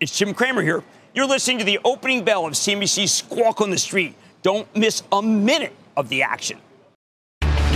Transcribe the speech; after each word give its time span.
It's 0.00 0.16
Jim 0.16 0.32
Cramer 0.32 0.62
here. 0.62 0.84
You're 1.12 1.26
listening 1.26 1.58
to 1.58 1.64
the 1.64 1.80
opening 1.84 2.22
bell 2.22 2.46
of 2.46 2.52
CNBC's 2.52 3.10
Squawk 3.10 3.60
on 3.60 3.70
the 3.70 3.78
Street. 3.78 4.14
Don't 4.42 4.68
miss 4.76 5.02
a 5.10 5.20
minute 5.20 5.74
of 5.96 6.08
the 6.08 6.22
action. 6.22 6.58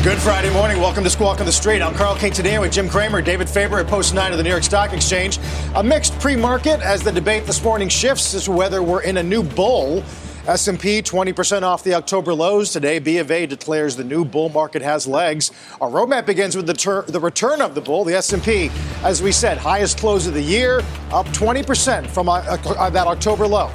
Good 0.04 0.18
Friday 0.18 0.52
morning. 0.52 0.78
Welcome 0.78 1.02
to 1.02 1.10
Squawk 1.10 1.40
on 1.40 1.46
the 1.46 1.52
Street. 1.52 1.82
I'm 1.82 1.94
Carl 1.94 2.14
King 2.14 2.32
today 2.32 2.60
with 2.60 2.70
Jim 2.70 2.88
Cramer, 2.88 3.22
David 3.22 3.48
Faber 3.48 3.80
at 3.80 3.88
Post 3.88 4.14
9 4.14 4.30
of 4.30 4.38
the 4.38 4.44
New 4.44 4.50
York 4.50 4.62
Stock 4.62 4.92
Exchange. 4.92 5.40
A 5.74 5.82
mixed 5.82 6.16
pre-market 6.20 6.80
as 6.80 7.02
the 7.02 7.10
debate 7.10 7.44
this 7.44 7.60
morning 7.64 7.88
shifts 7.88 8.34
as 8.34 8.44
to 8.44 8.52
whether 8.52 8.84
we're 8.84 9.02
in 9.02 9.16
a 9.16 9.22
new 9.22 9.42
bull. 9.42 10.04
S&P 10.48 11.00
20% 11.00 11.62
off 11.62 11.84
the 11.84 11.94
October 11.94 12.34
lows 12.34 12.72
today. 12.72 12.98
B 12.98 13.18
of 13.18 13.30
A 13.30 13.46
declares 13.46 13.94
the 13.94 14.02
new 14.02 14.24
bull 14.24 14.48
market 14.48 14.82
has 14.82 15.06
legs. 15.06 15.52
Our 15.80 15.88
roadmap 15.88 16.26
begins 16.26 16.56
with 16.56 16.66
the, 16.66 16.74
ter- 16.74 17.02
the 17.02 17.20
return 17.20 17.60
of 17.60 17.76
the 17.76 17.80
bull. 17.80 18.02
The 18.02 18.16
S&P, 18.16 18.68
as 19.04 19.22
we 19.22 19.30
said, 19.30 19.56
highest 19.56 19.98
close 19.98 20.26
of 20.26 20.34
the 20.34 20.42
year, 20.42 20.80
up 21.12 21.26
20% 21.28 22.08
from 22.08 22.28
uh, 22.28 22.40
uh, 22.42 22.90
that 22.90 23.06
October 23.06 23.46
low. 23.46 23.70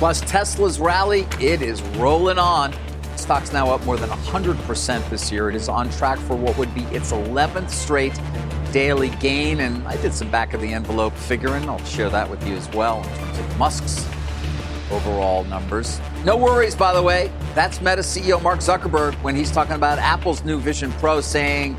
Plus 0.00 0.20
Tesla's 0.22 0.80
rally, 0.80 1.28
it 1.38 1.62
is 1.62 1.80
rolling 1.96 2.38
on. 2.38 2.74
Stock's 3.14 3.52
now 3.52 3.70
up 3.70 3.84
more 3.84 3.96
than 3.96 4.10
100% 4.10 5.10
this 5.10 5.30
year. 5.30 5.48
It 5.48 5.54
is 5.54 5.68
on 5.68 5.90
track 5.90 6.18
for 6.18 6.34
what 6.34 6.58
would 6.58 6.74
be 6.74 6.82
its 6.86 7.12
11th 7.12 7.70
straight 7.70 8.18
daily 8.72 9.10
gain. 9.20 9.60
And 9.60 9.86
I 9.86 9.96
did 9.98 10.12
some 10.12 10.28
back 10.28 10.54
of 10.54 10.60
the 10.60 10.72
envelope 10.72 11.12
figuring. 11.12 11.68
I'll 11.68 11.84
share 11.84 12.10
that 12.10 12.28
with 12.28 12.44
you 12.48 12.54
as 12.54 12.68
well 12.70 12.98
in 12.98 13.08
terms 13.10 13.38
of 13.38 13.58
Musk's 13.58 14.04
overall 14.90 15.44
numbers. 15.44 16.00
No 16.24 16.36
worries, 16.36 16.74
by 16.74 16.92
the 16.92 17.02
way. 17.02 17.30
That's 17.54 17.80
Meta 17.80 18.02
CEO 18.02 18.42
Mark 18.42 18.60
Zuckerberg 18.60 19.14
when 19.22 19.34
he's 19.36 19.50
talking 19.50 19.74
about 19.74 19.98
Apple's 19.98 20.44
new 20.44 20.58
Vision 20.58 20.92
Pro, 20.92 21.20
saying, 21.20 21.76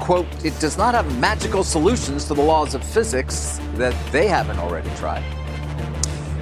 quote, 0.00 0.26
it 0.44 0.58
does 0.60 0.76
not 0.76 0.94
have 0.94 1.18
magical 1.18 1.64
solutions 1.64 2.24
to 2.26 2.34
the 2.34 2.42
laws 2.42 2.74
of 2.74 2.84
physics 2.84 3.60
that 3.74 3.94
they 4.12 4.26
haven't 4.28 4.58
already 4.58 4.90
tried. 4.96 5.24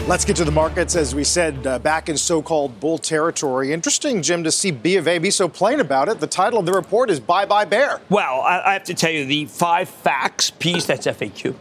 Let's 0.09 0.25
get 0.25 0.35
to 0.37 0.45
the 0.45 0.51
markets. 0.51 0.97
As 0.97 1.15
we 1.15 1.23
said, 1.23 1.65
uh, 1.65 1.79
back 1.79 2.09
in 2.09 2.17
so 2.17 2.43
called 2.43 2.81
bull 2.81 2.99
territory. 2.99 3.73
Interesting, 3.73 4.21
Jim, 4.21 4.43
to 4.43 4.51
see 4.51 4.73
B 4.73 4.97
of 4.97 5.07
A 5.07 5.19
be 5.19 5.31
so 5.31 5.49
plain 5.49 5.79
about 5.79 6.09
it. 6.09 6.19
The 6.19 6.27
title 6.27 6.59
of 6.59 6.67
the 6.67 6.73
report 6.73 7.09
is 7.09 7.21
Bye 7.21 7.47
Bye 7.47 7.67
Bear. 7.67 8.01
Well, 8.11 8.41
I, 8.41 8.63
I 8.67 8.73
have 8.73 8.83
to 8.85 8.95
tell 8.95 9.13
you, 9.13 9.25
the 9.25 9.45
five 9.45 9.89
facts 9.89 10.51
piece, 10.51 10.87
that's 10.87 11.07
FAQ, 11.07 11.55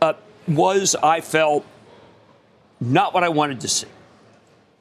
uh, 0.00 0.14
was, 0.48 0.96
I 1.02 1.20
felt, 1.20 1.66
not 2.82 3.14
what 3.14 3.22
I 3.22 3.28
wanted 3.28 3.60
to 3.60 3.68
see. 3.68 3.86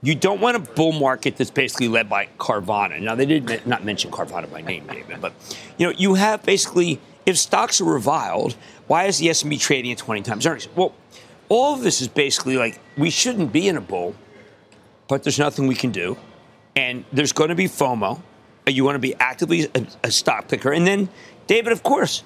You 0.04 0.16
don't 0.16 0.42
want 0.42 0.58
a 0.58 0.60
bull 0.60 0.94
market 0.94 1.38
that's 1.38 1.52
basically 1.52 1.88
led 1.88 2.10
by 2.10 2.28
Carvana. 2.40 3.00
Now, 3.00 3.14
they 3.14 3.26
did 3.26 3.68
not 3.68 3.86
mention 3.86 4.10
Carvana 4.10 4.52
by 4.52 4.62
name, 4.62 4.88
David, 4.92 5.22
but 5.22 5.34
you 5.78 5.86
know, 5.86 5.94
you 5.96 6.16
have 6.16 6.44
basically, 6.44 7.00
if 7.26 7.38
stocks 7.38 7.80
are 7.80 7.86
reviled, 7.86 8.56
why 8.88 9.06
is 9.06 9.20
the 9.20 9.30
S&P 9.30 9.58
trading 9.58 9.92
at 9.92 10.00
20 10.00 10.24
times 10.24 10.46
earnings? 10.46 10.68
Well, 10.76 10.96
all 11.50 11.76
of 11.76 11.82
this 11.82 12.02
is 12.02 12.08
basically 12.08 12.58
like 12.58 12.80
we 12.98 13.10
shouldn't 13.10 13.54
be 13.54 13.68
in 13.68 13.78
a 13.78 13.82
bull, 13.82 14.16
but 15.08 15.24
there's 15.24 15.38
nothing 15.38 15.68
we 15.68 15.76
can 15.76 15.92
do. 15.92 16.18
And 16.76 17.06
there's 17.12 17.34
going 17.34 17.50
to 17.50 17.56
be 17.56 17.66
FOMO. 17.66 18.22
You 18.68 18.86
want 18.86 18.96
to 18.96 19.00
be 19.00 19.14
actively 19.20 19.70
a, 19.76 19.86
a 20.06 20.11
stock 20.11 20.48
picker. 20.48 20.72
And 20.72 20.88
then, 20.88 21.10
David, 21.45 21.73
of 21.73 21.84
course, 21.84 22.23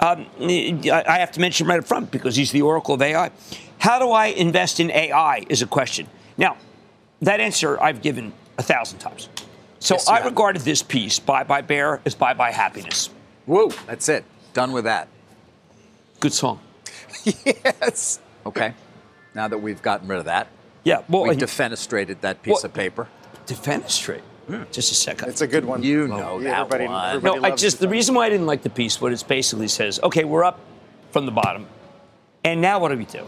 um, 0.00 0.26
I 0.40 1.18
have 1.18 1.32
to 1.32 1.40
mention 1.40 1.66
right 1.66 1.78
up 1.78 1.86
front 1.86 2.10
because 2.10 2.34
he's 2.34 2.50
the 2.50 2.62
oracle 2.62 2.94
of 2.94 3.02
AI. 3.02 3.30
How 3.86 4.00
do 4.00 4.10
I 4.10 4.26
invest 4.26 4.80
in 4.80 4.90
AI 4.90 5.46
is 5.48 5.62
a 5.62 5.66
question. 5.66 6.08
Now, 6.36 6.56
that 7.22 7.38
answer 7.38 7.80
I've 7.80 8.02
given 8.02 8.32
a 8.58 8.62
thousand 8.64 8.98
times. 8.98 9.28
So 9.78 9.94
yes, 9.94 10.08
I 10.08 10.16
have. 10.16 10.24
regarded 10.24 10.62
this 10.62 10.82
piece, 10.82 11.20
Bye 11.20 11.44
Bye 11.44 11.60
Bear, 11.60 12.00
as 12.04 12.16
Bye 12.16 12.34
Bye 12.34 12.50
Happiness. 12.50 13.10
Whoa, 13.44 13.68
that's 13.86 14.08
it. 14.08 14.24
Done 14.54 14.72
with 14.72 14.86
that. 14.86 15.06
Good 16.18 16.32
song. 16.32 16.58
yes. 17.24 18.18
Okay. 18.44 18.74
Now 19.36 19.46
that 19.46 19.58
we've 19.58 19.80
gotten 19.80 20.08
rid 20.08 20.18
of 20.18 20.24
that. 20.24 20.48
Yeah. 20.82 21.02
Well, 21.08 21.22
we 21.22 21.36
defenestrated 21.36 22.22
that 22.22 22.42
piece 22.42 22.54
well, 22.54 22.64
of 22.64 22.74
paper. 22.74 23.06
Defenestrate. 23.46 24.22
Mm. 24.48 24.68
Just 24.72 24.90
a 24.90 24.96
second. 24.96 25.28
It's 25.28 25.42
a 25.42 25.46
good 25.46 25.64
one. 25.64 25.84
You 25.84 26.08
know 26.08 26.40
yeah, 26.40 26.50
that 26.50 26.60
everybody, 26.62 26.86
one. 26.88 27.16
Everybody 27.16 27.40
no, 27.40 27.46
I 27.46 27.54
just 27.54 27.78
the 27.78 27.88
reason 27.88 28.16
why 28.16 28.26
I 28.26 28.30
didn't 28.30 28.46
like 28.46 28.62
the 28.62 28.70
piece, 28.70 29.00
what 29.00 29.12
it 29.12 29.24
basically 29.28 29.68
says, 29.68 30.00
okay, 30.02 30.24
we're 30.24 30.42
up 30.42 30.58
from 31.12 31.24
the 31.24 31.32
bottom, 31.32 31.68
and 32.42 32.60
now 32.60 32.80
what 32.80 32.88
do 32.88 32.98
we 32.98 33.04
do? 33.04 33.24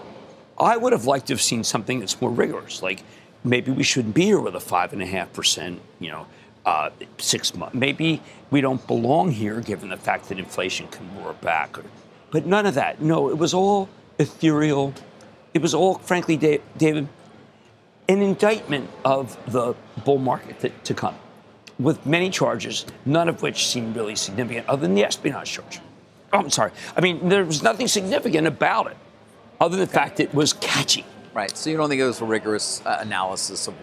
I 0.59 0.77
would 0.77 0.93
have 0.93 1.05
liked 1.05 1.27
to 1.29 1.35
have 1.35 1.43
seen 1.43 1.65
something 1.65 2.01
that's 2.01 2.21
more 2.21 2.31
rigorous, 2.31 2.83
like 2.83 3.03
maybe 3.45 3.71
we 3.71 3.83
shouldn't 3.83 4.15
be 4.15 4.25
here 4.25 4.41
with 4.41 4.55
a 4.55 4.61
five 4.61 4.93
and 4.93 5.03
a 5.03 5.07
half 5.07 5.33
percent, 5.33 5.81
you 6.01 6.11
know, 6.11 6.27
uh, 6.67 6.91
six 7.19 7.55
months. 7.55 7.75
Maybe 7.75 8.21
we 8.51 8.61
don't 8.61 8.85
belong 8.87 9.31
here, 9.31 9.61
given 9.61 9.89
the 9.89 9.97
fact 9.97 10.29
that 10.29 10.39
inflation 10.39 10.89
can 10.89 11.09
roar 11.17 11.35
back. 11.35 11.79
Or, 11.79 11.85
but 12.31 12.45
none 12.45 12.67
of 12.67 12.75
that. 12.75 13.01
No, 13.01 13.31
it 13.31 13.39
was 13.39 13.55
all 13.55 13.89
ethereal 14.19 14.93
it 15.55 15.63
was 15.63 15.75
all, 15.75 15.95
frankly, 15.99 16.37
David, 16.37 17.09
an 18.09 18.23
indictment 18.23 18.89
of 19.05 19.37
the 19.51 19.75
bull 20.05 20.19
market 20.19 20.61
to, 20.61 20.69
to 20.69 20.95
come, 20.95 21.17
with 21.79 22.05
many 22.07 22.31
charges, 22.31 22.87
none 23.05 23.29
of 23.29 23.43
which 23.43 23.67
seemed 23.67 23.97
really 23.97 24.17
significant, 24.17 24.69
other 24.69 24.83
than 24.83 24.95
the 24.95 25.05
espionage 25.05 25.53
charge. 25.53 25.81
Oh, 26.33 26.39
I'm 26.39 26.51
sorry. 26.51 26.73
I 26.97 27.01
mean, 27.01 27.29
there 27.29 27.45
was 27.45 27.63
nothing 27.63 27.89
significant 27.89 28.47
about 28.47 28.89
it, 28.89 28.97
other 29.61 29.77
than 29.77 29.87
the 29.87 29.93
fact 29.93 30.21
it 30.21 30.35
was 30.35 30.53
catchy. 30.53 31.05
Right. 31.35 31.57
So 31.57 31.71
you 31.71 31.77
don't 31.77 31.89
think 31.89 32.01
it 32.01 32.07
was 32.07 32.21
a 32.21 32.25
rigorous 32.25 32.83
uh, 32.85 32.99
analysis 33.01 33.69
of, 33.69 33.75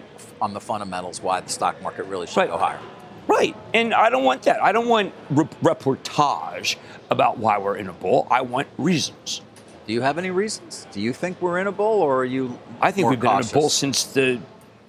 on 0.42 0.54
the 0.54 0.60
fundamentals 0.60 1.22
why 1.22 1.40
the 1.42 1.50
stock 1.50 1.82
market 1.82 2.06
really 2.06 2.28
should 2.28 2.38
right. 2.38 2.50
go 2.50 2.58
higher? 2.58 2.80
Right. 3.28 3.56
And 3.74 3.94
I 3.94 4.10
don't 4.10 4.24
want 4.24 4.44
that. 4.44 4.62
I 4.62 4.72
don't 4.72 4.88
want 4.88 5.14
re- 5.30 5.48
reportage 5.64 6.76
about 7.10 7.38
why 7.38 7.58
we're 7.58 7.78
in 7.78 7.88
a 7.88 7.94
bull. 7.94 8.28
I 8.30 8.42
want 8.42 8.68
reasons. 8.78 9.42
Do 9.88 9.94
you 9.94 10.02
have 10.02 10.18
any 10.18 10.32
reasons? 10.32 10.88
Do 10.92 11.00
you 11.00 11.14
think 11.14 11.42
we're 11.42 11.60
in 11.60 11.68
a 11.68 11.72
bull, 11.72 12.02
or 12.02 12.22
are 12.22 12.26
you? 12.26 12.58
I 12.82 12.92
think 12.92 13.10
we've 13.10 13.20
cautious? 13.20 13.52
been 13.52 13.58
in 13.58 13.60
a 13.60 13.62
bull 13.62 13.70
since 13.70 14.04
the 14.04 14.42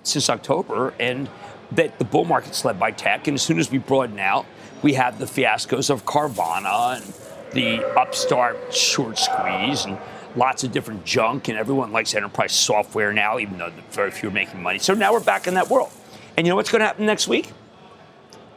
since 0.03 0.30
October, 0.30 0.94
and 0.98 1.28
that 1.72 1.98
the 1.98 2.04
bull 2.04 2.24
market's 2.24 2.64
led 2.64 2.78
by 2.78 2.92
tech. 2.92 3.28
And 3.28 3.34
as 3.34 3.42
soon 3.42 3.58
as 3.58 3.70
we 3.70 3.78
broaden 3.78 4.18
out, 4.18 4.47
we 4.82 4.94
have 4.94 5.18
the 5.18 5.26
fiascos 5.26 5.91
of 5.91 6.06
Carvana 6.06 6.97
and 6.97 7.14
the 7.53 7.84
upstart 7.98 8.72
short 8.72 9.18
squeeze 9.18 9.84
and 9.84 9.98
lots 10.36 10.64
of 10.64 10.72
different 10.72 11.04
junk. 11.04 11.48
And 11.48 11.58
everyone 11.58 11.92
likes 11.92 12.14
enterprise 12.14 12.52
software 12.52 13.12
now, 13.12 13.38
even 13.38 13.58
though 13.58 13.72
very 13.91 14.10
few 14.10 14.28
are 14.28 14.32
making 14.32 14.62
money. 14.62 14.78
So 14.78 14.94
now 14.94 15.12
we're 15.12 15.20
back 15.20 15.47
in 15.47 15.54
that 15.54 15.69
world. 15.69 15.91
And 16.36 16.47
you 16.47 16.52
know 16.52 16.56
what's 16.56 16.70
going 16.70 16.80
to 16.80 16.86
happen 16.86 17.06
next 17.06 17.28
week? 17.28 17.50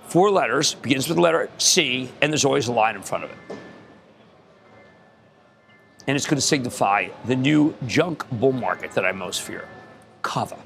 Four 0.08 0.32
letters 0.32 0.74
begins 0.76 1.08
with 1.08 1.18
the 1.18 1.22
letter 1.22 1.50
C, 1.60 2.12
and 2.22 2.32
there's 2.32 2.46
always 2.46 2.68
a 2.68 2.74
line 2.74 2.96
in 2.96 3.04
front 3.04 3.24
of 3.24 3.30
it 3.30 3.38
and 6.10 6.16
it's 6.16 6.26
going 6.26 6.38
to 6.38 6.42
signify 6.42 7.08
the 7.26 7.36
new 7.36 7.76
junk 7.86 8.28
bull 8.32 8.52
market 8.52 8.94
that 8.94 9.06
I 9.06 9.12
most 9.12 9.44
fear. 9.44 9.68
Cava. 10.24 10.58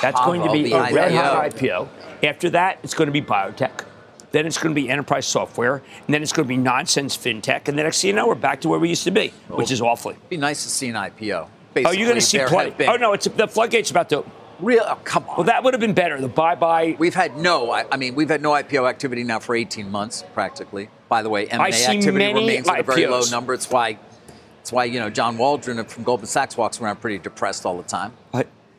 That's 0.00 0.20
going 0.20 0.42
to 0.42 0.52
be 0.52 0.72
a 0.72 0.92
red 0.92 1.10
hot 1.10 1.50
IPO. 1.50 1.88
After 2.22 2.48
that, 2.50 2.78
it's 2.84 2.94
going 2.94 3.06
to 3.06 3.12
be 3.12 3.20
biotech. 3.20 3.84
Then 4.30 4.46
it's 4.46 4.58
going 4.58 4.74
to 4.74 4.80
be 4.80 4.90
enterprise 4.90 5.26
software, 5.26 5.76
and 5.76 6.14
then 6.14 6.22
it's 6.22 6.32
going 6.32 6.46
to 6.46 6.48
be 6.48 6.56
nonsense 6.56 7.16
fintech, 7.16 7.68
and 7.68 7.78
then 7.78 7.84
next 7.84 8.02
thing 8.02 8.08
you 8.08 8.14
know, 8.14 8.28
we're 8.28 8.34
back 8.34 8.60
to 8.62 8.68
where 8.68 8.78
we 8.78 8.88
used 8.88 9.04
to 9.04 9.10
be, 9.10 9.32
which 9.48 9.70
is 9.70 9.80
awfully. 9.80 10.14
It'd 10.14 10.28
be 10.28 10.36
nice 10.36 10.62
to 10.64 10.68
see 10.68 10.88
an 10.88 10.94
IPO. 10.94 11.48
Basically, 11.74 11.84
oh, 11.84 11.98
you're 11.98 12.08
going 12.08 12.20
to 12.20 12.26
see 12.26 12.38
plenty. 12.46 12.86
Oh 12.86 12.96
no, 12.96 13.12
it's 13.12 13.26
the 13.26 13.48
floodgates 13.48 13.90
about 13.90 14.10
to. 14.10 14.24
Real? 14.60 14.84
Oh, 14.84 14.96
come 15.04 15.24
on. 15.28 15.36
Well, 15.36 15.44
that 15.44 15.62
would 15.62 15.72
have 15.72 15.80
been 15.80 15.94
better. 15.94 16.20
The 16.20 16.26
bye 16.26 16.56
bye. 16.56 16.96
We've 16.98 17.14
had 17.14 17.36
no. 17.36 17.70
I, 17.70 17.84
I, 17.92 17.96
mean, 17.96 18.16
we've 18.16 18.28
had 18.28 18.42
no 18.42 18.50
IPO 18.50 18.88
activity 18.88 19.22
now 19.22 19.38
for 19.38 19.54
18 19.54 19.88
months, 19.88 20.24
practically. 20.34 20.90
By 21.08 21.22
the 21.22 21.28
way, 21.28 21.46
M&A 21.46 21.64
activity 21.64 22.32
remains 22.34 22.68
at 22.68 22.80
a 22.80 22.82
very 22.82 23.06
low 23.06 23.22
number. 23.30 23.54
It's 23.54 23.70
why 23.70 23.98
it's 24.68 24.72
why, 24.74 24.84
you 24.84 25.00
know, 25.00 25.08
John 25.08 25.38
Waldron 25.38 25.82
from 25.86 26.04
Goldman 26.04 26.26
Sachs 26.26 26.54
walks 26.54 26.78
around 26.78 27.00
pretty 27.00 27.16
depressed 27.16 27.64
all 27.64 27.78
the 27.78 27.88
time. 27.88 28.12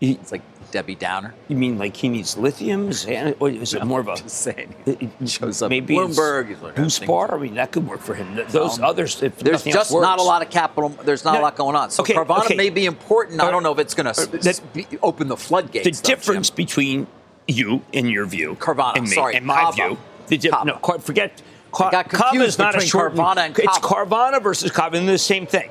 Uh, 0.01 0.05
he, 0.05 0.11
it's 0.13 0.31
like 0.31 0.41
Debbie 0.71 0.95
Downer. 0.95 1.33
You 1.47 1.55
mean 1.55 1.77
like 1.77 1.95
he 1.95 2.09
needs 2.09 2.37
lithium? 2.37 2.89
Is 2.89 3.05
it 3.05 3.85
more 3.85 3.99
of 3.99 4.07
a. 4.07 4.15
Just 4.15 4.41
saying. 4.41 4.73
It, 4.85 5.09
shows 5.29 5.61
up 5.61 5.69
maybe 5.69 5.95
Bloomberg. 5.95 6.75
Boost 6.75 7.05
Bar? 7.05 7.35
I 7.35 7.37
mean, 7.37 7.55
that 7.55 7.71
could 7.71 7.87
work 7.87 8.01
for 8.01 8.13
him. 8.13 8.39
Those 8.49 8.79
um, 8.79 8.85
others, 8.85 9.21
if 9.21 9.37
There's 9.39 9.63
just 9.63 9.91
not 9.91 10.19
a 10.19 10.23
lot 10.23 10.41
of 10.41 10.49
capital. 10.49 10.89
There's 10.89 11.25
not 11.25 11.33
no, 11.33 11.41
a 11.41 11.43
lot 11.43 11.55
going 11.55 11.75
on. 11.75 11.91
So 11.91 12.03
okay, 12.03 12.13
Carvana 12.13 12.45
okay. 12.45 12.55
may 12.55 12.69
be 12.69 12.85
important. 12.85 13.41
I 13.41 13.51
don't 13.51 13.63
know 13.63 13.71
if 13.71 13.79
it's 13.79 13.93
going 13.93 14.13
to 14.13 14.97
open 15.01 15.27
the 15.27 15.37
floodgates. 15.37 15.85
The 15.85 15.91
though, 15.91 16.15
difference 16.15 16.49
Jim. 16.49 16.55
between 16.55 17.07
you, 17.47 17.81
in 17.91 18.07
your 18.07 18.25
view, 18.25 18.55
Carvana, 18.55 18.95
and 18.95 19.03
me, 19.05 19.09
sorry, 19.09 19.35
and 19.35 19.45
my 19.45 19.61
Cava. 19.61 19.75
view. 19.75 19.97
The 20.27 20.37
di- 20.37 20.63
no, 20.63 20.77
forget 20.99 21.41
Car- 21.71 21.91
got 21.91 22.09
Cava 22.09 22.41
is 22.41 22.57
not 22.57 22.75
a 22.75 22.81
short. 22.81 23.13
Carvana 23.13 23.37
and 23.37 23.55
Cava. 23.55 23.67
It's 23.67 23.79
Carvana 23.79 24.41
versus 24.41 24.71
Cava, 24.71 24.97
and 24.97 25.07
the 25.09 25.17
same 25.17 25.47
thing. 25.47 25.69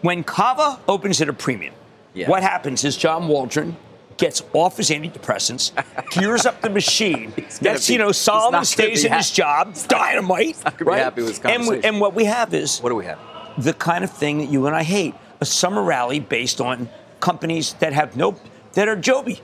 When 0.00 0.24
Cava 0.24 0.80
opens 0.88 1.20
at 1.20 1.28
a 1.28 1.32
premium, 1.32 1.74
Yeah. 2.14 2.28
what 2.28 2.42
happens 2.42 2.84
is 2.84 2.96
John 2.96 3.28
Waldron 3.28 3.76
gets 4.18 4.42
off 4.52 4.76
his 4.76 4.90
antidepressants, 4.90 5.72
gears 6.10 6.44
up 6.46 6.60
the 6.60 6.70
machine. 6.70 7.32
Next, 7.62 7.86
be- 7.88 7.94
you 7.94 7.98
know, 7.98 8.12
Solomon 8.12 8.64
stays 8.64 9.04
in 9.04 9.12
his 9.12 9.30
job, 9.30 9.74
dynamite. 9.88 10.62
not 10.64 10.76
gonna 10.78 10.84
be 10.84 10.90
right? 10.90 10.98
happy 11.02 11.22
with 11.22 11.40
this 11.42 11.68
and, 11.68 11.84
and 11.84 12.00
what 12.00 12.14
we 12.14 12.24
have 12.26 12.52
is 12.54 12.80
What 12.80 12.90
do 12.90 12.94
we 12.96 13.06
have? 13.06 13.18
the 13.58 13.72
kind 13.72 14.04
of 14.04 14.10
thing 14.10 14.38
that 14.38 14.50
you 14.50 14.66
and 14.66 14.76
I 14.76 14.82
hate 14.82 15.14
a 15.40 15.44
summer 15.44 15.82
rally 15.82 16.20
based 16.20 16.60
on 16.60 16.88
companies 17.20 17.74
that 17.74 17.92
have 17.92 18.16
no, 18.16 18.36
that 18.74 18.88
are 18.88 18.96
Joby, 18.96 19.40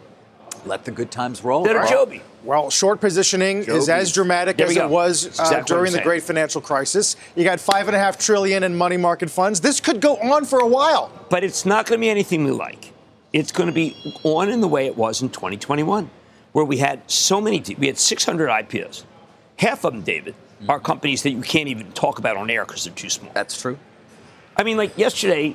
Let 0.66 0.84
the 0.84 0.90
good 0.90 1.10
times 1.10 1.42
roll. 1.42 1.64
that 1.64 1.74
are. 1.76 1.86
Joby. 1.86 2.22
Well, 2.48 2.70
short 2.70 3.02
positioning 3.02 3.64
is 3.64 3.90
as 3.90 4.10
dramatic 4.10 4.58
as 4.58 4.74
go. 4.74 4.86
it 4.86 4.90
was 4.90 5.26
uh, 5.26 5.28
exactly 5.28 5.76
during 5.76 5.92
the 5.92 6.00
great 6.00 6.22
financial 6.22 6.62
crisis. 6.62 7.14
You 7.36 7.44
got 7.44 7.60
five 7.60 7.88
and 7.88 7.94
a 7.94 7.98
half 7.98 8.16
trillion 8.18 8.62
in 8.62 8.74
money 8.74 8.96
market 8.96 9.28
funds. 9.28 9.60
This 9.60 9.80
could 9.80 10.00
go 10.00 10.16
on 10.16 10.46
for 10.46 10.60
a 10.60 10.66
while. 10.66 11.12
But 11.28 11.44
it's 11.44 11.66
not 11.66 11.84
going 11.84 12.00
to 12.00 12.00
be 12.00 12.08
anything 12.08 12.44
we 12.44 12.52
like. 12.52 12.94
It's 13.34 13.52
going 13.52 13.66
to 13.66 13.74
be 13.74 13.94
on 14.24 14.48
in 14.48 14.62
the 14.62 14.66
way 14.66 14.86
it 14.86 14.96
was 14.96 15.20
in 15.20 15.28
2021, 15.28 16.08
where 16.52 16.64
we 16.64 16.78
had 16.78 17.02
so 17.10 17.38
many, 17.38 17.62
we 17.76 17.86
had 17.86 17.98
600 17.98 18.48
IPOs. 18.48 19.04
Half 19.58 19.84
of 19.84 19.92
them, 19.92 20.00
David, 20.00 20.34
are 20.70 20.80
companies 20.80 21.22
that 21.24 21.32
you 21.32 21.42
can't 21.42 21.68
even 21.68 21.92
talk 21.92 22.18
about 22.18 22.38
on 22.38 22.48
air 22.48 22.64
because 22.64 22.82
they're 22.84 22.94
too 22.94 23.10
small. 23.10 23.30
That's 23.34 23.60
true. 23.60 23.78
I 24.56 24.62
mean, 24.62 24.78
like 24.78 24.96
yesterday, 24.96 25.54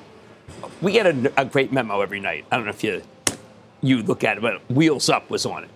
we 0.79 0.91
get 0.91 1.07
a, 1.07 1.41
a 1.41 1.45
great 1.45 1.73
memo 1.73 2.01
every 2.01 2.19
night. 2.19 2.45
I 2.51 2.55
don't 2.55 2.65
know 2.65 2.69
if 2.69 2.83
you 2.83 3.01
you 3.81 4.03
look 4.03 4.23
at 4.23 4.37
it, 4.37 4.41
but 4.41 4.61
Wheels 4.69 5.09
Up 5.09 5.31
was 5.31 5.47
on 5.47 5.63
it. 5.63 5.69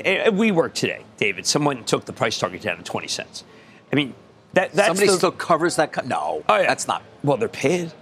And, 0.00 0.06
and 0.06 0.38
WeWork 0.38 0.72
today, 0.74 1.04
David. 1.18 1.46
Someone 1.46 1.84
took 1.84 2.04
the 2.04 2.12
price 2.12 2.38
target 2.38 2.62
down 2.62 2.78
to 2.78 2.82
20 2.82 3.08
cents. 3.08 3.44
I 3.92 3.96
mean, 3.96 4.14
that, 4.54 4.72
that's 4.72 4.88
Somebody 4.88 5.08
the, 5.08 5.16
still 5.16 5.32
covers 5.32 5.76
that. 5.76 5.92
Co- 5.92 6.02
no, 6.06 6.44
Oh, 6.48 6.56
yeah. 6.56 6.66
that's 6.66 6.86
not. 6.88 7.02
Well, 7.22 7.36
they're 7.36 7.48
paid. 7.48 7.92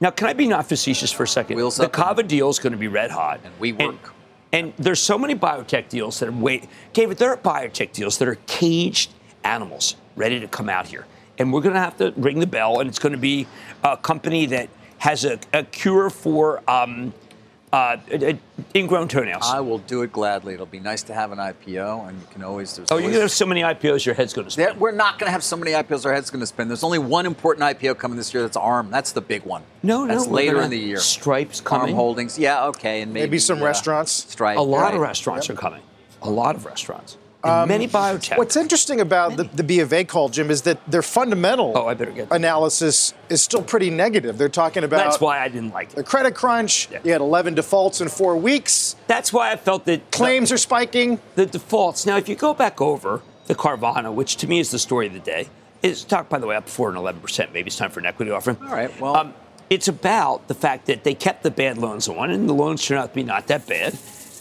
Now, 0.00 0.10
can 0.10 0.28
I 0.28 0.32
be 0.32 0.46
not 0.46 0.68
facetious 0.68 1.10
for 1.10 1.24
a 1.24 1.28
second? 1.28 1.56
Wheels 1.56 1.76
the 1.76 1.88
Cava 1.88 2.22
deal 2.22 2.48
is 2.48 2.58
going 2.58 2.72
to 2.72 2.78
be 2.78 2.88
red 2.88 3.10
hot. 3.10 3.40
And 3.44 3.58
WeWork. 3.60 3.98
And, 4.52 4.72
there's 4.78 5.00
so 5.00 5.18
many 5.18 5.34
biotech 5.34 5.88
deals 5.88 6.18
that 6.20 6.28
are 6.28 6.32
wait. 6.32 6.68
David, 6.92 7.18
there 7.18 7.30
are 7.30 7.36
biotech 7.36 7.92
deals 7.92 8.16
that 8.18 8.28
are 8.28 8.38
caged 8.46 9.12
animals 9.44 9.96
ready 10.16 10.40
to 10.40 10.48
come 10.48 10.68
out 10.70 10.86
here, 10.86 11.06
and 11.38 11.52
we're 11.52 11.60
going 11.60 11.74
to 11.74 11.80
have 11.80 11.96
to 11.98 12.12
ring 12.16 12.40
the 12.40 12.46
bell. 12.46 12.80
And 12.80 12.88
it's 12.88 12.98
going 12.98 13.12
to 13.12 13.18
be 13.18 13.46
a 13.84 13.96
company 13.96 14.46
that 14.46 14.70
has 14.98 15.24
a, 15.24 15.38
a 15.52 15.64
cure 15.64 16.08
for 16.08 16.62
um, 16.68 17.12
uh, 17.72 17.96
uh, 18.12 18.32
ingrown 18.74 19.08
toenails. 19.08 19.42
I 19.44 19.60
will 19.60 19.78
do 19.78 20.02
it 20.02 20.12
gladly. 20.12 20.54
It'll 20.54 20.66
be 20.66 20.80
nice 20.80 21.02
to 21.04 21.14
have 21.14 21.32
an 21.32 21.38
IPO, 21.38 22.08
and 22.08 22.20
you 22.20 22.26
can 22.30 22.42
always. 22.42 22.76
There's 22.76 22.90
oh, 22.90 22.96
you're 22.96 23.02
going 23.04 23.14
to 23.14 23.20
have 23.22 23.30
so 23.30 23.46
many 23.46 23.62
IPOs, 23.62 24.06
your 24.06 24.14
head's 24.14 24.32
going 24.32 24.48
to 24.48 24.56
There- 24.56 24.70
spin. 24.70 24.80
we're 24.80 24.92
not 24.92 25.18
going 25.18 25.28
to 25.28 25.32
have 25.32 25.44
so 25.44 25.56
many 25.56 25.72
IPOs 25.72 26.06
our 26.06 26.12
head's 26.14 26.30
going 26.30 26.40
to 26.40 26.46
spin. 26.46 26.68
There's 26.68 26.84
only 26.84 26.98
one 26.98 27.26
important 27.26 27.64
IPO 27.64 27.98
coming 27.98 28.16
this 28.16 28.32
year. 28.32 28.42
That's 28.42 28.56
ARM. 28.56 28.90
That's 28.90 29.12
the 29.12 29.20
big 29.20 29.42
one. 29.44 29.62
No, 29.82 30.04
no, 30.04 30.14
That's 30.14 30.26
we're 30.26 30.34
later 30.34 30.60
in 30.62 30.70
the 30.70 30.78
year. 30.78 30.98
Stripes 30.98 31.60
coming. 31.60 31.88
ARM. 31.90 31.96
Holdings. 31.96 32.38
Yeah, 32.38 32.66
okay, 32.68 33.02
and 33.02 33.12
maybe, 33.12 33.26
Maybe 33.26 33.38
some 33.38 33.60
uh, 33.62 33.66
restaurants. 33.66 34.12
Stripe. 34.12 34.58
A 34.58 34.60
lot 34.60 34.80
right. 34.80 34.94
of 34.94 35.00
restaurants 35.00 35.50
are 35.50 35.54
coming. 35.54 35.82
A 36.22 36.30
lot 36.30 36.56
of 36.56 36.64
restaurants. 36.64 37.16
And 37.44 37.52
um, 37.52 37.68
many 37.68 37.86
biotech. 37.86 38.36
What's 38.36 38.56
interesting 38.56 39.00
about 39.00 39.36
the, 39.36 39.44
the 39.44 39.62
B 39.62 39.78
of 39.80 39.92
A 39.92 40.02
call, 40.04 40.28
Jim, 40.28 40.50
is 40.50 40.62
that 40.62 40.84
their 40.90 41.02
fundamental 41.02 41.72
Oh, 41.76 41.86
I 41.86 41.94
better 41.94 42.10
get 42.10 42.28
analysis 42.32 43.14
is 43.28 43.40
still 43.42 43.62
pretty 43.62 43.90
negative. 43.90 44.38
They're 44.38 44.48
talking 44.48 44.82
about 44.82 44.98
That's 45.04 45.20
why 45.20 45.38
I 45.38 45.48
didn't 45.48 45.72
like 45.72 45.90
it. 45.90 45.96
the 45.96 46.02
credit 46.02 46.34
crunch. 46.34 46.88
Yeah. 46.90 46.98
You 47.04 47.12
had 47.12 47.20
11 47.20 47.54
defaults 47.54 48.00
in 48.00 48.08
four 48.08 48.36
weeks. 48.36 48.96
That's 49.06 49.32
why 49.32 49.52
I 49.52 49.56
felt 49.56 49.84
that 49.84 50.10
Claims 50.10 50.50
are 50.50 50.58
spiking. 50.58 51.20
the 51.36 51.46
defaults. 51.46 52.06
Now, 52.06 52.16
if 52.16 52.28
you 52.28 52.34
go 52.34 52.54
back 52.54 52.80
over 52.80 53.22
the 53.46 53.54
Carvana, 53.54 54.12
which 54.12 54.36
to 54.38 54.48
me 54.48 54.58
is 54.58 54.70
the 54.72 54.78
story 54.80 55.06
of 55.06 55.12
the 55.12 55.20
day, 55.20 55.48
is 55.80 56.00
stock, 56.00 56.28
by 56.28 56.38
the 56.38 56.46
way, 56.48 56.56
up 56.56 56.68
4 56.68 56.88
and 56.90 56.98
11%. 56.98 57.52
Maybe 57.52 57.68
it's 57.68 57.76
time 57.76 57.90
for 57.90 58.00
an 58.00 58.06
equity 58.06 58.32
offering. 58.32 58.56
All 58.62 58.68
right, 58.68 59.00
well- 59.00 59.16
um, 59.16 59.34
it's 59.70 59.86
about 59.86 60.48
the 60.48 60.54
fact 60.54 60.86
that 60.86 61.04
they 61.04 61.12
kept 61.14 61.42
the 61.42 61.50
bad 61.50 61.76
loans 61.78 62.08
on, 62.08 62.30
and 62.30 62.48
the 62.48 62.54
loans 62.54 62.84
turned 62.84 63.00
out 63.00 63.10
to 63.10 63.14
be 63.14 63.22
not 63.22 63.46
that 63.48 63.66
bad, 63.66 63.92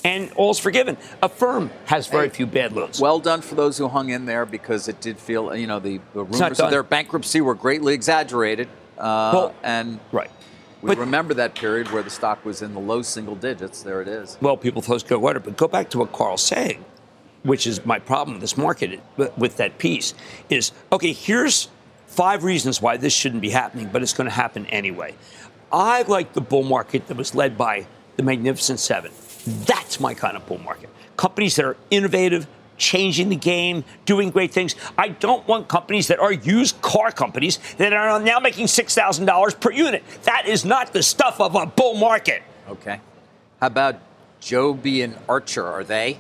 and 0.08 0.32
all's 0.36 0.58
forgiven. 0.60 0.96
A 1.22 1.28
firm 1.30 1.70
has 1.86 2.08
very 2.08 2.30
few 2.30 2.46
bad 2.46 2.72
loans. 2.74 3.00
Well 3.02 3.20
done 3.20 3.42
for 3.42 3.56
those 3.56 3.78
who 3.78 3.88
hung 3.90 4.10
in 4.10 4.26
there 4.26 4.46
because 4.46 4.88
it 4.88 5.02
did 5.02 5.18
feel, 5.20 5.54
you 5.56 5.68
know, 5.68 5.80
the, 5.80 6.00
the 6.14 6.24
rumors 6.24 6.60
of 6.60 6.70
their 6.72 6.84
bankruptcy 6.84 7.42
were 7.42 7.56
greatly 7.56 7.94
exaggerated. 7.94 8.68
Uh, 8.98 9.32
Well, 9.34 9.56
and 9.64 10.00
right. 10.12 10.30
we 10.82 10.88
But- 10.90 10.98
remember 11.00 11.34
that 11.36 11.56
period 11.56 11.92
where 11.92 12.04
the 12.04 12.10
stock 12.10 12.44
was 12.46 12.62
in 12.62 12.74
the 12.74 12.80
low 12.80 13.02
single 13.02 13.36
digits. 13.36 13.84
There 13.84 14.02
it 14.02 14.08
is. 14.08 14.38
well, 14.42 14.56
people 14.58 14.82
thought 14.82 14.94
it 14.94 14.96
was 14.96 15.04
good 15.04 15.22
water. 15.22 15.40
But 15.42 15.58
go 15.58 15.68
back 15.68 15.90
to 15.92 16.00
what 16.00 16.14
Carl's 16.14 16.42
saying, 16.44 16.86
which 17.44 17.68
is 17.68 17.86
my 17.86 18.00
problem 18.00 18.36
with 18.36 18.42
this 18.42 18.58
market 18.58 19.00
with- 19.18 19.38
with 19.38 19.58
that 19.58 19.78
piece, 19.78 20.14
is 20.50 20.72
okay, 20.92 21.12
here's 21.12 21.68
five 22.08 22.44
reasons 22.46 22.82
why 22.82 22.96
this 22.98 23.14
shouldn't 23.14 23.42
be 23.42 23.50
happening, 23.50 23.90
but 23.92 24.02
it's 24.02 24.14
going 24.14 24.30
to 24.30 24.34
happen 24.34 24.66
anyway. 24.68 25.14
I 25.72 26.04
like 26.04 26.32
the 26.34 26.42
bull 26.42 26.64
market 26.64 27.08
that 27.08 27.18
was 27.18 27.36
led 27.36 27.58
by 27.58 27.86
the 28.16 28.24
Magnificent 28.24 28.80
Seven. 28.80 29.12
That's 29.48 30.00
my 30.00 30.14
kind 30.14 30.36
of 30.36 30.46
bull 30.46 30.58
market. 30.58 30.90
Companies 31.16 31.56
that 31.56 31.66
are 31.66 31.78
innovative, 31.90 32.48
changing 32.78 33.30
the 33.30 33.36
game, 33.36 33.86
doing 34.06 34.30
great 34.30 34.52
things. 34.52 34.76
I 34.98 35.10
don't 35.10 35.48
want 35.48 35.68
companies 35.68 36.08
that 36.10 36.20
are 36.20 36.34
used 36.34 36.82
car 36.82 37.12
companies 37.12 37.60
that 37.78 37.94
are 37.94 38.20
now 38.20 38.40
making 38.40 38.66
$6,000 38.68 39.60
per 39.60 39.72
unit. 39.72 40.04
That 40.24 40.48
is 40.48 40.66
not 40.66 40.94
the 40.94 41.02
stuff 41.02 41.40
of 41.40 41.56
a 41.56 41.66
bull 41.66 41.96
market. 41.96 42.44
Okay. 42.70 43.00
How 43.62 43.68
about 43.68 43.96
Joby 44.40 45.02
and 45.02 45.18
Archer? 45.28 45.66
Are 45.66 45.84
they? 45.84 46.20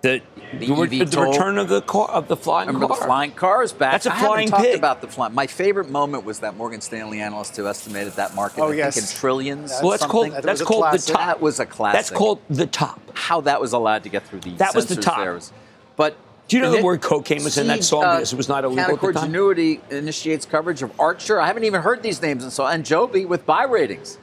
The, 0.00 0.22
The 0.52 0.66
the, 0.66 0.74
re- 0.74 1.04
the 1.04 1.20
return 1.20 1.58
of 1.58 1.68
the 1.68 1.82
car 1.82 2.08
of 2.08 2.28
the 2.28 2.36
flying 2.36 2.68
Remember 2.68 2.86
car. 2.86 2.98
the 2.98 3.04
flying 3.04 3.32
car 3.32 3.62
is 3.64 3.72
back. 3.72 3.92
That's 3.92 4.06
a 4.06 4.12
I 4.12 4.14
haven't 4.14 4.28
flying 4.28 4.48
talked 4.48 4.62
pig. 4.62 4.78
about 4.78 5.00
the 5.00 5.08
flying. 5.08 5.34
My 5.34 5.46
favorite 5.48 5.90
moment 5.90 6.24
was 6.24 6.38
that 6.40 6.56
Morgan 6.56 6.80
Stanley 6.80 7.20
analyst 7.20 7.56
who 7.56 7.66
estimated 7.66 8.12
that 8.14 8.34
market. 8.36 8.60
Oh, 8.60 8.70
I 8.70 8.74
yes. 8.74 8.94
think 8.94 9.10
in 9.10 9.16
trillions. 9.16 9.72
Well, 9.82 9.90
that's 9.90 10.06
called 10.06 10.26
something. 10.26 10.32
That 10.34 10.42
that's 10.44 10.60
was 10.60 10.68
called 10.68 10.92
the 10.92 10.98
top. 10.98 11.18
That 11.26 11.40
was 11.40 11.58
a 11.60 11.66
classic. 11.66 11.98
That's 11.98 12.10
called 12.10 12.40
the 12.48 12.66
top. 12.66 13.00
how 13.14 13.40
that 13.42 13.60
was 13.60 13.72
allowed 13.72 14.04
to 14.04 14.08
get 14.08 14.24
through 14.26 14.40
the 14.40 14.50
That 14.52 14.74
was 14.74 14.86
the 14.86 14.96
top. 14.96 15.18
there 15.18 15.34
was- 15.34 15.52
but 15.96 16.16
Do 16.46 16.56
you 16.56 16.62
know 16.62 16.70
the 16.70 16.78
it- 16.78 16.84
word 16.84 17.00
cocaine 17.02 17.42
was 17.42 17.58
in 17.58 17.66
that 17.66 17.74
See, 17.76 17.80
uh, 17.80 17.82
song 17.82 18.00
because 18.18 18.32
it 18.32 18.36
was 18.36 18.48
not 18.48 18.62
illegal 18.64 18.84
at 18.84 19.00
the 19.00 19.06
Canaccord 19.08 19.14
time? 19.14 19.32
Genuity 19.32 19.80
initiates 19.90 20.46
coverage 20.46 20.80
of 20.82 20.92
Archer. 21.00 21.40
I 21.40 21.48
haven't 21.48 21.64
even 21.64 21.82
heard 21.82 22.04
these 22.04 22.22
names 22.22 22.44
and 22.44 22.52
so 22.52 22.64
and 22.64 22.86
Joby 22.86 23.24
with 23.26 23.44
buy 23.44 23.64
ratings. 23.64 24.16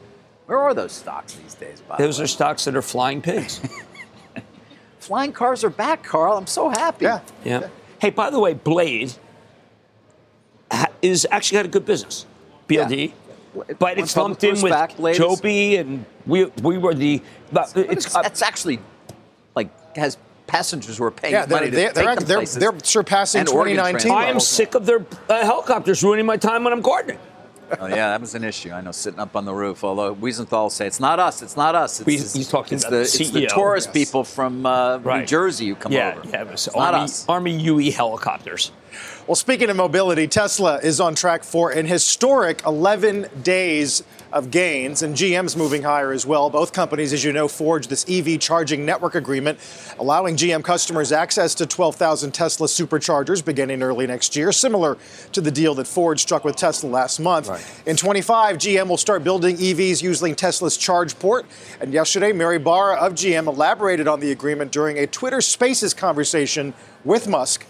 Where 0.45 0.57
are 0.59 0.73
those 0.73 0.93
stocks 0.93 1.33
these 1.35 1.53
days? 1.55 1.81
By 1.81 1.97
Those 1.97 2.15
the 2.17 2.21
way? 2.21 2.23
are 2.23 2.27
stocks 2.27 2.63
that 2.65 2.75
are 2.77 2.81
flying 2.81 3.21
pigs. 3.21 3.59
flying 5.05 5.31
cars 5.31 5.63
are 5.63 5.69
back, 5.69 6.03
Carl. 6.03 6.37
I'm 6.37 6.47
so 6.47 6.69
happy. 6.69 7.05
Yeah. 7.05 7.21
yeah. 7.43 7.69
Hey, 7.99 8.09
by 8.09 8.29
the 8.29 8.39
way, 8.39 8.53
Blade 8.53 9.13
is 11.01 11.27
actually 11.29 11.57
got 11.57 11.65
a 11.65 11.69
good 11.69 11.85
business. 11.85 12.25
BLD. 12.67 13.13
It 13.69 13.79
But 13.79 13.79
went 13.79 13.99
it's 13.99 14.17
lumped 14.17 14.43
in 14.43 14.55
public 14.55 14.63
with 14.63 14.71
back, 14.73 14.97
Blade 14.97 15.15
Joby, 15.15 15.77
and 15.77 16.05
we 16.25 16.45
we 16.61 16.77
were 16.77 16.93
the. 16.93 17.21
But 17.51 17.71
But 17.73 17.85
it's 17.91 18.07
it's, 18.07 18.15
uh, 18.15 18.23
that's 18.23 18.41
actually 18.41 18.79
like 19.55 19.69
has 19.95 20.17
passengers 20.47 20.97
who 20.97 21.05
are 21.05 21.11
paying 21.11 21.33
Yeah, 21.33 21.45
they're, 21.45 21.59
money 21.59 21.71
to 21.71 21.75
they're, 21.75 21.93
take 21.93 21.95
they're, 21.95 22.15
them 22.15 22.25
they're, 22.25 22.71
they're 22.71 22.79
surpassing 22.83 23.45
2019 23.45 24.11
I 24.11 24.25
am 24.25 24.39
sick 24.39 24.75
of 24.75 24.85
their 24.85 25.05
uh, 25.29 25.43
helicopters 25.43 26.03
ruining 26.03 26.25
my 26.25 26.37
time 26.37 26.63
when 26.63 26.73
I'm 26.73 26.81
gardening. 26.81 27.17
Oh 27.79 27.87
yeah, 27.87 28.09
that 28.09 28.21
was 28.21 28.35
an 28.35 28.43
issue. 28.43 28.71
I 28.71 28.81
know, 28.81 28.91
sitting 28.91 29.19
up 29.19 29.35
on 29.35 29.45
the 29.45 29.53
roof. 29.53 29.83
Although 29.83 30.15
Wiesenthal 30.15 30.71
say 30.71 30.87
it's 30.87 30.99
not 30.99 31.19
us, 31.19 31.41
it's 31.41 31.57
not 31.57 31.75
us. 31.75 31.99
It's, 32.01 32.09
He's- 32.09 32.33
he's 32.33 32.47
talking 32.49 32.75
it's 32.75 32.83
about 32.83 32.91
the, 32.91 32.97
the 32.97 33.01
it's 33.03 33.31
the 33.31 33.47
tourist 33.47 33.87
Yes. 33.87 33.93
people 33.93 34.23
from 34.23 34.65
uh, 34.65 34.97
New 34.97 35.25
Jersey 35.25 35.67
who 35.69 35.75
come 35.75 35.91
yeah, 35.91 36.15
over. 36.17 36.29
yeah, 36.29 36.41
it 36.41 36.51
was 36.51 36.67
it's 36.67 36.75
not 36.75 36.93
us. 36.93 37.27
Army 37.27 37.51
UE 37.59 37.91
helicopters. 37.91 38.71
Well, 39.27 39.35
speaking 39.35 39.69
of 39.69 39.75
mobility, 39.75 40.27
Tesla 40.27 40.77
is 40.77 40.99
on 40.99 41.15
track 41.15 41.43
for 41.43 41.71
an 41.71 41.85
historic 41.87 42.63
11 42.65 43.27
days 43.43 44.03
of 44.35 44.51
gains, 44.51 45.01
and 45.01 45.15
GM's 45.15 45.55
moving 45.55 45.81
higher 45.81 46.11
as 46.11 46.25
well. 46.25 46.49
Both 46.49 46.73
companies, 46.73 47.13
as 47.13 47.23
you 47.23 47.31
know, 47.31 47.47
forged 47.47 47.89
this 47.89 48.05
EV 48.09 48.39
charging 48.39 48.85
network 48.85 49.15
agreement, 49.15 49.57
allowing 49.97 50.35
GM 50.35 50.61
customers 50.61 51.13
access 51.13 51.55
to 51.55 51.65
12,000 51.65 52.33
Tesla 52.33 52.67
superchargers 52.67 53.43
beginning 53.43 53.81
early 53.81 54.05
next 54.05 54.35
year, 54.35 54.51
similar 54.51 54.97
to 55.31 55.39
the 55.39 55.51
deal 55.51 55.73
that 55.75 55.87
Ford 55.87 56.19
struck 56.19 56.43
with 56.43 56.57
Tesla 56.57 56.89
last 56.89 57.19
month. 57.19 57.49
In 57.87 57.95
25, 57.95 58.57
GM 58.57 58.89
will 58.89 58.97
start 58.97 59.23
building 59.23 59.55
EVs 59.55 60.03
using 60.03 60.35
Tesla's 60.35 60.75
charge 60.75 61.17
port. 61.17 61.45
And 61.79 61.93
yesterday, 61.93 62.33
Mary 62.33 62.59
Barra 62.59 62.97
of 62.97 63.13
GM 63.13 63.47
elaborated 63.47 64.07
on 64.07 64.19
the 64.19 64.31
agreement 64.31 64.71
during 64.71 64.99
a 64.99 65.07
Twitter 65.07 65.39
Spaces 65.39 65.93
conversation 65.93 66.73
with 67.05 67.27
Musk 67.27 67.65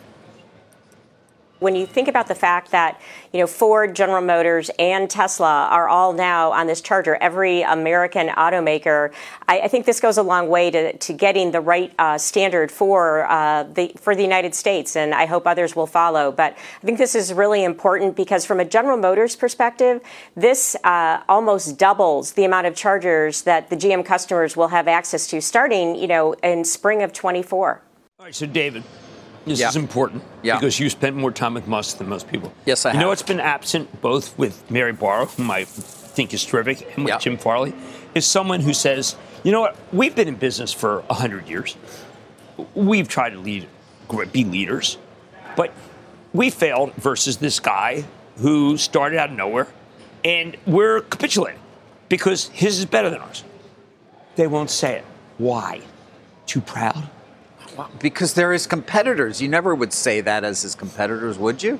when 1.59 1.75
you 1.75 1.85
think 1.85 2.07
about 2.07 2.27
the 2.27 2.35
fact 2.35 2.71
that 2.71 2.99
you 3.31 3.39
know 3.39 3.47
Ford, 3.47 3.95
General 3.95 4.21
Motors, 4.21 4.69
and 4.77 5.09
Tesla 5.09 5.67
are 5.71 5.87
all 5.87 6.13
now 6.13 6.51
on 6.51 6.67
this 6.67 6.81
charger, 6.81 7.15
every 7.15 7.61
American 7.61 8.27
automaker, 8.29 9.13
I, 9.47 9.61
I 9.61 9.67
think 9.67 9.85
this 9.85 9.99
goes 9.99 10.17
a 10.17 10.23
long 10.23 10.49
way 10.49 10.69
to, 10.71 10.97
to 10.97 11.13
getting 11.13 11.51
the 11.51 11.61
right 11.61 11.93
uh, 11.97 12.17
standard 12.17 12.71
for 12.71 13.25
uh, 13.29 13.63
the 13.63 13.91
for 13.97 14.15
the 14.15 14.23
United 14.23 14.53
States, 14.53 14.95
and 14.95 15.13
I 15.13 15.25
hope 15.25 15.47
others 15.47 15.75
will 15.75 15.87
follow. 15.87 16.31
But 16.31 16.57
I 16.81 16.85
think 16.85 16.97
this 16.97 17.15
is 17.15 17.33
really 17.33 17.63
important 17.63 18.15
because 18.15 18.45
from 18.45 18.59
a 18.59 18.65
General 18.65 18.97
Motors 18.97 19.35
perspective, 19.35 20.01
this 20.35 20.75
uh, 20.83 21.21
almost 21.29 21.77
doubles 21.77 22.33
the 22.33 22.45
amount 22.45 22.67
of 22.67 22.75
chargers 22.75 23.43
that 23.43 23.69
the 23.69 23.75
GM 23.75 24.05
customers 24.05 24.57
will 24.57 24.69
have 24.69 24.87
access 24.87 25.27
to 25.27 25.41
starting, 25.41 25.95
you 25.95 26.07
know, 26.07 26.33
in 26.43 26.65
spring 26.65 27.01
of 27.01 27.13
24. 27.13 27.81
All 28.17 28.25
right, 28.25 28.35
so 28.35 28.45
David, 28.45 28.83
this 29.45 29.59
Yeah. 29.59 29.69
is 29.69 29.75
important 29.75 30.23
Yeah. 30.41 30.55
because 30.55 30.79
you 30.79 30.89
spent 30.89 31.15
more 31.15 31.31
time 31.31 31.53
with 31.53 31.67
Musk 31.67 31.97
than 31.97 32.09
most 32.09 32.27
people. 32.27 32.51
Yes, 32.65 32.85
I 32.85 32.89
You 32.91 32.95
know 32.95 32.99
have. 33.01 33.09
what's 33.09 33.21
been 33.23 33.39
absent 33.39 34.01
both 34.01 34.37
with 34.37 34.69
Mary 34.69 34.91
Barra, 34.93 35.25
whom 35.25 35.51
I 35.51 35.63
think 35.65 36.33
is 36.33 36.43
terrific, 36.43 36.81
and 36.95 37.05
with 37.05 37.13
Yeah. 37.13 37.17
Jim 37.19 37.37
Farley, 37.37 37.73
is 38.13 38.25
someone 38.25 38.61
who 38.61 38.73
says, 38.73 39.15
you 39.43 39.51
know 39.51 39.61
what, 39.61 39.75
we've 39.93 40.15
been 40.15 40.27
in 40.27 40.35
business 40.35 40.71
for 40.73 41.03
100 41.09 41.47
years. 41.47 41.75
We've 42.73 43.07
tried 43.07 43.31
to 43.31 43.39
lead, 43.39 43.67
be 44.31 44.43
leaders, 44.43 44.97
but 45.55 45.71
we 46.33 46.49
failed 46.49 46.93
versus 46.95 47.37
this 47.37 47.59
guy 47.59 48.05
who 48.37 48.77
started 48.77 49.19
out 49.19 49.29
of 49.29 49.35
nowhere, 49.35 49.67
and 50.23 50.55
we're 50.65 51.01
capitulating 51.01 51.59
because 52.09 52.49
his 52.53 52.79
is 52.79 52.85
better 52.85 53.09
than 53.09 53.19
ours. 53.21 53.43
They 54.35 54.47
won't 54.47 54.69
say 54.69 54.95
it. 54.95 55.05
Why? 55.37 55.81
Too 56.45 56.61
proud? 56.61 57.09
Because 57.99 58.33
they're 58.33 58.53
his 58.53 58.67
competitors. 58.67 59.41
You 59.41 59.47
never 59.47 59.73
would 59.75 59.93
say 59.93 60.21
that 60.21 60.43
as 60.43 60.61
his 60.61 60.75
competitors, 60.75 61.37
would 61.37 61.63
you? 61.63 61.79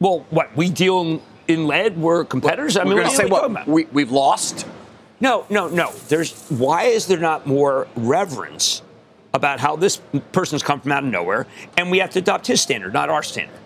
Well, 0.00 0.26
what, 0.30 0.54
we 0.56 0.70
deal 0.70 1.00
in, 1.00 1.22
in 1.48 1.66
lead, 1.66 1.96
we're 1.96 2.24
competitors? 2.24 2.76
I 2.76 2.84
We're 2.84 2.90
mean, 2.90 2.96
going 2.98 3.08
to 3.08 3.12
are 3.12 3.16
say 3.16 3.22
you 3.24 3.28
talking 3.28 3.54
what? 3.54 3.68
We, 3.68 3.84
we've 3.86 4.10
lost? 4.10 4.66
No, 5.20 5.46
no, 5.48 5.68
no. 5.68 5.92
There's 6.08 6.48
why 6.50 6.84
is 6.84 7.06
there 7.06 7.18
not 7.18 7.46
more 7.46 7.88
reverence 7.96 8.82
about 9.32 9.60
how 9.60 9.76
this 9.76 10.00
person's 10.32 10.62
come 10.62 10.80
from 10.80 10.92
out 10.92 11.04
of 11.04 11.10
nowhere, 11.10 11.46
and 11.76 11.90
we 11.90 11.98
have 11.98 12.10
to 12.10 12.18
adopt 12.18 12.46
his 12.46 12.60
standard, 12.60 12.92
not 12.92 13.08
our 13.08 13.22
standard. 13.22 13.58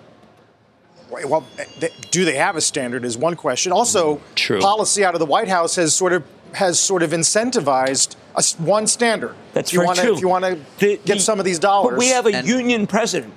Well, 1.11 1.45
eh, 1.59 1.89
do 2.11 2.25
they 2.25 2.37
have 2.37 2.57
a 2.57 2.61
standard? 2.61 3.05
Is 3.05 3.19
one 3.19 3.35
question. 3.35 3.73
Also, 3.73 4.21
True. 4.37 4.61
policy 4.61 5.05
out 5.05 5.15
of 5.15 5.21
the 5.21 5.27
White 5.27 5.49
House 5.49 5.75
has 5.77 5.95
sort 5.95 6.13
of 6.13 6.23
has 6.55 6.79
sort 6.79 7.03
of 7.03 7.11
incentivized 7.11 8.17
a 8.35 8.39
s 8.39 8.59
one 8.59 8.87
standard. 8.87 9.35
That's 9.53 9.71
if 9.71 9.75
you 9.75 9.79
very 9.81 9.87
wanna, 9.89 10.03
true. 10.03 10.15
If 10.15 10.21
you 10.21 10.29
want 10.29 10.45
to 10.45 10.59
get 10.79 11.05
the- 11.07 11.19
some 11.21 11.39
of 11.39 11.45
these 11.45 11.59
dollars, 11.59 11.93
But 11.93 11.99
we 11.99 12.09
have 12.09 12.27
a 12.27 12.35
And- 12.37 12.47
union 12.49 12.87
president. 12.87 13.35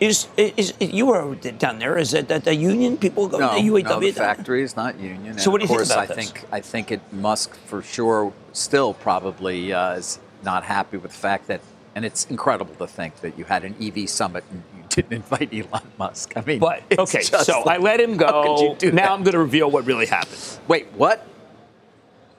Is, 0.00 0.28
is, 0.36 0.74
is 0.78 0.92
you 0.92 1.06
were 1.06 1.34
down 1.34 1.80
there? 1.80 1.98
Is 1.98 2.14
it 2.14 2.28
that 2.28 2.44
the 2.44 2.54
union 2.54 2.96
people 2.96 3.26
go 3.26 3.38
No, 3.38 3.48
to 3.48 3.54
the 3.60 3.68
UAW? 3.68 3.82
no, 3.82 3.98
the 4.00 4.12
factory 4.12 4.62
is 4.62 4.76
not 4.76 4.96
union. 5.00 5.36
So 5.38 5.50
what 5.50 5.58
do 5.60 5.62
you 5.62 5.64
of 5.64 5.70
think 5.70 5.78
course, 5.80 5.90
about 5.90 6.04
I 6.04 6.14
this? 6.14 6.16
think 6.30 6.44
I 6.52 6.60
think 6.60 6.92
it 6.92 7.00
Musk 7.10 7.56
for 7.66 7.82
sure 7.82 8.32
still 8.52 8.94
probably 8.94 9.72
uh, 9.72 9.94
is 9.98 10.20
not 10.44 10.62
happy 10.62 10.98
with 10.98 11.10
the 11.10 11.18
fact 11.18 11.48
that, 11.48 11.60
and 11.96 12.04
it's 12.04 12.26
incredible 12.26 12.76
to 12.76 12.86
think 12.86 13.12
that 13.22 13.36
you 13.36 13.44
had 13.44 13.64
an 13.64 13.74
EV 13.80 14.08
summit 14.08 14.44
and 14.52 14.62
you 14.76 14.84
didn't 14.96 15.14
invite 15.14 15.52
Elon 15.52 15.82
Musk. 15.98 16.32
I 16.36 16.42
mean, 16.42 16.60
But 16.60 16.84
okay, 16.96 17.22
just 17.22 17.46
so 17.46 17.62
I 17.66 17.78
let 17.78 17.98
him 17.98 18.16
how 18.20 18.42
could 18.44 18.60
you 18.62 18.68
go. 18.68 18.74
do 18.76 18.92
Now 18.92 19.02
that? 19.02 19.10
I'm 19.14 19.22
going 19.24 19.32
to 19.40 19.40
reveal 19.40 19.68
what 19.68 19.84
really 19.84 20.06
happened. 20.06 20.38
Wait, 20.68 20.86
what? 20.94 21.26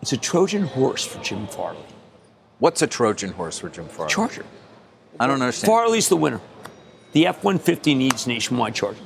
It's 0.01 0.13
a 0.13 0.17
Trojan 0.17 0.63
horse 0.63 1.05
for 1.05 1.21
Jim 1.23 1.47
Farley. 1.47 1.83
What's 2.59 2.81
a 2.81 2.87
Trojan 2.87 3.31
horse 3.31 3.59
for 3.59 3.69
Jim 3.69 3.87
Farley? 3.87 4.11
Charger. 4.11 4.45
I 5.19 5.27
don't 5.27 5.41
understand. 5.41 5.67
Farley's 5.67 6.09
the 6.09 6.17
winner. 6.17 6.41
The 7.13 7.27
F-150 7.27 7.97
needs 7.97 8.27
nationwide 8.27 8.75
charging. 8.75 9.05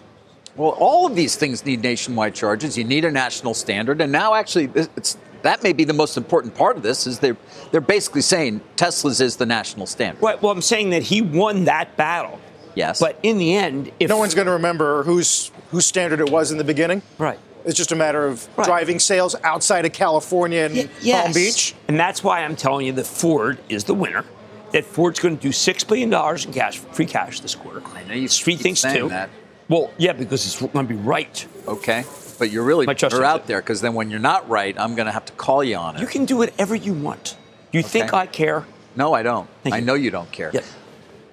Well, 0.55 0.75
all 0.79 1.07
of 1.07 1.15
these 1.15 1.35
things 1.35 1.65
need 1.65 1.81
nationwide 1.81 2.35
charges. 2.35 2.77
You 2.77 2.83
need 2.83 3.05
a 3.05 3.11
national 3.11 3.53
standard, 3.55 4.01
and 4.01 4.11
now 4.11 4.35
actually, 4.35 4.69
it's 4.75 5.17
that 5.41 5.63
may 5.63 5.73
be 5.73 5.83
the 5.83 5.93
most 5.93 6.15
important 6.15 6.53
part 6.53 6.77
of 6.77 6.83
this. 6.83 7.07
Is 7.07 7.17
they're 7.17 7.37
they're 7.71 7.81
basically 7.81 8.21
saying 8.21 8.61
Tesla's 8.75 9.19
is 9.19 9.37
the 9.37 9.47
national 9.47 9.87
standard. 9.87 10.21
Right. 10.21 10.39
Well, 10.39 10.51
I'm 10.51 10.61
saying 10.61 10.91
that 10.91 11.01
he 11.01 11.23
won 11.23 11.63
that 11.63 11.97
battle. 11.97 12.39
Yes. 12.75 12.99
But 12.99 13.17
in 13.23 13.39
the 13.39 13.55
end, 13.55 13.91
if 13.99 14.09
no 14.09 14.17
one's 14.17 14.35
going 14.35 14.45
to 14.45 14.53
remember 14.53 15.03
whose 15.03 15.51
whose 15.71 15.85
standard 15.85 16.19
it 16.19 16.29
was 16.29 16.51
in 16.51 16.57
the 16.59 16.63
beginning. 16.63 17.01
right. 17.17 17.39
It's 17.65 17.77
just 17.77 17.91
a 17.91 17.95
matter 17.95 18.25
of 18.25 18.47
Right. 18.57 18.65
driving 18.65 18.99
sales 18.99 19.35
outside 19.43 19.85
of 19.85 19.93
California 19.93 20.63
and 20.63 20.75
Y- 20.75 20.89
yes. 21.01 21.23
Palm 21.23 21.33
Beach. 21.33 21.75
And 21.87 21.99
that's 21.99 22.23
why 22.23 22.43
I'm 22.43 22.55
telling 22.55 22.85
you 22.85 22.91
that 22.93 23.07
Ford 23.07 23.57
is 23.69 23.85
the 23.85 23.93
winner. 23.93 24.25
That 24.71 24.85
Ford's 24.85 25.19
going 25.19 25.37
to 25.37 25.41
do 25.41 25.51
six 25.51 25.83
billion 25.83 26.09
dollars 26.09 26.45
in 26.45 26.51
cash, 26.53 26.79
free 26.79 27.05
cash 27.05 27.39
this 27.41 27.55
quarter. 27.55 27.81
I 27.95 28.03
know 28.03 28.15
you 28.15 28.27
Street 28.27 28.55
keep 28.55 28.63
thinks 28.63 28.81
too. 28.81 29.09
that. 29.09 29.29
Well, 29.69 29.91
yeah, 29.97 30.13
because 30.13 30.45
it's 30.45 30.59
going 30.59 30.87
to 30.87 30.93
be 30.93 30.99
right. 30.99 31.45
Okay, 31.67 32.03
but 32.39 32.51
you're 32.51 32.63
really 32.63 32.85
My 32.85 32.93
trust 32.95 33.15
you're 33.15 33.23
out 33.23 33.41
it. 33.41 33.47
there 33.47 33.61
because 33.61 33.81
then 33.81 33.93
when 33.93 34.09
you're 34.09 34.19
not 34.19 34.49
right, 34.49 34.75
I'm 34.77 34.95
going 34.95 35.05
to 35.05 35.11
have 35.11 35.25
to 35.25 35.33
call 35.33 35.63
you 35.63 35.75
on 35.77 35.95
it. 35.95 36.01
You 36.01 36.07
can 36.07 36.25
do 36.25 36.37
whatever 36.37 36.75
you 36.75 36.93
want. 36.93 37.37
You 37.71 37.81
think 37.83 38.13
I 38.13 38.25
care? 38.25 38.65
no, 38.95 39.13
I 39.13 39.23
don't. 39.23 39.47
Thank 39.63 39.75
I 39.75 39.77
you. 39.79 39.85
know 39.85 39.93
you 39.93 40.11
don't 40.11 40.31
care. 40.31 40.51
Yes. 40.53 40.69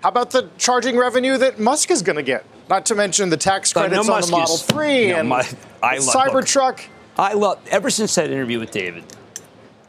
How 0.02 0.08
about 0.10 0.30
the 0.30 0.48
charging 0.56 0.96
revenue 0.96 1.36
that 1.38 1.58
Musk 1.58 1.90
is 1.90 2.02
going 2.02 2.16
to 2.16 2.22
get? 2.22 2.44
Not 2.70 2.86
to 2.86 2.94
mention 2.94 3.28
the 3.30 3.36
tax 3.36 3.76
Uh, 3.76 3.82
no, 3.82 3.88
credits 3.88 4.08
on 4.08 4.20
the 4.22 4.26
Model 4.30 4.54
is- 4.54 4.62
3 4.62 5.08
no, 5.08 5.16
and 5.16 5.28
my- 5.28 5.46
I 5.82 5.98
love- 5.98 6.06
look. 6.06 6.14
Cybertruck. 6.14 6.80
I 7.18 7.32
love 7.34 7.58
ever 7.70 7.90
since 7.90 8.14
that 8.14 8.30
interview 8.30 8.60
with 8.60 8.70
David, 8.70 9.02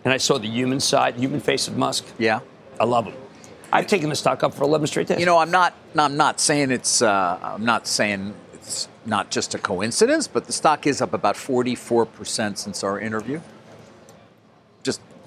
and 0.03 0.11
I 0.13 0.17
saw 0.17 0.39
the 0.39 0.47
human 0.49 0.79
side, 0.79 1.15
human 1.15 1.39
face 1.39 1.67
of 1.67 1.77
Musk. 1.77 2.05
Yeah. 2.17 2.39
I 2.79 2.85
love 2.85 3.05
him. 3.05 3.13
I've 3.71 3.85
taken 3.87 4.09
the 4.09 4.15
stock 4.15 4.43
up 4.43 4.53
for 4.55 4.63
11 4.63 4.87
straight 4.87 5.07
days. 5.07 5.19
You 5.19 5.25
know, 5.27 5.37
I'm 5.37 5.51
not. 5.51 5.73
I'm 5.95 6.17
not 6.17 6.39
saying 6.41 6.71
it's. 6.71 7.01
Uh, 7.01 7.37
I'm 7.41 7.63
not 7.63 7.87
saying 7.87 8.33
it's 8.53 8.87
not 9.05 9.29
just 9.29 9.53
a 9.53 9.59
coincidence, 9.59 10.27
but 10.27 10.45
the 10.47 10.51
stock 10.51 10.85
is 10.87 11.01
up 11.01 11.13
about 11.13 11.37
44 11.37 12.05
percent 12.07 12.57
since 12.57 12.83
our 12.83 12.99
interview. 12.99 13.39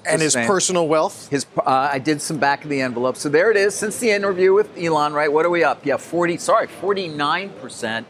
Just 0.05 0.13
And 0.13 0.23
his 0.23 0.33
saying. 0.35 0.47
personal 0.47 0.87
wealth. 0.87 1.29
His, 1.31 1.47
uh, 1.59 1.89
I 1.93 1.99
did 1.99 2.21
some 2.21 2.37
back 2.39 2.63
of 2.65 2.71
the 2.71 2.81
envelope. 2.83 3.17
So 3.17 3.29
there 3.29 3.51
it 3.51 3.57
is. 3.57 3.75
Since 3.75 3.99
the 3.99 4.11
interview 4.11 4.53
with 4.53 4.77
Elon, 4.77 5.13
right? 5.15 5.33
What 5.33 5.47
are 5.47 5.51
we 5.51 5.65
up? 5.65 5.85
Yeah, 5.87 5.97
40, 5.97 6.37
sorry, 6.37 6.69
49%. 6.83 8.05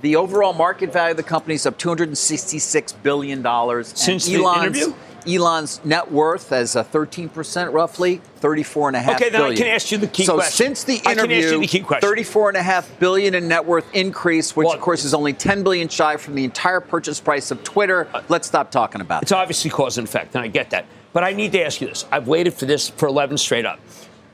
The 0.00 0.16
overall 0.16 0.52
market 0.52 0.92
value 0.92 1.12
of 1.12 1.16
the 1.16 1.22
company 1.22 1.54
is 1.54 1.66
up 1.66 1.78
$266 1.78 2.94
billion. 3.02 3.42
Since 3.84 4.26
And 4.26 4.34
the 4.36 4.40
Elon's, 4.42 4.76
interview? 4.78 4.94
Elon's 5.26 5.80
net 5.84 6.10
worth 6.12 6.52
as 6.52 6.76
a 6.76 6.84
13% 6.84 7.72
roughly, 7.72 8.20
34 8.36 8.88
and 8.88 8.96
a 8.96 9.00
half 9.00 9.16
Okay, 9.16 9.30
then 9.30 9.40
I 9.42 9.54
can 9.54 9.66
ask 9.68 9.90
you 9.90 9.96
the 9.96 10.06
key 10.06 10.24
so 10.24 10.34
question. 10.34 10.66
since 10.76 10.84
the 10.84 10.96
I 11.06 11.14
can 11.14 11.18
ask 11.20 11.28
you 11.30 11.62
interview, 11.62 11.84
the 11.88 11.98
34 12.02 12.48
and 12.50 12.58
a 12.58 12.62
half 12.62 12.98
billion 12.98 13.34
in 13.34 13.48
net 13.48 13.64
worth 13.64 13.86
increase, 13.94 14.54
which 14.54 14.66
Well- 14.66 14.74
of 14.74 14.82
course 14.82 15.04
is 15.06 15.14
only 15.14 15.32
10 15.32 15.62
billion 15.62 15.88
shy 15.88 16.18
from 16.18 16.34
the 16.34 16.44
entire 16.44 16.80
purchase 16.80 17.20
price 17.20 17.50
of 17.50 17.64
Twitter. 17.64 18.06
Let's 18.28 18.46
stop 18.46 18.70
talking 18.70 19.00
about 19.00 19.22
It's 19.22 19.32
it. 19.32 19.34
It's 19.34 19.40
obviously 19.40 19.70
cause 19.70 19.96
and 19.96 20.06
effect, 20.06 20.34
and 20.34 20.44
I 20.44 20.48
get 20.48 20.68
that. 20.70 20.84
But 21.14 21.24
I 21.24 21.32
need 21.32 21.52
to 21.52 21.64
ask 21.64 21.80
you 21.80 21.86
this. 21.86 22.04
I've 22.12 22.28
waited 22.28 22.52
for 22.52 22.66
this 22.66 22.90
for 22.90 23.08
11 23.08 23.38
straight 23.38 23.64
up. 23.64 23.80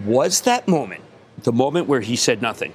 Was 0.05 0.41
that 0.41 0.67
moment, 0.67 1.05
the 1.43 1.53
moment 1.53 1.87
where 1.87 2.01
he 2.01 2.17
said 2.17 2.43
nothing, 2.43 2.73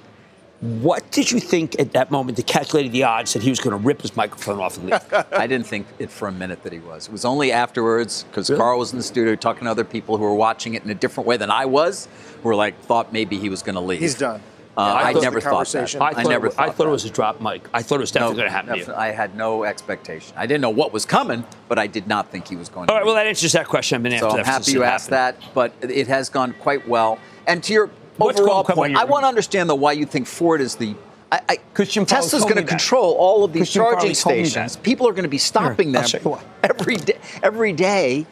what 0.62 1.12
did 1.12 1.32
you 1.32 1.40
think 1.40 1.78
at 1.80 1.92
that 1.94 2.12
moment 2.12 2.38
that 2.38 2.48
calculated 2.48 2.92
the 2.92 3.04
odds 3.04 3.34
that 3.34 3.42
he 3.44 3.50
was 3.50 3.60
going 3.60 3.72
to 3.78 3.84
rip 3.84 4.02
his 4.02 4.16
microphone 4.16 4.60
off 4.60 4.78
and 4.78 4.90
leave? 4.90 5.02
I 5.34 5.48
didn't 5.48 5.66
think 5.66 5.88
it 6.00 6.10
for 6.10 6.28
a 6.28 6.32
minute 6.32 6.64
that 6.64 6.72
he 6.72 6.80
was. 6.80 7.08
It 7.08 7.12
was 7.12 7.26
only 7.26 7.52
afterwards 7.52 8.24
because 8.24 8.50
Really? 8.50 8.60
Carl 8.60 8.80
was 8.80 8.94
in 8.94 9.00
the 9.00 9.04
studio 9.04 9.36
talking 9.36 9.66
to 9.66 9.72
other 9.72 9.84
people 9.84 10.18
who 10.18 10.24
were 10.24 10.36
watching 10.36 10.76
it 10.76 10.84
in 10.84 10.90
a 10.92 10.96
different 10.96 11.28
way 11.28 11.38
than 11.38 11.50
I 11.50 11.66
was, 11.66 12.08
who 12.42 12.50
were 12.50 12.56
like 12.56 12.80
thought 12.82 13.12
maybe 13.12 13.38
he 13.38 13.50
was 13.50 13.64
going 13.64 13.76
to 13.76 13.82
leave. 13.82 14.00
He's 14.00 14.16
done. 14.16 14.42
Uh, 14.78 14.82
Yeah, 15.02 15.08
I 15.08 15.14
never 15.14 15.40
thought 15.40 15.50
that. 15.50 15.50
conversation- 15.52 16.02
I, 16.02 16.06
I, 16.08 16.14
thought 16.14 16.30
never 16.30 16.48
it, 16.48 16.54
thought 16.54 16.62
I 16.64 16.66
thought 16.72 16.78
that. 16.78 16.88
it 16.88 16.92
was 16.92 17.06
a 17.06 17.10
drop 17.10 17.40
mic. 17.42 17.68
I 17.74 17.82
thought 17.82 17.96
it 17.96 18.00
was 18.02 18.12
definitely 18.12 18.36
going 18.38 18.48
to 18.48 18.52
happen 18.52 18.80
to 18.86 19.00
I 19.00 19.12
had 19.12 19.36
no 19.36 19.64
expectation. 19.64 20.34
I 20.38 20.46
didn't 20.48 20.62
know 20.62 20.70
what 20.70 20.92
was 20.92 21.06
coming, 21.06 21.46
but 21.70 21.80
I 21.80 21.88
did 21.88 22.08
not 22.08 22.30
think 22.30 22.48
he 22.48 22.56
was 22.58 22.68
going 22.70 22.88
to. 22.88 22.92
All 22.94 23.00
right, 23.00 23.06
well, 23.06 23.16
that 23.16 23.26
answers 23.28 23.54
that 23.54 23.68
question. 23.68 23.96
I've 23.98 24.04
been 24.04 24.20
So 24.20 24.26
after 24.28 24.38
I'm 24.40 24.44
that 24.44 24.46
happy 24.46 24.72
you 24.74 24.84
asked 24.84 25.10
happened. 25.10 25.44
that, 25.44 25.54
but 25.54 25.74
it 25.90 26.08
has 26.08 26.30
gone 26.30 26.54
quite 26.60 26.88
well. 26.88 27.20
And 27.48 27.64
to 27.64 27.74
your 27.74 27.90
What's 28.18 28.40
overall 28.40 28.64
going 28.64 28.76
point, 28.76 28.98
I 28.98 29.04
want 29.06 29.24
to 29.24 29.28
understand 29.28 29.70
though 29.70 29.76
why 29.76 29.94
you 29.94 30.06
think 30.06 30.28
Ford 30.28 30.62
is 30.62 30.76
the. 30.76 30.96
I, 31.32 31.42
I, 31.50 31.58
'Cause 31.74 31.90
Jim 31.90 32.06
Farley 32.06 32.22
Tesla's 32.24 32.44
going 32.44 32.56
me 32.56 32.62
to 32.62 32.66
that. 32.66 32.70
control 32.70 33.14
all 33.16 33.44
of 33.44 33.52
these 33.52 33.70
Jim 33.72 33.82
Farley 33.84 33.96
charging 33.96 34.16
told 34.16 34.48
stations. 34.48 34.76
People 34.78 35.08
are 35.08 35.12
going 35.12 35.24
to 35.24 35.30
be 35.30 35.38
stopping 35.40 35.90
Here, 35.90 36.00
them 36.02 36.08
show 36.08 36.20
you 36.20 36.30
why. 36.32 36.42
every 36.64 36.98
day. 36.98 37.18
Every 37.42 37.74
day. 37.74 38.26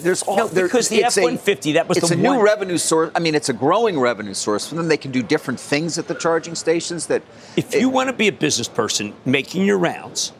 There's 0.00 0.22
all 0.22 0.36
No, 0.36 0.46
there- 0.48 0.64
because 0.66 0.88
the 0.88 1.02
it's 1.02 1.16
a- 1.16 1.22
F-150, 1.22 1.74
that 1.74 1.88
was 1.88 1.98
it's 1.98 2.08
the 2.08 2.14
a 2.14 2.18
new 2.18 2.40
revenue 2.42 2.78
source. 2.78 3.10
I 3.14 3.18
mean, 3.20 3.34
it's 3.34 3.48
a 3.48 3.52
growing 3.52 3.98
revenue 3.98 4.34
source 4.34 4.68
for 4.68 4.74
them. 4.74 4.88
They 4.88 4.96
can 4.96 5.10
do 5.10 5.22
different 5.22 5.58
things 5.60 5.98
at 5.98 6.06
the 6.08 6.14
charging 6.14 6.54
stations. 6.54 7.06
That 7.06 7.22
If 7.56 7.74
it- 7.74 7.80
you 7.80 7.88
want 7.88 8.08
to 8.08 8.12
be 8.12 8.28
a 8.28 8.32
business 8.32 8.68
person 8.68 9.14
making 9.24 9.64
your 9.64 9.78
rounds, 9.78 10.32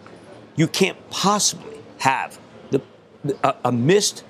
you 0.57 0.67
can't 0.69 0.99
possibly 1.11 1.79
have 1.99 2.39
the, 2.71 2.81
a, 3.43 3.55
a 3.67 3.73
missed 3.73 4.25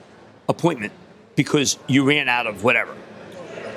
appointment 0.48 0.92
because 1.34 1.78
you 1.86 2.04
ran 2.04 2.28
out 2.28 2.46
of 2.46 2.64
whatever. 2.64 2.94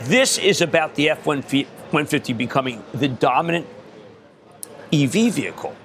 This 0.04 0.38
is 0.38 0.62
about 0.62 0.96
the 0.96 1.10
F 1.10 1.26
150 1.26 2.34
becoming 2.34 2.84
the 2.94 3.08
dominant 3.08 3.68
EV 4.94 5.32
vehicle 5.34 5.76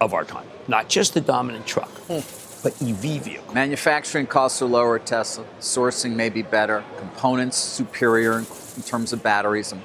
of 0.00 0.14
our 0.14 0.24
time, 0.24 0.46
not 0.68 0.88
just 0.88 1.14
the 1.14 1.20
dominant 1.20 1.66
truck, 1.66 1.90
hmm. 2.06 2.20
But 2.62 2.72
EV 2.82 2.98
vehicle. 3.24 3.54
Manufacturing 3.54 4.26
costs 4.26 4.60
are 4.62 4.66
lower 4.66 4.96
at 4.96 5.06
Tesla. 5.06 5.44
Sourcing 5.60 6.14
may 6.14 6.28
be 6.28 6.42
better. 6.42 6.84
Components 6.98 7.56
superior 7.56 8.38
in, 8.38 8.46
in 8.76 8.82
terms 8.82 9.12
of 9.12 9.22
batteries 9.22 9.72
and 9.72 9.80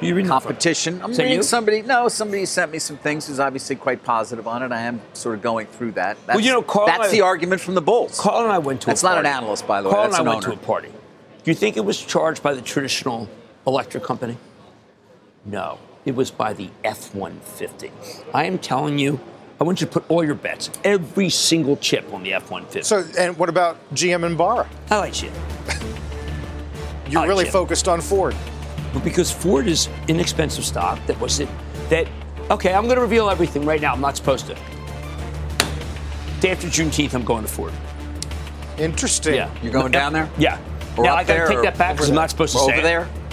You 0.00 0.14
reading 0.14 0.28
competition. 0.30 1.00
I'm 1.02 1.10
reading 1.12 1.32
you? 1.32 1.42
somebody. 1.42 1.82
No, 1.82 2.08
somebody 2.08 2.46
sent 2.46 2.72
me 2.72 2.78
some 2.78 2.96
things. 2.96 3.26
Who's 3.26 3.40
obviously 3.40 3.76
quite 3.76 4.02
positive 4.02 4.48
on 4.48 4.62
it. 4.62 4.72
I 4.72 4.80
am 4.82 5.00
sort 5.12 5.34
of 5.36 5.42
going 5.42 5.66
through 5.66 5.92
that. 5.92 6.16
That's, 6.26 6.40
you 6.42 6.50
know, 6.52 6.62
Carl, 6.62 6.86
that's 6.86 7.08
I- 7.08 7.12
the 7.12 7.20
argument 7.20 7.60
from 7.60 7.74
the 7.74 7.82
Bulls. 7.82 8.18
Carl 8.18 8.42
and 8.44 8.52
I 8.52 8.58
went 8.58 8.80
to 8.82 8.86
That's 8.86 9.02
a 9.02 9.06
not 9.06 9.14
party. 9.14 9.28
an 9.28 9.34
analyst, 9.34 9.66
by 9.66 9.82
the 9.82 9.88
way. 9.88 9.94
Carl 9.94 10.04
That's 10.08 10.18
and 10.18 10.28
I 10.28 10.32
an 10.32 10.36
went 10.36 10.46
owner. 10.48 10.56
to 10.56 10.62
a 10.62 10.66
party. 10.66 10.88
Do 10.88 11.50
you 11.50 11.54
think 11.54 11.76
it 11.76 11.84
was 11.84 12.00
charged 12.00 12.42
by 12.42 12.54
the 12.54 12.62
traditional 12.62 13.28
electric 13.66 14.02
company? 14.02 14.38
No, 15.44 15.78
it 16.06 16.14
was 16.14 16.30
by 16.30 16.54
the 16.54 16.70
F 16.84 17.14
150. 17.14 17.90
I 18.32 18.44
am 18.46 18.56
telling 18.58 18.98
you, 18.98 19.20
I 19.64 19.66
want 19.66 19.80
you 19.80 19.86
to 19.86 19.92
put 19.94 20.04
all 20.10 20.22
your 20.22 20.34
bets, 20.34 20.68
every 20.84 21.30
single 21.30 21.78
chip 21.78 22.12
on 22.12 22.22
the 22.22 22.34
F 22.34 22.50
150. 22.50 22.82
So, 22.86 23.02
and 23.18 23.34
what 23.38 23.48
about 23.48 23.78
GM 23.94 24.26
and 24.26 24.36
Barra? 24.36 24.68
I 24.90 24.98
like 24.98 25.22
you. 25.22 25.30
You're 27.08 27.22
Oh, 27.22 27.26
really 27.26 27.44
Jim. 27.44 27.52
focused 27.54 27.88
on 27.88 28.02
Ford. 28.02 28.36
But 28.92 29.02
because 29.02 29.30
Ford 29.30 29.66
is 29.66 29.88
inexpensive 30.06 30.66
stock, 30.66 30.98
that 31.06 31.18
was 31.18 31.40
it. 31.40 31.48
That, 31.88 32.06
okay, 32.50 32.74
I'm 32.74 32.82
going 32.84 32.96
to 32.96 33.00
reveal 33.00 33.30
everything 33.30 33.64
right 33.64 33.80
now. 33.80 33.94
I'm 33.94 34.02
not 34.02 34.18
supposed 34.18 34.46
to. 34.48 34.54
Day 36.40 36.50
after 36.50 36.66
Juneteenth, 36.66 37.14
I'm 37.14 37.24
going 37.24 37.42
to 37.46 37.50
Ford. 37.50 37.72
Interesting. 38.76 39.36
Yeah. 39.36 39.50
You're 39.62 39.72
going 39.72 39.92
down 39.92 40.12
there? 40.12 40.28
Yeah. 40.36 40.58
Or 40.98 41.04
now 41.04 41.12
up 41.14 41.18
I 41.20 41.22
got 41.22 41.26
there 41.26 41.46
to 41.48 41.54
take 41.54 41.62
that 41.62 41.78
back 41.78 41.94
because 41.96 42.10
I'm 42.10 42.14
not 42.16 42.28
supposed 42.28 42.52
to 42.52 42.58
Or 42.58 42.68
say 42.68 42.72
over 42.80 42.80
it. 42.82 42.82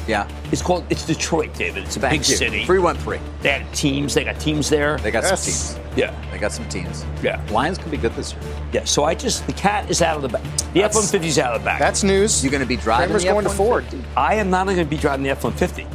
There? 0.08 0.10
Yeah. 0.28 0.28
It's 0.52 0.62
called. 0.62 0.86
It's 0.90 1.06
Detroit, 1.06 1.54
David. 1.54 1.84
It's 1.86 1.98
a 1.98 2.00
Thank 2.00 2.22
big 2.24 2.30
you. 2.30 2.36
city. 2.36 2.66
313. 2.66 3.22
They 3.42 3.50
had 3.52 3.74
teams. 3.74 4.14
They 4.14 4.24
got 4.24 4.40
teams 4.40 4.70
there. 4.70 4.98
They 4.98 5.12
got 5.12 5.24
Yes. 5.24 5.42
some 5.44 5.78
teams. 5.78 5.96
yeah. 5.98 6.32
They 6.32 6.38
got 6.38 6.52
some 6.52 6.68
teams. 6.70 7.06
Yeah. 7.24 7.42
Lions 7.52 7.78
can 7.78 7.90
be 7.92 7.98
good 7.98 8.14
this 8.16 8.34
year. 8.34 8.42
Yeah. 8.74 8.84
So 8.86 9.04
I 9.04 9.14
just 9.16 9.46
the 9.48 9.54
cat 9.54 9.90
is 9.90 10.02
out 10.02 10.16
of 10.18 10.22
the 10.24 10.30
back. 10.30 10.44
The 10.44 10.50
F 10.50 10.74
That's- 10.74 10.96
one 10.96 11.06
fifty 11.06 11.28
is 11.28 11.38
out 11.40 11.54
of 11.56 11.62
the 11.62 11.66
back. 11.66 11.80
That's 11.80 12.04
news. 12.04 12.44
You're 12.44 12.52
going 12.52 12.62
to 12.62 12.68
be 12.68 12.78
driving 12.78 13.08
Cramer's 13.08 13.24
the 13.24 13.30
going 13.32 13.44
to 13.46 13.50
Ford. 13.52 13.86
I 14.18 14.36
am 14.36 14.50
not 14.50 14.66
going 14.66 14.78
to 14.78 14.86
be 14.86 14.98
driving 14.98 15.24
the 15.24 15.30
F 15.32 15.44
one 15.44 15.54
fifty. 15.54 15.86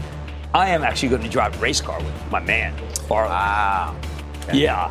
I 0.54 0.70
am 0.70 0.82
actually 0.84 1.10
going 1.10 1.22
to 1.22 1.28
drive 1.28 1.54
a 1.56 1.58
race 1.58 1.80
car 1.80 1.98
with 1.98 2.14
my 2.30 2.40
man 2.40 2.74
Farley. 3.08 3.30
Wow. 3.30 3.94
Yeah. 4.52 4.90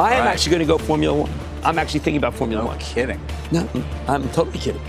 I 0.00 0.14
am 0.14 0.24
Right. 0.24 0.32
actually 0.32 0.50
going 0.52 0.60
to 0.60 0.66
go 0.66 0.78
Formula 0.78 1.16
One. 1.16 1.30
I'm 1.62 1.78
actually 1.78 2.00
thinking 2.00 2.16
about 2.18 2.34
Formula 2.34 2.62
No 2.62 2.68
One. 2.70 2.78
kidding. 2.80 3.20
No, 3.52 3.68
I'm 4.08 4.28
totally 4.30 4.58
kidding. 4.58 4.80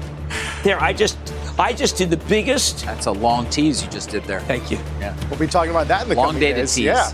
there, 0.62 0.80
I 0.82 0.92
just, 0.92 1.18
I 1.58 1.72
just 1.72 1.96
did 1.96 2.10
the 2.10 2.18
biggest. 2.18 2.84
That's 2.84 3.06
a 3.06 3.12
long 3.12 3.48
tease 3.48 3.82
you 3.82 3.88
just 3.90 4.10
did 4.10 4.24
there. 4.24 4.40
Thank 4.40 4.70
you. 4.70 4.78
Yeah. 5.00 5.16
We'll 5.30 5.38
be 5.38 5.46
talking 5.46 5.70
about 5.70 5.88
that 5.88 6.02
in 6.02 6.10
the 6.10 6.14
Long 6.14 6.26
coming 6.26 6.40
dated 6.40 6.56
days. 6.56 6.74
tease. 6.74 6.84
Yeah. 6.84 7.12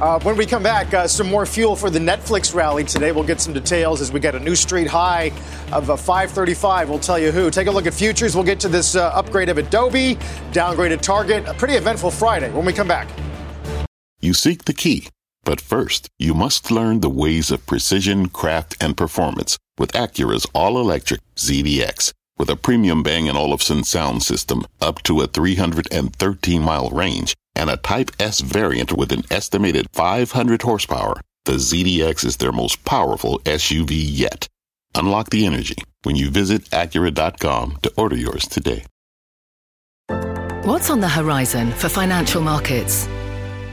Uh, 0.00 0.18
when 0.20 0.36
we 0.36 0.44
come 0.44 0.62
back, 0.62 0.92
uh, 0.92 1.06
some 1.06 1.28
more 1.28 1.46
fuel 1.46 1.76
for 1.76 1.88
the 1.88 2.00
Netflix 2.00 2.52
rally 2.52 2.82
today. 2.82 3.12
We'll 3.12 3.22
get 3.22 3.40
some 3.40 3.52
details 3.54 4.00
as 4.00 4.10
we 4.10 4.18
get 4.18 4.34
a 4.34 4.40
new 4.40 4.56
street 4.56 4.88
high 4.88 5.30
of 5.70 5.88
uh, 5.88 5.96
535. 5.96 6.88
We'll 6.90 6.98
tell 6.98 7.18
you 7.18 7.30
who. 7.30 7.48
Take 7.50 7.68
a 7.68 7.70
look 7.70 7.86
at 7.86 7.94
futures. 7.94 8.34
We'll 8.34 8.44
get 8.44 8.58
to 8.60 8.68
this 8.68 8.96
uh, 8.96 9.12
upgrade 9.14 9.48
of 9.48 9.58
Adobe, 9.58 10.16
downgraded 10.50 11.00
Target. 11.00 11.46
A 11.46 11.54
pretty 11.54 11.74
eventful 11.74 12.10
Friday 12.10 12.50
when 12.50 12.64
we 12.64 12.72
come 12.72 12.88
back. 12.88 13.08
You 14.20 14.34
seek 14.34 14.64
the 14.64 14.72
key, 14.72 15.06
but 15.44 15.60
first, 15.60 16.08
you 16.18 16.34
must 16.34 16.72
learn 16.72 16.98
the 17.00 17.10
ways 17.10 17.52
of 17.52 17.64
precision, 17.64 18.28
craft, 18.28 18.76
and 18.80 18.96
performance 18.96 19.58
with 19.78 19.92
Acura's 19.92 20.46
all-electric 20.54 21.20
ZDX. 21.36 22.12
With 22.36 22.50
a 22.50 22.56
premium 22.56 23.04
Bang 23.04 23.30
& 23.30 23.36
Olufsen 23.36 23.84
sound 23.84 24.24
system 24.24 24.66
up 24.80 25.02
to 25.04 25.20
a 25.20 25.28
313-mile 25.28 26.90
range 26.90 27.34
and 27.54 27.70
a 27.70 27.76
Type 27.76 28.10
S 28.18 28.40
variant 28.40 28.92
with 28.92 29.12
an 29.12 29.22
estimated 29.30 29.86
500 29.92 30.62
horsepower, 30.62 31.20
the 31.44 31.52
ZDX 31.52 32.24
is 32.24 32.38
their 32.38 32.50
most 32.50 32.84
powerful 32.84 33.38
SUV 33.40 33.92
yet. 33.92 34.48
Unlock 34.96 35.30
the 35.30 35.46
energy 35.46 35.76
when 36.02 36.16
you 36.16 36.28
visit 36.28 36.62
Acura.com 36.70 37.78
to 37.82 37.92
order 37.96 38.16
yours 38.16 38.48
today. 38.48 38.84
What's 40.64 40.90
on 40.90 40.98
the 41.00 41.08
horizon 41.08 41.70
for 41.70 41.88
financial 41.88 42.42
markets? 42.42 43.06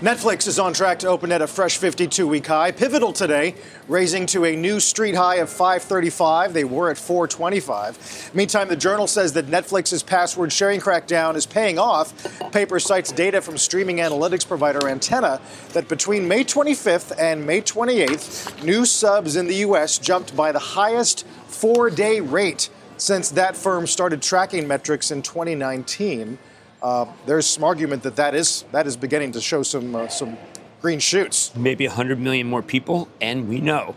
Netflix 0.00 0.46
is 0.46 0.60
on 0.60 0.72
track 0.72 1.00
to 1.00 1.08
open 1.08 1.32
at 1.32 1.42
a 1.42 1.46
fresh 1.48 1.76
52 1.76 2.28
week 2.28 2.46
high. 2.46 2.70
Pivotal 2.70 3.12
today, 3.12 3.56
raising 3.88 4.26
to 4.26 4.44
a 4.44 4.54
new 4.54 4.78
street 4.78 5.16
high 5.16 5.36
of 5.36 5.50
535. 5.50 6.52
They 6.52 6.62
were 6.62 6.88
at 6.88 6.96
425. 6.96 8.30
Meantime, 8.32 8.68
the 8.68 8.76
Journal 8.76 9.08
says 9.08 9.32
that 9.32 9.48
Netflix's 9.48 10.04
password 10.04 10.52
sharing 10.52 10.78
crackdown 10.78 11.34
is 11.34 11.46
paying 11.46 11.80
off. 11.80 12.14
Paper 12.52 12.78
cites 12.78 13.10
data 13.10 13.40
from 13.40 13.58
streaming 13.58 13.96
analytics 13.96 14.46
provider 14.46 14.86
Antenna 14.86 15.40
that 15.72 15.88
between 15.88 16.28
May 16.28 16.44
25th 16.44 17.12
and 17.18 17.44
May 17.44 17.60
28th, 17.60 18.62
new 18.62 18.84
subs 18.84 19.34
in 19.34 19.48
the 19.48 19.56
U.S. 19.56 19.98
jumped 19.98 20.36
by 20.36 20.52
the 20.52 20.60
highest 20.60 21.26
four 21.48 21.90
day 21.90 22.20
rate 22.20 22.70
since 22.98 23.30
that 23.30 23.56
firm 23.56 23.84
started 23.88 24.22
tracking 24.22 24.68
metrics 24.68 25.10
in 25.10 25.22
2019. 25.22 26.38
Uh, 26.82 27.06
there's 27.26 27.46
some 27.46 27.64
argument 27.64 28.02
that 28.04 28.16
that 28.16 28.34
is 28.34 28.64
that 28.72 28.86
is 28.86 28.96
beginning 28.96 29.32
to 29.32 29.40
show 29.40 29.62
some 29.62 29.94
uh, 29.94 30.08
some 30.08 30.36
green 30.80 31.00
shoots. 31.00 31.54
Maybe 31.56 31.86
100 31.86 32.20
million 32.20 32.48
more 32.48 32.62
people, 32.62 33.08
and 33.20 33.48
we 33.48 33.60
know 33.60 33.96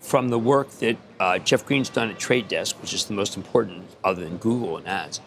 from 0.00 0.30
the 0.30 0.38
work 0.38 0.70
that 0.78 0.96
uh, 1.18 1.38
Jeff 1.38 1.66
Green's 1.66 1.90
done 1.90 2.08
at 2.08 2.18
Trade 2.18 2.48
Desk, 2.48 2.74
which 2.80 2.94
is 2.94 3.04
the 3.04 3.12
most 3.12 3.36
important 3.36 3.84
other 4.02 4.24
than 4.24 4.38
Google 4.38 4.78
and 4.78 4.88
ads, 4.88 5.20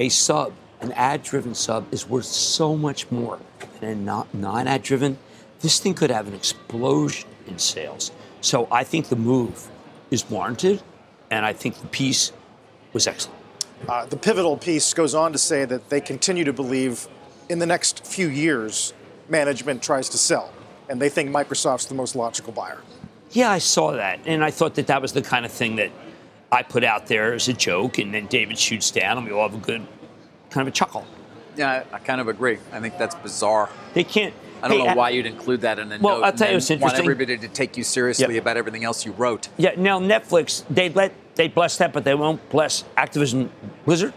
a 0.00 0.08
sub, 0.08 0.54
an 0.80 0.92
ad-driven 0.92 1.54
sub, 1.54 1.92
is 1.92 2.08
worth 2.08 2.24
so 2.24 2.74
much 2.74 3.10
more 3.10 3.38
than 3.80 3.90
a 3.90 3.94
not, 3.94 4.34
non-ad 4.34 4.82
driven. 4.82 5.18
This 5.60 5.78
thing 5.78 5.92
could 5.92 6.10
have 6.10 6.26
an 6.26 6.34
explosion 6.34 7.28
in 7.46 7.58
sales. 7.58 8.10
So 8.40 8.66
I 8.70 8.82
think 8.82 9.08
the 9.08 9.16
move 9.16 9.68
is 10.10 10.28
warranted, 10.28 10.82
and 11.30 11.44
I 11.44 11.52
think 11.52 11.80
the 11.80 11.86
piece 11.88 12.32
was 12.94 13.06
excellent. 13.06 13.43
Uh, 13.88 14.06
the 14.06 14.16
pivotal 14.16 14.56
piece 14.56 14.94
goes 14.94 15.14
on 15.14 15.32
to 15.32 15.38
say 15.38 15.64
that 15.64 15.88
they 15.90 16.00
continue 16.00 16.44
to 16.44 16.52
believe 16.52 17.06
in 17.48 17.58
the 17.58 17.66
next 17.66 18.06
few 18.06 18.28
years, 18.28 18.94
management 19.28 19.82
tries 19.82 20.08
to 20.08 20.18
sell, 20.18 20.52
and 20.88 21.00
they 21.00 21.08
think 21.08 21.30
Microsoft's 21.30 21.86
the 21.86 21.94
most 21.94 22.16
logical 22.16 22.52
buyer. 22.52 22.80
Yeah, 23.30 23.50
I 23.50 23.58
saw 23.58 23.92
that, 23.92 24.20
and 24.26 24.44
I 24.44 24.50
thought 24.50 24.74
that 24.76 24.86
that 24.86 25.02
was 25.02 25.12
the 25.12 25.22
kind 25.22 25.44
of 25.44 25.52
thing 25.52 25.76
that 25.76 25.90
I 26.52 26.62
put 26.62 26.84
out 26.84 27.06
there 27.08 27.34
as 27.34 27.48
a 27.48 27.52
joke, 27.52 27.98
and 27.98 28.14
then 28.14 28.26
David 28.26 28.58
shoots 28.58 28.90
down, 28.90 29.18
and 29.18 29.26
we 29.26 29.32
all 29.32 29.48
have 29.48 29.58
a 29.58 29.64
good 29.64 29.86
kind 30.50 30.66
of 30.66 30.72
a 30.72 30.76
chuckle. 30.76 31.04
Yeah, 31.56 31.84
I, 31.92 31.96
I 31.96 31.98
kind 31.98 32.20
of 32.20 32.28
agree. 32.28 32.58
I 32.72 32.80
think 32.80 32.96
that's 32.96 33.14
bizarre. 33.16 33.68
They 33.92 34.04
can't. 34.04 34.32
I 34.62 34.68
don't 34.68 34.80
hey, 34.80 34.86
know 34.86 34.94
why 34.94 35.10
you'd 35.10 35.26
include 35.26 35.60
that 35.60 35.78
in 35.78 35.92
a 35.92 35.98
Well, 35.98 36.18
note. 36.18 36.24
I'll 36.24 36.32
tell 36.32 36.48
you 36.48 36.52
and 36.52 36.56
what's 36.56 36.68
then 36.68 36.80
Want 36.80 36.94
interesting. 36.94 37.10
everybody 37.10 37.48
to 37.48 37.48
take 37.52 37.76
you 37.76 37.84
seriously 37.84 38.34
Yep. 38.34 38.42
about 38.42 38.56
everything 38.56 38.82
else 38.84 39.04
you 39.04 39.12
wrote. 39.12 39.48
Yeah, 39.58 39.72
now 39.76 40.00
Netflix 40.00 40.64
they 40.70 40.88
let 40.88 41.12
they 41.34 41.48
bless 41.48 41.78
that, 41.78 41.92
but 41.92 42.04
they 42.04 42.14
won't 42.14 42.46
bless 42.50 42.84
Activision 42.96 43.50
Blizzard. 43.84 44.12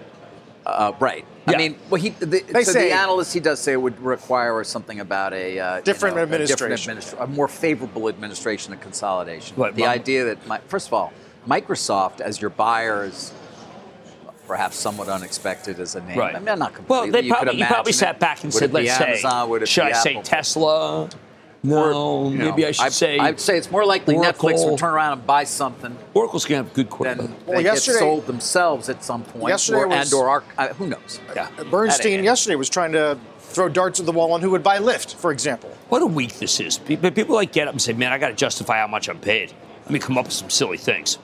Uh, 0.66 0.94
right. 1.00 1.26
I 1.50 1.56
mean, 1.56 1.78
well, 1.90 2.02
he 2.02 2.10
the, 2.10 2.26
They 2.42 2.64
so 2.66 2.74
say- 2.74 2.90
the 2.90 2.96
analyst 2.96 3.34
he 3.34 3.40
does 3.40 3.62
say 3.62 3.72
it 3.72 3.82
would 3.82 3.98
require 4.02 4.62
something 4.66 5.00
about 5.00 5.34
a 5.34 5.58
uh, 5.60 5.78
you 5.78 5.84
Different 5.84 6.16
know, 6.18 6.22
a 6.22 6.24
administration. 6.26 6.96
different 6.98 7.00
administra- 7.00 7.24
a 7.24 7.28
more 7.28 7.48
favorable 7.48 8.10
administration 8.10 8.74
and 8.74 8.82
consolidation. 8.82 9.56
Right, 9.56 9.74
the 9.74 9.84
well- 9.84 9.92
idea 9.92 10.26
that 10.26 10.46
my, 10.46 10.60
first 10.68 10.88
of 10.88 10.94
all, 10.94 11.14
Microsoft 11.48 12.20
as 12.20 12.42
your 12.42 12.50
buyer 12.50 13.06
is 13.06 13.32
perhaps 14.46 14.76
somewhat 14.78 15.08
unexpected 15.08 15.80
as 15.80 15.96
a 15.96 16.02
name. 16.02 16.18
Right. 16.18 16.36
I 16.36 16.40
mean, 16.40 16.60
not 16.60 16.74
completely. 16.74 16.86
Well, 16.90 17.12
they 17.12 17.22
you 17.28 17.34
could 17.34 17.44
probably, 17.44 17.60
you 17.62 17.66
probably 17.66 17.92
sat 17.94 18.20
back 18.20 18.44
and 18.44 18.52
Would 18.54 18.60
said, 18.60 18.70
it 18.72 18.74
"Let's 18.74 18.98
say, 18.98 19.06
Amazon? 19.12 19.50
Would 19.50 19.62
it 19.64 19.68
should 19.70 19.86
be 19.86 19.92
I 19.94 19.98
say 20.00 20.10
Apple? 20.12 20.24
Tesla? 20.24 21.10
No, 21.64 22.26
Or, 22.26 22.32
you 22.32 22.38
know, 22.38 22.46
maybe 22.52 22.66
I 22.66 22.72
should 22.72 22.86
I- 22.86 22.90
say 22.90 23.18
I'd 23.18 23.40
say 23.40 23.58
it's 23.58 23.72
more 23.72 23.84
likely 23.86 24.16
Netflix 24.16 24.44
Oracle. 24.44 24.70
would 24.72 24.80
turn 24.80 24.94
around 24.94 25.14
and 25.14 25.28
buy 25.28 25.44
something 25.44 25.98
Oracle's 26.14 26.46
going 26.46 26.62
to 26.62 26.68
have 26.68 26.74
good 26.74 26.90
quarter. 26.90 27.16
than 27.16 27.36
Well, 27.46 27.58
they 27.58 27.64
yesterday- 27.64 27.98
get 27.98 28.00
sold 28.00 28.28
themselves 28.28 28.90
at 28.90 29.04
some 29.04 29.24
point, 29.24 29.48
Yesterday 29.50 29.80
or, 29.80 29.88
was- 29.88 30.12
and 30.14 30.20
or 30.22 30.30
arc, 30.30 30.44
uh, 30.58 30.68
who 30.70 30.88
knows? 30.88 31.20
yeah. 31.36 31.48
Bernstein 31.70 32.24
yesterday 32.24 32.56
was 32.56 32.70
trying 32.70 32.92
to 32.92 33.18
throw 33.40 33.70
darts 33.70 34.00
at 34.00 34.06
the 34.06 34.12
wall 34.12 34.34
on 34.34 34.42
who 34.42 34.52
would 34.52 34.62
buy 34.64 34.78
Lyft, 34.78 35.16
for 35.16 35.32
example. 35.32 35.70
What 35.90 36.02
a 36.02 36.06
week 36.06 36.38
this 36.40 36.60
is. 36.60 36.78
Pe- 36.78 36.96
But 36.96 37.16
people 37.16 37.34
like 37.36 37.52
get 37.54 37.68
up 37.68 37.74
and 37.74 37.82
say, 37.82 37.94
"Man, 37.94 38.12
I 38.12 38.18
got 38.20 38.28
to 38.28 38.34
justify 38.36 38.78
how 38.80 38.88
much 38.88 39.10
I'm 39.10 39.20
paid." 39.20 39.52
Let 39.86 39.92
me 39.92 40.00
come 40.00 40.18
up 40.18 40.26
with 40.26 40.34
some 40.34 40.50
silly 40.52 40.78
things. 40.78 41.18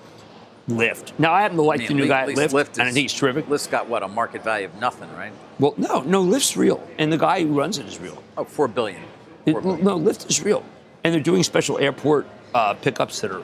Lyft. 0.69 1.11
Now 1.19 1.33
I 1.33 1.41
happen 1.41 1.57
to 1.57 1.63
like 1.63 1.81
I 1.81 1.83
mean, 1.83 1.87
the 1.89 1.93
new 2.03 2.07
guy 2.07 2.21
at 2.21 2.27
least 2.29 2.39
Lyft, 2.41 2.53
Lyft 2.53 2.73
and 2.79 2.83
I 2.83 2.85
think 2.91 2.97
he's 3.03 3.13
terrific. 3.13 3.49
Lyft's 3.49 3.67
got 3.67 3.89
what 3.89 4.01
a 4.01 4.07
market 4.07 4.43
value 4.45 4.67
of 4.67 4.79
nothing, 4.79 5.09
right? 5.17 5.33
Well, 5.59 5.73
no, 5.77 5.99
no, 6.01 6.23
Lyft's 6.23 6.55
real, 6.55 6.81
and 6.97 7.11
the 7.11 7.17
guy 7.17 7.41
who 7.41 7.47
runs 7.49 7.77
it 7.77 7.85
is 7.85 7.99
real. 7.99 8.23
Oh, 8.37 8.45
four 8.45 8.69
billion. 8.69 9.01
It- 9.45 9.63
no, 9.63 9.99
Lyft 9.99 10.29
is 10.29 10.41
real, 10.43 10.63
and 11.03 11.13
they're 11.13 11.21
doing 11.21 11.43
special 11.43 11.77
airport 11.77 12.27
uh, 12.53 12.73
pickups 12.75 13.19
that 13.21 13.31
are 13.31 13.41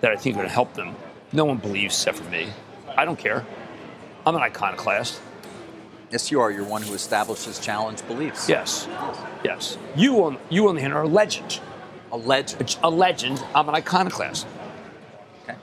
that 0.00 0.10
I 0.12 0.16
think 0.16 0.34
are 0.36 0.38
going 0.38 0.48
to 0.48 0.52
help 0.54 0.74
them. 0.74 0.94
No 1.32 1.44
one 1.44 1.56
believes 1.58 1.94
except 1.96 2.18
for 2.18 2.30
me. 2.30 2.48
I 2.96 3.04
don't 3.04 3.18
care. 3.18 3.44
I'm 4.26 4.34
an 4.36 4.42
iconoclast. 4.42 5.20
Yes, 6.10 6.30
you 6.30 6.40
are. 6.40 6.50
You're 6.50 6.64
one 6.64 6.82
who 6.82 6.94
establishes 6.94 7.58
challenge 7.58 8.06
beliefs. 8.06 8.48
Yes, 8.48 8.86
yes. 9.44 9.76
You 9.96 10.24
on 10.24 10.38
you 10.48 10.68
on 10.68 10.76
the 10.76 10.80
hand 10.80 10.92
are 10.92 11.02
a 11.02 11.08
legend. 11.08 11.60
A 12.12 12.16
legend. 12.16 12.76
A 12.82 12.90
legend. 12.90 13.42
I'm 13.54 13.68
an 13.68 13.74
iconoclast. 13.74 14.46
Okay. 15.42 15.58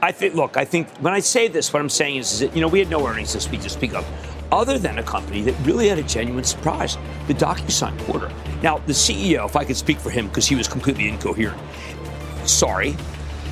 I 0.00 0.12
think. 0.12 0.34
Look, 0.34 0.56
I 0.56 0.64
think 0.64 0.88
when 0.98 1.12
I 1.12 1.20
say 1.20 1.48
this, 1.48 1.72
what 1.72 1.80
I'm 1.80 1.88
saying 1.88 2.16
is, 2.16 2.32
is 2.32 2.40
that 2.40 2.54
you 2.54 2.60
know 2.60 2.68
we 2.68 2.78
had 2.78 2.88
no 2.90 3.06
earnings 3.06 3.32
this 3.32 3.50
week 3.50 3.62
to 3.62 3.68
speak 3.68 3.94
of, 3.94 4.06
other 4.50 4.78
than 4.78 4.98
a 4.98 5.02
company 5.02 5.42
that 5.42 5.54
really 5.66 5.88
had 5.88 5.98
a 5.98 6.02
genuine 6.02 6.44
surprise, 6.44 6.96
the 7.26 7.34
DocuSign 7.34 7.98
quarter. 8.00 8.30
Now, 8.62 8.78
the 8.86 8.92
CEO, 8.92 9.44
if 9.46 9.56
I 9.56 9.64
could 9.64 9.76
speak 9.76 9.98
for 9.98 10.10
him, 10.10 10.28
because 10.28 10.46
he 10.46 10.54
was 10.54 10.66
completely 10.68 11.08
incoherent. 11.08 11.60
Sorry, 12.44 12.96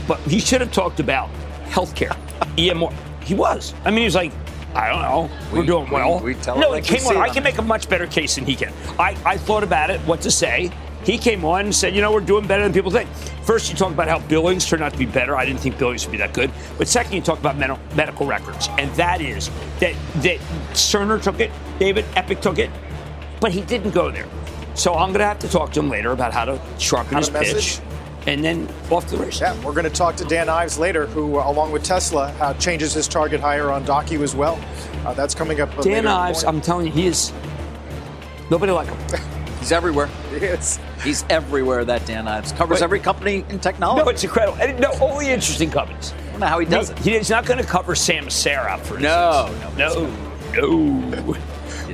but 0.08 0.18
he 0.20 0.38
should 0.40 0.60
have 0.60 0.72
talked 0.72 1.00
about 1.00 1.28
healthcare. 1.66 2.16
EMR. 2.56 2.92
He 3.22 3.34
was. 3.34 3.74
I 3.84 3.90
mean, 3.90 3.98
he 4.00 4.04
was 4.04 4.14
like, 4.14 4.32
I 4.74 4.88
don't 4.88 5.02
know. 5.02 5.30
We're 5.52 5.60
We- 5.60 5.66
doing 5.66 5.84
we- 5.86 5.90
well. 5.90 6.20
we 6.20 6.34
tell 6.34 6.56
it 6.56 6.60
no, 6.60 6.70
like 6.70 6.84
it 6.84 6.90
we 6.92 6.98
came 6.98 7.08
on. 7.08 7.16
I 7.18 7.28
can 7.28 7.42
make 7.42 7.58
a 7.58 7.62
much 7.62 7.88
better 7.88 8.06
case 8.06 8.34
than 8.36 8.44
he 8.44 8.54
can. 8.54 8.72
I, 8.98 9.16
I 9.24 9.36
thought 9.36 9.62
about 9.62 9.90
it, 9.90 10.00
what 10.02 10.20
to 10.22 10.30
say. 10.30 10.70
He 11.06 11.16
came 11.18 11.44
on 11.44 11.60
and 11.66 11.74
said, 11.74 11.94
you 11.94 12.00
know, 12.02 12.10
we're 12.12 12.20
doing 12.20 12.46
better 12.48 12.64
than 12.64 12.72
people 12.72 12.90
think. 12.90 13.08
First, 13.44 13.70
you 13.70 13.76
talk 13.76 13.92
about 13.92 14.08
how 14.08 14.18
billings 14.18 14.66
turned 14.66 14.82
out 14.82 14.92
to 14.92 14.98
be 14.98 15.06
better. 15.06 15.36
I 15.36 15.44
didn't 15.46 15.60
think 15.60 15.78
billings 15.78 16.04
would 16.04 16.10
be 16.10 16.18
that 16.18 16.34
good. 16.34 16.50
But 16.78 16.88
second, 16.88 17.12
you 17.12 17.20
talk 17.22 17.38
about 17.38 17.56
med- 17.56 17.78
medical 17.94 18.26
records. 18.26 18.68
And 18.76 18.90
that 18.96 19.20
is 19.20 19.48
that, 19.78 19.94
that 20.16 20.38
Cerner 20.72 21.22
took 21.22 21.38
it, 21.38 21.52
David 21.78 22.04
Epic 22.16 22.40
took 22.40 22.58
it, 22.58 22.70
but 23.40 23.52
he 23.52 23.60
didn't 23.60 23.92
go 23.92 24.10
there. 24.10 24.26
So 24.74 24.94
I'm 24.94 25.10
going 25.10 25.20
to 25.20 25.26
have 25.26 25.38
to 25.38 25.48
talk 25.48 25.72
to 25.74 25.80
him 25.80 25.88
later 25.88 26.10
about 26.10 26.32
how 26.34 26.44
to 26.44 26.60
sharpen 26.78 27.12
How 27.12 27.18
his 27.20 27.28
to 27.28 27.32
message? 27.34 27.76
pitch. 27.78 27.86
And 28.26 28.42
then 28.44 28.68
off 28.90 29.06
to 29.06 29.16
the 29.16 29.22
race. 29.24 29.40
Yeah, 29.40 29.54
we're 29.64 29.72
going 29.74 29.84
to 29.84 29.90
talk 29.90 30.16
to 30.16 30.24
Dan 30.24 30.48
Ives 30.48 30.76
later, 30.76 31.06
who, 31.06 31.38
uh, 31.38 31.48
along 31.48 31.70
with 31.70 31.84
Tesla, 31.84 32.34
uh, 32.40 32.52
changes 32.54 32.92
his 32.92 33.06
target 33.06 33.40
higher 33.40 33.70
on 33.70 33.84
Docu 33.86 34.22
as 34.22 34.34
well. 34.34 34.58
Uh, 35.04 35.14
that's 35.14 35.32
coming 35.36 35.60
up. 35.60 35.72
uh, 35.74 35.76
later 35.82 35.90
Dan 35.90 36.06
Ives. 36.08 36.42
I'm 36.42 36.60
telling 36.60 36.86
you, 36.88 36.92
he 36.92 37.06
is 37.06 37.32
nobody 38.50 38.72
like 38.72 38.88
him. 38.88 39.20
He's 39.60 39.70
everywhere. 39.70 40.08
Yes. 40.32 40.80
He's 41.02 41.24
everywhere, 41.30 41.84
that 41.84 42.04
Dan 42.06 42.26
Ives. 42.28 42.52
Covers 42.52 42.78
But- 42.80 42.84
every 42.84 43.00
company 43.00 43.44
in 43.48 43.58
technology. 43.58 44.02
No, 44.04 44.08
it's 44.10 44.24
incredible. 44.24 44.58
And 44.60 44.78
no, 44.80 44.90
only 45.00 45.28
interesting 45.28 45.70
companies. 45.70 46.12
I 46.28 46.30
don't 46.32 46.40
know 46.40 46.46
how 46.46 46.58
he 46.58 46.66
does 46.66 46.90
it. 46.90 46.98
He's 46.98 47.30
not 47.30 47.46
going 47.46 47.58
to 47.60 47.66
cover 47.66 47.94
Samsara, 47.94 48.78
for 48.80 48.98
No, 48.98 49.48
instance. 49.76 49.76
no, 50.54 50.62
no. 50.62 51.36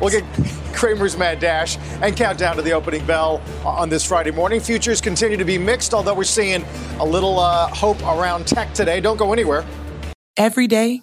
We'll 0.01 0.11
get 0.11 0.25
Cramer's 0.73 1.17
Mad 1.17 1.39
Dash 1.39 1.77
and 2.01 2.17
countdown 2.17 2.57
to 2.57 2.63
the 2.63 2.73
opening 2.73 3.05
bell 3.07 3.41
on 3.65 3.89
this 3.89 4.05
Friday 4.05 4.31
morning. 4.31 4.59
Futures 4.61 5.01
continue 5.01 5.37
to 5.37 5.45
be 5.45 5.59
mixed, 5.59 5.93
although 5.95 6.15
we're 6.15 6.25
seeing 6.25 6.65
a 6.99 7.05
little 7.05 7.39
uh, 7.39 7.69
hope 7.69 8.01
around 8.03 8.47
tech 8.47 8.73
today. 8.73 9.01
Don't 9.01 9.17
go 9.19 9.33
anywhere. 9.33 9.65
Every 10.37 10.67
day, 10.67 11.03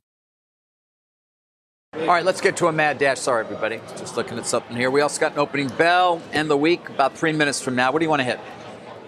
All 1.93 2.07
right, 2.07 2.23
let's 2.23 2.39
get 2.39 2.55
to 2.57 2.67
a 2.67 2.71
mad 2.71 2.99
dash. 2.99 3.19
Sorry, 3.19 3.43
everybody. 3.43 3.81
Just 3.97 4.15
looking 4.15 4.37
at 4.37 4.45
something 4.45 4.77
here. 4.77 4.89
We 4.89 5.01
also 5.01 5.19
got 5.19 5.33
an 5.33 5.39
opening 5.39 5.67
bell 5.67 6.21
and 6.31 6.49
the 6.49 6.55
week 6.55 6.87
about 6.87 7.17
three 7.17 7.33
minutes 7.33 7.61
from 7.61 7.75
now. 7.75 7.91
What 7.91 7.99
do 7.99 8.05
you 8.05 8.09
want 8.09 8.21
to 8.21 8.23
hit? 8.23 8.39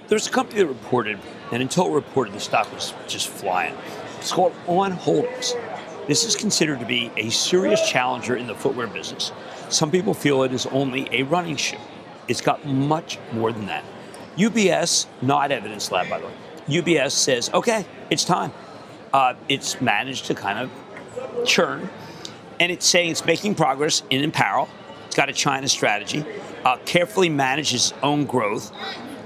There's 0.09 0.27
a 0.27 0.29
company 0.29 0.59
that 0.59 0.67
reported, 0.67 1.17
and 1.53 1.61
until 1.61 1.87
it 1.87 1.91
reported, 1.91 2.33
the 2.33 2.41
stock 2.41 2.69
was 2.73 2.93
just 3.07 3.29
flying. 3.29 3.73
It's 4.19 4.33
called 4.33 4.53
On 4.67 4.91
Holdings. 4.91 5.53
This 6.09 6.25
is 6.25 6.35
considered 6.35 6.81
to 6.81 6.85
be 6.85 7.09
a 7.15 7.29
serious 7.29 7.89
challenger 7.89 8.35
in 8.35 8.47
the 8.47 8.55
footwear 8.55 8.87
business. 8.87 9.31
Some 9.69 9.89
people 9.89 10.13
feel 10.13 10.43
it 10.43 10.51
is 10.51 10.65
only 10.65 11.07
a 11.11 11.23
running 11.23 11.55
shoe. 11.55 11.77
It's 12.27 12.41
got 12.41 12.65
much 12.65 13.17
more 13.31 13.53
than 13.53 13.65
that. 13.67 13.85
UBS, 14.35 15.07
not 15.21 15.53
Evidence 15.53 15.89
Lab, 15.89 16.09
by 16.09 16.19
the 16.19 16.25
way. 16.25 16.33
UBS 16.67 17.11
says, 17.11 17.49
okay, 17.53 17.85
it's 18.09 18.25
time. 18.25 18.51
Uh, 19.13 19.35
it's 19.47 19.79
managed 19.79 20.25
to 20.25 20.35
kind 20.35 20.59
of 20.59 21.45
churn, 21.45 21.89
and 22.59 22.71
it's 22.71 22.85
saying 22.85 23.11
it's 23.11 23.25
making 23.25 23.55
progress 23.55 24.03
in 24.09 24.23
apparel. 24.23 24.69
It's 25.07 25.15
got 25.15 25.29
a 25.29 25.33
China 25.33 25.67
strategy, 25.67 26.25
uh, 26.65 26.77
carefully 26.85 27.29
manages 27.29 27.91
its 27.91 27.99
own 28.01 28.25
growth. 28.25 28.71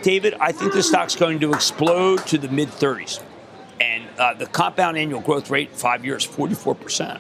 David, 0.02 0.36
I 0.40 0.52
think 0.52 0.74
the 0.74 0.84
stock's 0.84 1.16
going 1.16 1.40
to 1.40 1.54
explode 1.54 2.26
to 2.28 2.38
the 2.38 2.50
mid 2.50 2.70
30s. 2.70 3.22
And 3.80 4.04
uh, 4.18 4.34
the 4.34 4.48
compound 4.48 4.98
annual 4.98 5.22
growth 5.22 5.50
rate, 5.50 5.72
five 5.72 6.04
years, 6.04 6.28
44%. 6.28 7.20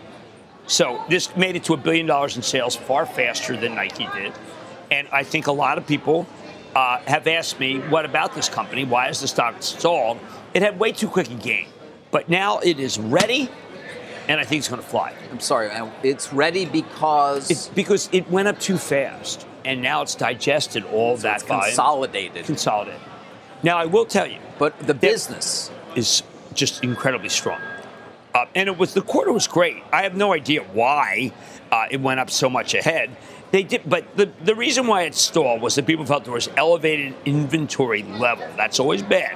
So 0.67 1.03
this 1.09 1.35
made 1.35 1.55
it 1.55 1.63
to 1.65 1.73
a 1.73 1.77
billion 1.77 2.05
dollars 2.05 2.35
in 2.35 2.43
sales 2.43 2.75
far 2.75 3.05
faster 3.05 3.55
than 3.55 3.75
Nike 3.75 4.07
did. 4.13 4.33
And 4.91 5.07
I 5.11 5.23
think 5.23 5.47
a 5.47 5.51
lot 5.51 5.77
of 5.77 5.87
people 5.87 6.27
uh, 6.75 6.99
have 7.07 7.27
asked 7.27 7.59
me, 7.59 7.79
what 7.79 8.05
about 8.05 8.35
this 8.35 8.49
company? 8.49 8.83
Why 8.83 9.09
is 9.09 9.21
the 9.21 9.27
stock 9.27 9.55
stalled? 9.63 10.19
It 10.53 10.61
had 10.61 10.79
way 10.79 10.91
too 10.91 11.07
quick 11.07 11.29
a 11.29 11.35
gain. 11.35 11.67
But 12.11 12.29
now 12.29 12.59
it 12.59 12.79
is 12.79 12.99
ready, 12.99 13.49
and 14.27 14.39
I 14.39 14.43
think 14.43 14.59
it's 14.59 14.67
going 14.67 14.81
to 14.81 14.87
fly. 14.87 15.13
I'm 15.31 15.39
sorry. 15.39 15.69
It's 16.03 16.33
ready 16.33 16.65
because 16.65 17.49
It's 17.49 17.67
because 17.69 18.09
it 18.11 18.29
went 18.29 18.47
up 18.47 18.59
too 18.59 18.77
fast, 18.77 19.47
and 19.65 19.81
now 19.81 20.01
it's 20.01 20.15
digested 20.15 20.83
all 20.85 21.17
that 21.17 21.35
it's 21.37 21.43
volume. 21.43 21.65
consolidated. 21.65 22.45
Consolidated. 22.45 23.01
Now, 23.63 23.77
I 23.77 23.85
will 23.85 24.05
tell 24.05 24.27
you, 24.27 24.39
But 24.59 24.77
the 24.79 24.93
business, 24.93 25.71
is 25.95 26.23
just 26.53 26.83
incredibly 26.83 27.29
strong. 27.29 27.59
Uh, 28.35 28.45
and 28.53 28.67
it 28.69 28.77
was 28.77 28.93
the 28.93 29.01
quarter 29.01 29.31
was 29.31 29.47
great. 29.47 29.81
I 29.91 30.03
have 30.03 30.15
no 30.15 30.31
idea 30.33 30.61
why 30.63 31.31
uh, 31.71 31.87
it 31.89 31.99
went 32.01 32.19
up 32.19 32.29
so 32.29 32.49
much 32.49 32.73
ahead. 32.75 33.15
They 33.49 33.63
did, 33.63 33.81
but 33.89 34.15
the, 34.17 34.29
the 34.43 34.53
reason 34.53 34.85
why 34.87 35.03
it 35.03 35.15
stalled 35.15 35.61
was 35.61 35.75
that 35.75 35.87
people 35.87 36.05
felt 36.05 36.25
there 36.25 36.33
was 36.33 36.49
elevated 36.57 37.15
inventory 37.25 38.03
level. 38.03 38.45
That's 38.57 38.79
always 38.79 39.01
bad. 39.01 39.35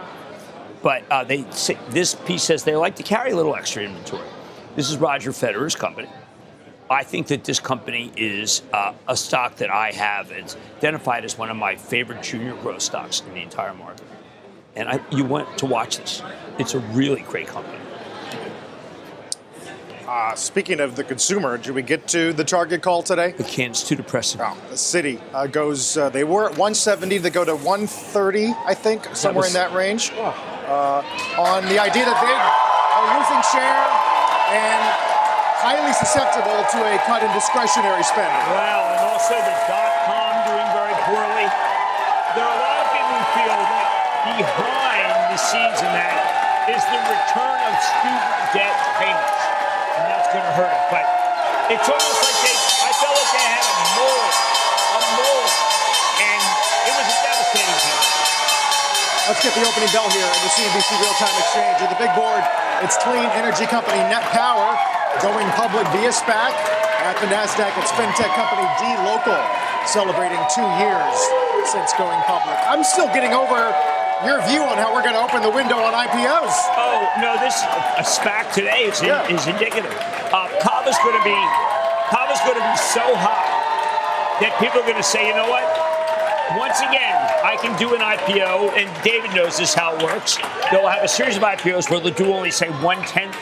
But 0.84 1.04
uh, 1.10 1.24
they 1.24 1.50
say, 1.52 1.78
this 1.90 2.14
piece 2.16 2.44
says 2.44 2.64
they 2.64 2.76
like 2.76 2.96
to 2.98 3.04
carry 3.04 3.32
a 3.32 3.36
little 3.36 3.56
extra 3.56 3.84
inventory. 3.84 4.28
This 4.76 4.90
is 4.90 4.98
Roger 4.98 5.32
Federer's 5.32 5.76
company. 5.76 6.08
I 6.90 7.04
think 7.04 7.28
that 7.28 7.44
this 7.44 7.60
company 7.60 8.12
is 8.18 8.62
uh, 8.74 8.94
a 9.08 9.16
stock 9.16 9.58
that 9.58 9.70
I 9.70 9.92
have 9.92 10.32
it's 10.32 10.58
identified 10.78 11.24
as 11.26 11.38
one 11.38 11.50
of 11.50 11.58
my 11.58 11.76
favorite 11.76 12.22
junior 12.22 12.54
growth 12.56 12.82
stocks 12.82 13.22
in 13.28 13.34
the 13.34 13.42
entire 13.42 13.74
market. 13.74 14.06
And 14.76 14.88
I, 14.90 15.00
you 15.12 15.26
want 15.26 15.58
to 15.60 15.66
watch 15.66 15.98
this. 15.98 16.22
It's 16.58 16.74
a 16.74 16.80
really 16.80 17.22
great 17.22 17.48
company. 17.48 17.78
Uh, 20.08 20.36
speaking 20.36 20.82
of 20.82 20.98
the 20.98 21.04
consumer, 21.06 21.58
did 21.58 21.72
we 21.74 21.82
get 21.82 22.08
to 22.10 22.34
the 22.34 22.44
target 22.44 22.82
call 22.82 23.02
today? 23.02 23.32
The 23.32 23.46
can's 23.46 23.84
too 23.84 23.96
depressing. 23.96 24.42
Oh, 24.42 24.58
the 24.70 24.76
Citi 24.76 25.22
uh, 25.34 25.48
goes, 25.48 25.96
uh, 25.96 26.10
they 26.10 26.26
were 26.26 26.46
at 26.46 26.52
170, 26.52 27.18
they 27.20 27.30
go 27.30 27.46
to 27.46 27.56
130, 27.56 28.54
I 28.66 28.74
think, 28.74 29.06
somewhere 29.16 29.44
was- 29.44 29.48
in 29.48 29.54
that 29.54 29.74
range. 29.74 30.12
Uh, 30.12 31.04
on 31.38 31.64
the 31.66 31.80
idea 31.80 32.04
that 32.04 32.20
they 32.20 32.34
are 32.34 33.20
losing 33.20 33.42
share 33.52 34.01
and 34.52 34.84
highly 35.64 35.94
susceptible 35.96 36.60
to 36.76 36.80
a 36.84 36.96
cut 37.08 37.24
in 37.24 37.32
discretionary 37.32 38.04
spending. 38.04 38.44
Well, 38.52 38.84
and 38.92 39.02
also 39.08 39.38
the 39.40 39.56
dot 39.70 39.94
com 40.10 40.34
doing 40.50 40.70
very 40.76 40.96
poorly. 41.08 41.48
There 42.36 42.44
are 42.44 42.56
a 42.58 42.64
lot 42.64 42.78
of 42.84 42.88
people 42.92 43.14
who 43.16 43.26
feel 43.38 43.56
that 43.56 43.88
behind 44.36 45.12
the 45.32 45.40
scenes 45.40 45.80
in 45.80 45.92
that 45.96 46.18
is 46.68 46.82
the 46.90 47.02
return 47.08 47.58
of 47.68 47.74
student 47.80 48.36
debt 48.56 48.76
payments. 49.00 49.42
And 50.02 50.04
that's 50.10 50.28
going 50.34 50.46
to 50.46 50.56
hurt 50.56 50.72
it. 50.72 50.84
But 50.90 51.06
it's 51.70 51.88
almost 51.88 52.20
like 52.26 52.41
Let's 59.32 59.48
get 59.48 59.56
the 59.56 59.64
opening 59.64 59.88
bell 59.96 60.12
here 60.12 60.28
in 60.28 60.40
the 60.44 60.52
CNBC 60.60 60.92
Real 61.00 61.16
Time 61.16 61.32
Exchange. 61.40 61.80
At 61.80 61.88
the 61.88 61.96
big 61.96 62.12
board, 62.20 62.44
it's 62.84 63.00
clean 63.00 63.24
energy 63.32 63.64
company 63.64 63.96
Net 64.12 64.28
Power 64.36 64.76
going 65.24 65.48
public 65.56 65.88
via 65.96 66.12
SPAC. 66.12 66.52
At 67.08 67.16
the 67.24 67.32
NASDAQ, 67.32 67.72
it's 67.80 67.96
fintech 67.96 68.28
company 68.36 68.68
D 68.76 68.92
Local 69.08 69.40
celebrating 69.88 70.36
two 70.52 70.68
years 70.84 71.16
since 71.64 71.96
going 71.96 72.20
public. 72.28 72.60
I'm 72.68 72.84
still 72.84 73.08
getting 73.16 73.32
over 73.32 73.72
your 74.28 74.44
view 74.52 74.68
on 74.68 74.76
how 74.76 74.92
we're 74.92 75.00
going 75.08 75.16
to 75.16 75.24
open 75.24 75.40
the 75.48 75.56
window 75.56 75.80
on 75.80 75.96
IPOs. 75.96 76.52
Oh 76.76 77.00
no, 77.24 77.40
this 77.40 77.56
a 77.96 78.04
SPAC 78.04 78.52
today 78.52 78.92
is, 78.92 79.00
Yeah. 79.00 79.24
is 79.32 79.48
indicative. 79.48 79.96
Uh, 80.36 80.52
Cava's 80.60 81.00
going 81.08 81.16
to 81.16 81.24
be 81.24 81.40
Cava's 82.12 82.44
going 82.44 82.60
to 82.60 82.68
be 82.68 82.78
so 82.84 83.08
hot 83.16 83.48
that 84.44 84.52
people 84.60 84.84
are 84.84 84.88
going 84.92 85.00
to 85.00 85.08
say, 85.08 85.24
you 85.24 85.40
know 85.40 85.48
what? 85.48 85.64
Once 86.58 86.80
again, 86.80 87.16
I 87.44 87.58
can 87.62 87.78
do 87.80 87.94
an 87.96 88.02
IPO, 88.02 88.72
and 88.78 89.04
David 89.04 89.34
knows 89.36 89.58
this 89.58 89.74
how 89.74 89.96
it 89.96 90.04
works. 90.04 90.38
They'll 90.72 90.88
have 90.88 91.04
a 91.04 91.08
series 91.08 91.38
of 91.38 91.44
IPOs 91.44 91.90
where 91.90 92.00
they'll 92.00 92.14
do 92.14 92.34
only 92.34 92.52
say 92.52 92.70
one 92.84 93.02
tenth 93.04 93.38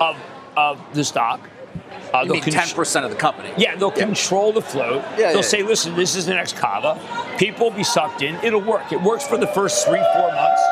of 0.00 0.16
of 0.56 0.80
the 0.94 1.04
stock. 1.04 1.40
Uh, 2.12 2.24
they'll 2.24 2.40
con- 2.40 2.52
10% 2.52 3.04
of 3.04 3.10
the 3.10 3.16
company. 3.16 3.52
yeah, 3.56 3.76
they'll 3.76 3.90
control 3.90 4.52
the 4.52 4.60
float. 4.60 5.02
Yeah, 5.12 5.28
they'll 5.28 5.36
yeah, 5.36 5.42
say, 5.42 5.60
yeah. 5.60 5.66
listen, 5.66 5.94
this 5.94 6.16
is 6.16 6.26
the 6.26 6.34
next 6.34 6.56
Cava. 6.56 6.98
People 7.38 7.70
will 7.70 7.76
be 7.76 7.84
sucked 7.84 8.22
in. 8.22 8.34
It'll 8.42 8.60
work. 8.60 8.92
It 8.92 9.00
works 9.00 9.24
for 9.24 9.38
the 9.38 9.46
first 9.46 9.86
three, 9.86 10.02
four 10.14 10.32
months. 10.32 10.62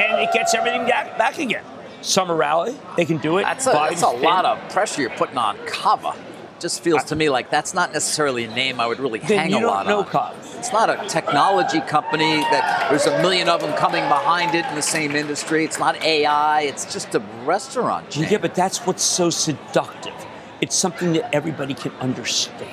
And 0.00 0.20
it 0.20 0.32
gets 0.32 0.52
everything 0.54 0.86
back, 0.86 1.16
back 1.16 1.38
again. 1.38 1.64
Summer 2.02 2.34
rally, 2.34 2.76
they 2.96 3.04
can 3.04 3.18
do 3.18 3.38
it. 3.38 3.42
That's 3.42 3.66
a, 3.66 3.70
that's 3.70 4.02
a 4.02 4.08
lot 4.08 4.44
of 4.44 4.58
pressure 4.72 5.02
you're 5.02 5.10
putting 5.10 5.38
on 5.38 5.56
Cava. 5.66 6.14
Just 6.60 6.82
feels 6.82 7.04
to 7.04 7.16
me 7.16 7.30
like 7.30 7.48
that's 7.50 7.72
not 7.72 7.92
necessarily 7.92 8.44
a 8.44 8.54
name 8.54 8.80
I 8.80 8.86
would 8.86 9.00
really 9.00 9.18
Then 9.18 9.38
hang 9.38 9.50
you 9.50 9.56
a 9.56 9.60
don't 9.60 9.70
lot 9.70 9.86
know 9.86 9.98
on. 10.00 10.04
Cava. 10.04 10.36
It's 10.58 10.72
not 10.72 10.90
a 10.90 11.08
technology 11.08 11.80
company 11.80 12.36
that 12.50 12.86
there's 12.90 13.06
a 13.06 13.22
million 13.22 13.48
of 13.48 13.62
them 13.62 13.72
coming 13.78 14.06
behind 14.08 14.54
it 14.54 14.66
in 14.66 14.74
the 14.74 14.82
same 14.82 15.16
industry. 15.16 15.64
It's 15.64 15.78
not 15.78 15.96
AI. 16.02 16.62
It's 16.62 16.92
just 16.92 17.14
a 17.14 17.20
restaurant 17.46 18.10
chain. 18.10 18.26
Yeah, 18.30 18.38
but 18.38 18.54
that's 18.54 18.84
what's 18.86 19.02
so 19.02 19.30
seductive. 19.30 20.12
It's 20.60 20.76
something 20.76 21.14
that 21.14 21.34
everybody 21.34 21.72
can 21.72 21.92
understand. 21.92 22.70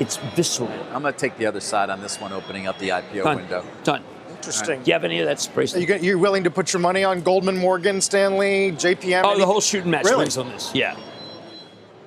It's 0.00 0.16
visceral. 0.34 0.70
I'm 0.92 1.02
going 1.02 1.12
to 1.12 1.18
take 1.20 1.36
the 1.36 1.44
other 1.46 1.60
side 1.60 1.90
on 1.90 2.00
this 2.00 2.18
one, 2.18 2.32
opening 2.32 2.66
up 2.66 2.78
the 2.78 2.88
IPO 2.90 3.24
Done. 3.24 3.36
window. 3.36 3.64
Done. 3.84 4.02
Interesting. 4.30 4.82
Do 4.82 4.90
you 4.90 4.92
have 4.94 5.04
any 5.04 5.20
of 5.20 5.26
that 5.26 5.40
spray 5.40 5.66
Are 5.74 5.78
you, 5.78 5.96
you're 5.96 6.18
willing 6.18 6.44
to 6.44 6.50
put 6.50 6.72
your 6.72 6.80
money 6.80 7.04
on 7.04 7.20
Goldman, 7.20 7.58
Morgan, 7.58 8.00
Stanley, 8.00 8.72
JPM? 8.72 9.22
Oh, 9.24 9.30
any- 9.32 9.40
the 9.40 9.46
whole 9.46 9.60
shooting 9.60 9.90
match 9.90 10.04
Really? 10.04 10.18
wins 10.18 10.38
on 10.38 10.48
this. 10.48 10.70
Yeah. 10.74 10.96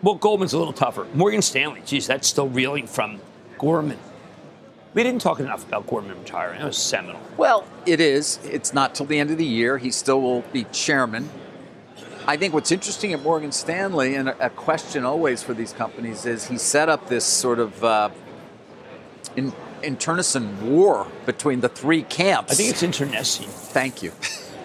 Well, 0.01 0.15
Goldman's 0.15 0.53
a 0.53 0.57
little 0.57 0.73
tougher. 0.73 1.07
Morgan 1.13 1.41
Stanley, 1.41 1.81
geez, 1.85 2.07
that's 2.07 2.27
still 2.27 2.47
reeling 2.47 2.87
from 2.87 3.19
Gorman. 3.57 3.97
We 4.93 5.03
didn't 5.03 5.21
talk 5.21 5.39
enough 5.39 5.67
about 5.67 5.85
Gorman 5.87 6.17
retiring. 6.17 6.61
It 6.61 6.65
was 6.65 6.77
seminal. 6.77 7.21
Well, 7.37 7.65
it 7.85 7.99
is. 7.99 8.39
It's 8.43 8.73
not 8.73 8.95
till 8.95 9.05
the 9.05 9.19
end 9.19 9.29
of 9.29 9.37
the 9.37 9.45
year. 9.45 9.77
He 9.77 9.91
still 9.91 10.21
will 10.21 10.41
be 10.53 10.63
chairman. 10.71 11.29
I 12.25 12.37
think 12.37 12.53
what's 12.53 12.71
interesting 12.71 13.13
at 13.13 13.21
Morgan 13.21 13.51
Stanley, 13.51 14.15
and 14.15 14.29
a, 14.29 14.49
question 14.51 15.03
always 15.03 15.43
for 15.43 15.53
these 15.53 15.73
companies, 15.73 16.25
is 16.25 16.47
he 16.47 16.57
set 16.57 16.87
up 16.87 17.07
this 17.09 17.25
sort 17.25 17.59
of 17.59 17.83
uh, 17.83 18.09
in, 19.35 19.53
internecine 19.83 20.69
war 20.69 21.07
between 21.25 21.61
the 21.61 21.69
three 21.69 22.03
camps. 22.03 22.51
I 22.51 22.55
think 22.55 22.69
it's 22.69 22.83
internecine. 22.83 23.47
Thank 23.47 24.01
you. 24.01 24.11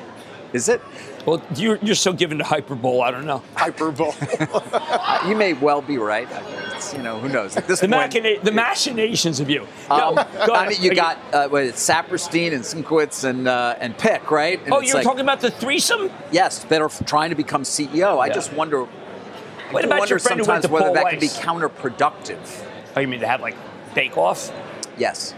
is 0.52 0.68
it? 0.68 0.80
Well, 1.26 1.42
you're, 1.56 1.76
you're 1.82 1.94
so 1.94 2.12
given 2.12 2.38
to 2.38 2.44
hyperbole. 2.44 3.00
I 3.00 3.10
don't 3.10 3.24
know. 3.26 3.42
Hyperbole. 3.56 4.12
You 5.28 5.34
may 5.36 5.54
well 5.54 5.80
be 5.80 5.96
right. 5.96 6.28
It's, 6.74 6.92
you 6.92 7.00
know, 7.02 7.18
who 7.18 7.30
knows? 7.30 7.56
At 7.56 7.66
this 7.66 7.80
The, 7.80 7.88
point, 7.88 8.12
machina- 8.14 8.40
the 8.42 8.52
machinations 8.52 9.40
of 9.40 9.48
you. 9.48 9.62
Um, 9.88 10.16
No, 10.16 10.24
go 10.46 10.52
I 10.52 10.66
ahead. 10.66 10.68
mean, 10.68 10.82
you 10.82 10.94
got 10.94 11.16
uh, 11.32 11.48
what, 11.48 11.64
Saperstein 11.64 12.52
and 12.52 12.62
Simkowitz 12.62 13.24
and 13.24 13.48
uh, 13.48 13.76
and 13.80 13.96
Pick, 13.96 14.30
right? 14.30 14.62
And 14.64 14.72
Oh, 14.74 14.80
you're 14.80 14.96
like- 14.96 15.04
talking 15.04 15.22
about 15.22 15.40
the 15.40 15.50
threesome? 15.50 16.10
Yes, 16.30 16.64
that 16.64 16.82
are 16.82 16.90
trying 16.90 17.30
to 17.30 17.36
become 17.36 17.62
CEO. 17.62 18.18
I 18.20 18.28
just 18.28 18.52
wonder. 18.52 18.84
What 18.84 19.80
do 19.80 19.86
about 19.86 20.00
wonder 20.00 20.12
your 20.12 20.18
friend 20.18 20.40
who 20.40 20.46
went 20.46 20.62
sometimes 20.62 20.66
to 20.66 20.72
whether 20.72 20.84
Paul 20.86 20.94
that 20.94 21.10
can 21.10 21.20
be 21.20 21.28
counterproductive. 21.28 22.64
Oh, 22.96 23.00
you 23.00 23.08
mean 23.08 23.20
to 23.20 23.26
have 23.26 23.40
like 23.40 23.56
bake 23.94 24.18
off? 24.18 24.52
Yes, 24.98 25.34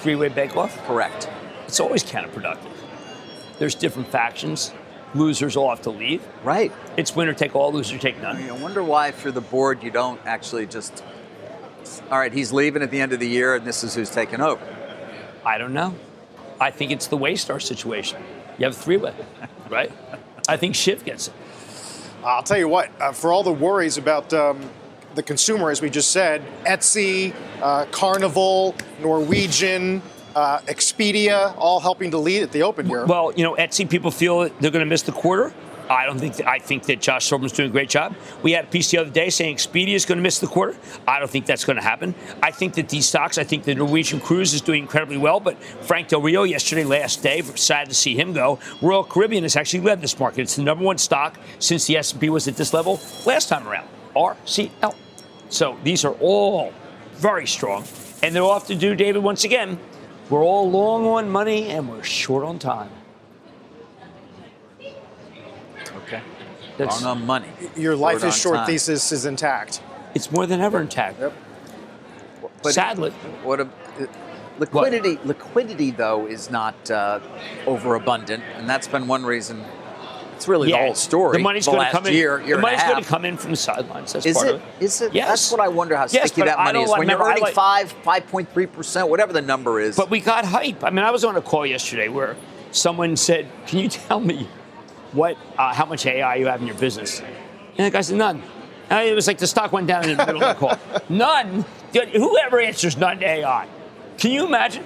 Three 0.00 0.16
way 0.16 0.28
bake 0.28 0.56
off? 0.56 0.74
correct. 0.86 1.28
It's 1.66 1.78
always 1.78 2.02
counterproductive. 2.04 2.72
There's 3.58 3.74
different 3.74 4.08
factions. 4.08 4.72
Losers 5.14 5.56
all 5.56 5.70
have 5.70 5.82
to 5.82 5.90
leave. 5.90 6.26
Right. 6.44 6.72
It's 6.96 7.16
winner 7.16 7.32
take 7.32 7.56
all, 7.56 7.72
loser 7.72 7.98
take 7.98 8.20
none. 8.20 8.36
I 8.36 8.52
wonder 8.52 8.82
why, 8.82 9.08
if 9.08 9.24
you're 9.24 9.32
the 9.32 9.40
board, 9.40 9.82
you 9.82 9.90
don't 9.90 10.20
actually 10.26 10.66
just. 10.66 11.02
All 12.10 12.18
right, 12.18 12.32
he's 12.32 12.52
leaving 12.52 12.82
at 12.82 12.90
the 12.90 13.00
end 13.00 13.12
of 13.12 13.20
the 13.20 13.28
year, 13.28 13.54
and 13.54 13.66
this 13.66 13.82
is 13.82 13.94
who's 13.94 14.10
taking 14.10 14.40
over. 14.40 14.62
I 15.44 15.56
don't 15.56 15.72
know. 15.72 15.94
I 16.60 16.70
think 16.70 16.90
it's 16.90 17.06
the 17.06 17.16
Waystar 17.16 17.62
situation. 17.62 18.22
You 18.58 18.66
have 18.66 18.74
a 18.74 18.76
three 18.76 18.96
way, 18.96 19.14
right? 19.70 19.90
I 20.48 20.56
think 20.56 20.74
Shiv 20.74 21.04
gets 21.04 21.28
it. 21.28 21.34
I'll 22.24 22.42
tell 22.42 22.58
you 22.58 22.68
what, 22.68 22.90
uh, 23.00 23.12
for 23.12 23.32
all 23.32 23.42
the 23.42 23.52
worries 23.52 23.96
about 23.96 24.34
um, 24.34 24.68
the 25.14 25.22
consumer, 25.22 25.70
as 25.70 25.80
we 25.80 25.88
just 25.88 26.10
said, 26.10 26.42
Etsy, 26.64 27.32
uh, 27.62 27.86
Carnival, 27.86 28.74
Norwegian, 29.00 30.02
uh, 30.38 30.60
Expedia, 30.66 31.54
all 31.58 31.80
helping 31.80 32.10
to 32.12 32.18
lead 32.18 32.42
at 32.42 32.52
the 32.52 32.62
open 32.62 32.86
here. 32.86 33.04
Well, 33.04 33.32
you 33.36 33.42
know, 33.42 33.56
Etsy 33.56 33.88
people 33.88 34.10
feel 34.10 34.48
they're 34.60 34.70
going 34.70 34.84
to 34.84 34.86
miss 34.86 35.02
the 35.02 35.12
quarter. 35.12 35.52
I 35.90 36.04
don't 36.04 36.18
think. 36.18 36.36
That, 36.36 36.46
I 36.46 36.58
think 36.58 36.84
that 36.84 37.00
Josh 37.00 37.26
Silverman's 37.26 37.52
doing 37.52 37.70
a 37.70 37.72
great 37.72 37.88
job. 37.88 38.14
We 38.42 38.52
had 38.52 38.66
a 38.66 38.68
piece 38.68 38.90
the 38.90 38.98
other 38.98 39.10
day 39.10 39.30
saying 39.30 39.56
Expedia 39.56 39.94
is 39.94 40.04
going 40.04 40.18
to 40.18 40.22
miss 40.22 40.38
the 40.38 40.46
quarter. 40.46 40.76
I 41.06 41.18
don't 41.18 41.30
think 41.30 41.46
that's 41.46 41.64
going 41.64 41.76
to 41.76 41.82
happen. 41.82 42.14
I 42.42 42.50
think 42.50 42.74
that 42.74 42.90
these 42.90 43.08
stocks. 43.08 43.38
I 43.38 43.44
think 43.44 43.64
the 43.64 43.74
Norwegian 43.74 44.20
Cruise 44.20 44.52
is 44.52 44.60
doing 44.60 44.82
incredibly 44.82 45.16
well. 45.16 45.40
But 45.40 45.62
Frank 45.62 46.08
Del 46.08 46.20
Rio 46.20 46.42
yesterday, 46.42 46.84
last 46.84 47.22
day, 47.22 47.40
sad 47.40 47.88
to 47.88 47.94
see 47.94 48.14
him 48.14 48.34
go. 48.34 48.58
Royal 48.82 49.02
Caribbean 49.02 49.44
has 49.44 49.56
actually 49.56 49.80
led 49.80 50.02
this 50.02 50.18
market. 50.18 50.42
It's 50.42 50.56
the 50.56 50.62
number 50.62 50.84
one 50.84 50.98
stock 50.98 51.38
since 51.58 51.86
the 51.86 51.96
S&P 51.96 52.28
was 52.28 52.46
at 52.46 52.56
this 52.56 52.74
level 52.74 53.00
last 53.24 53.48
time 53.48 53.66
around. 53.66 53.88
RCL. 54.14 54.94
So 55.48 55.78
these 55.84 56.04
are 56.04 56.14
all 56.20 56.74
very 57.14 57.46
strong, 57.46 57.84
and 58.22 58.34
they're 58.34 58.42
off 58.42 58.66
to 58.66 58.74
do, 58.74 58.94
David, 58.94 59.22
once 59.22 59.44
again. 59.44 59.78
We're 60.30 60.44
all 60.44 60.70
long 60.70 61.06
on 61.06 61.30
money 61.30 61.68
and 61.68 61.88
we're 61.88 62.02
short 62.02 62.44
on 62.44 62.58
time. 62.58 62.90
Okay. 65.96 66.20
That's- 66.76 67.02
Long 67.02 67.18
on 67.20 67.26
money. 67.26 67.48
Your 67.76 67.96
life 67.96 68.20
Short 68.20 68.28
is 68.32 68.36
short 68.40 68.56
time. 68.56 68.66
thesis 68.66 69.12
is 69.12 69.24
intact. 69.24 69.80
It's 70.14 70.30
more 70.30 70.46
than 70.46 70.60
ever 70.60 70.80
intact. 70.80 71.18
But 72.62 72.72
Sadly. 72.72 73.10
What 73.42 73.60
a, 73.60 73.68
liquidity, 74.58 75.18
liquidity 75.24 75.90
though 75.90 76.26
is 76.26 76.50
not 76.50 76.90
uh, 76.90 77.20
overabundant, 77.66 78.42
and 78.56 78.68
that's 78.68 78.88
been 78.88 79.06
one 79.06 79.24
reason. 79.24 79.64
It's 80.38 80.46
really 80.46 80.70
the 80.70 80.76
whole 80.76 80.94
story. 80.94 81.36
The 81.36 81.42
money's 81.42 81.66
going 81.66 81.84
to 81.84 81.90
come 81.90 82.06
in. 82.06 82.12
year, 82.14 82.40
year 82.40 82.54
the 82.56 82.62
money's 82.62 82.80
going 82.84 83.02
to 83.02 83.08
come 83.08 83.24
in 83.24 83.36
from 83.36 83.50
the 83.50 83.56
sidelines. 83.56 84.12
That's 84.12 84.24
Is 84.24 84.36
part 84.36 84.46
it? 84.46 84.54
of 84.54 84.60
it. 84.62 84.66
Is 84.84 85.00
it? 85.00 85.12
Yes. 85.12 85.28
That's 85.28 85.50
what 85.50 85.60
I 85.60 85.66
wonder 85.66 85.96
how 85.96 86.02
Yes, 86.08 86.30
sticky 86.30 86.42
that 86.46 86.58
money 86.58 86.80
is. 86.82 86.90
When 86.90 87.08
you're 87.08 87.20
earning 87.20 87.42
like- 87.42 87.54
five, 87.54 87.90
five 87.90 88.24
point 88.28 88.52
three 88.52 88.66
percent, 88.66 89.08
whatever 89.08 89.32
the 89.32 89.42
number 89.42 89.80
is. 89.80 89.96
But 89.96 90.10
we 90.10 90.20
got 90.20 90.44
hype. 90.44 90.84
I 90.84 90.90
mean, 90.90 91.04
I 91.04 91.10
was 91.10 91.24
on 91.24 91.34
a 91.36 91.42
call 91.42 91.66
yesterday 91.66 92.06
where 92.06 92.36
someone 92.70 93.16
said, 93.16 93.48
"Can 93.66 93.80
you 93.80 93.88
tell 93.88 94.20
me 94.20 94.46
what, 95.10 95.36
uh, 95.58 95.74
how 95.74 95.86
much 95.86 96.06
AI 96.06 96.36
you 96.36 96.46
have 96.46 96.60
in 96.60 96.68
your 96.68 96.76
business?" 96.76 97.20
And 97.76 97.86
the 97.86 97.90
guy 97.90 98.00
said, 98.02 98.16
"None." 98.16 98.40
And 98.90 99.08
it 99.08 99.14
was 99.16 99.26
like 99.26 99.38
the 99.38 99.46
stock 99.48 99.72
went 99.72 99.88
down 99.88 100.08
in 100.08 100.16
the 100.16 100.24
middle 100.24 100.44
of 100.44 100.56
the 100.56 100.66
call. 100.66 100.78
None. 101.08 101.64
Whoever 102.12 102.60
answers 102.60 102.96
none 102.96 103.18
to 103.18 103.26
AI. 103.26 103.66
Can 104.18 104.30
you 104.30 104.46
imagine? 104.46 104.84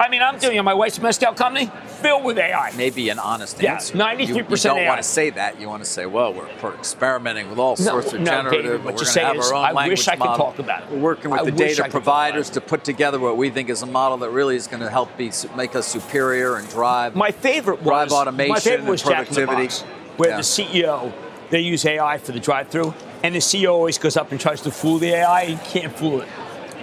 I 0.00 0.08
mean, 0.08 0.22
I'm 0.22 0.38
doing 0.38 0.62
my 0.64 0.74
wife's 0.74 0.98
a 0.98 1.02
mezcal 1.02 1.34
company 1.34 1.70
filled 2.06 2.24
with 2.24 2.38
AI. 2.38 2.72
maybe 2.76 3.08
an 3.08 3.18
honest 3.18 3.60
Yeah, 3.60 3.74
answer. 3.74 3.94
93% 3.96 4.28
You, 4.28 4.34
you 4.36 4.42
don't 4.56 4.78
AI. 4.78 4.88
want 4.88 4.98
to 5.02 5.08
say 5.08 5.30
that. 5.30 5.60
You 5.60 5.68
want 5.68 5.82
to 5.84 5.88
say, 5.90 6.06
well, 6.06 6.32
we're 6.32 6.48
experimenting 6.74 7.50
with 7.50 7.58
all 7.58 7.76
sorts 7.76 8.12
of 8.12 8.20
no, 8.20 8.26
generative. 8.30 8.62
David, 8.64 8.70
but 8.78 8.84
what 8.84 8.84
we're 8.84 8.90
you're 8.90 8.94
going 8.94 8.98
to 9.06 9.12
saying 9.12 9.26
have 9.26 9.36
is, 9.36 9.50
our 9.50 9.54
own 9.56 9.64
I 9.64 9.72
language 9.72 9.98
wish 9.98 10.08
I 10.08 10.12
could 10.16 10.20
model. 10.20 10.46
talk 10.46 10.58
about 10.58 10.82
it. 10.84 10.90
We're 10.90 10.98
working 11.00 11.30
with 11.30 11.40
I 11.40 11.44
the 11.44 11.50
data 11.52 11.88
providers 11.88 12.50
to 12.50 12.60
put 12.60 12.84
together 12.84 13.18
what 13.18 13.36
we 13.36 13.50
think 13.50 13.68
is 13.70 13.82
a 13.82 13.86
model 13.86 14.18
that 14.18 14.30
really 14.30 14.56
is 14.56 14.66
going 14.66 14.82
to 14.82 14.90
help 14.90 15.16
be 15.16 15.30
make 15.56 15.74
us 15.74 15.86
superior 15.86 16.56
and 16.56 16.68
drive. 16.68 17.14
My 17.16 17.30
favorite 17.30 17.82
drive 17.82 18.10
was 18.10 18.12
automation 18.20 18.52
My 18.52 18.60
favorite 18.60 18.80
and 18.80 18.88
was 18.88 19.02
Jack 19.02 19.28
in 19.28 19.34
the 19.34 19.40
productivity. 19.46 19.66
Box, 19.66 19.80
where 20.16 20.30
Yeah. 20.30 20.36
the 20.36 20.42
CEO 20.42 21.12
they 21.50 21.60
use 21.60 21.84
AI 21.84 22.18
for 22.18 22.32
the 22.32 22.40
drive-through, 22.40 22.92
and 23.22 23.32
the 23.34 23.38
CEO 23.40 23.72
always 23.72 23.98
goes 23.98 24.16
up 24.16 24.32
and 24.32 24.40
tries 24.40 24.60
to 24.62 24.70
fool 24.72 24.98
the 24.98 25.10
AI. 25.14 25.44
He 25.44 25.56
can't 25.80 25.96
fool 25.96 26.20
it. 26.22 26.28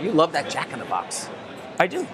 You 0.01 0.11
love 0.13 0.31
that 0.33 0.49
Jack 0.49 0.71
in 0.71 0.79
the 0.79 0.85
Box. 0.85 1.27
I 1.79 1.87
do. 1.87 2.07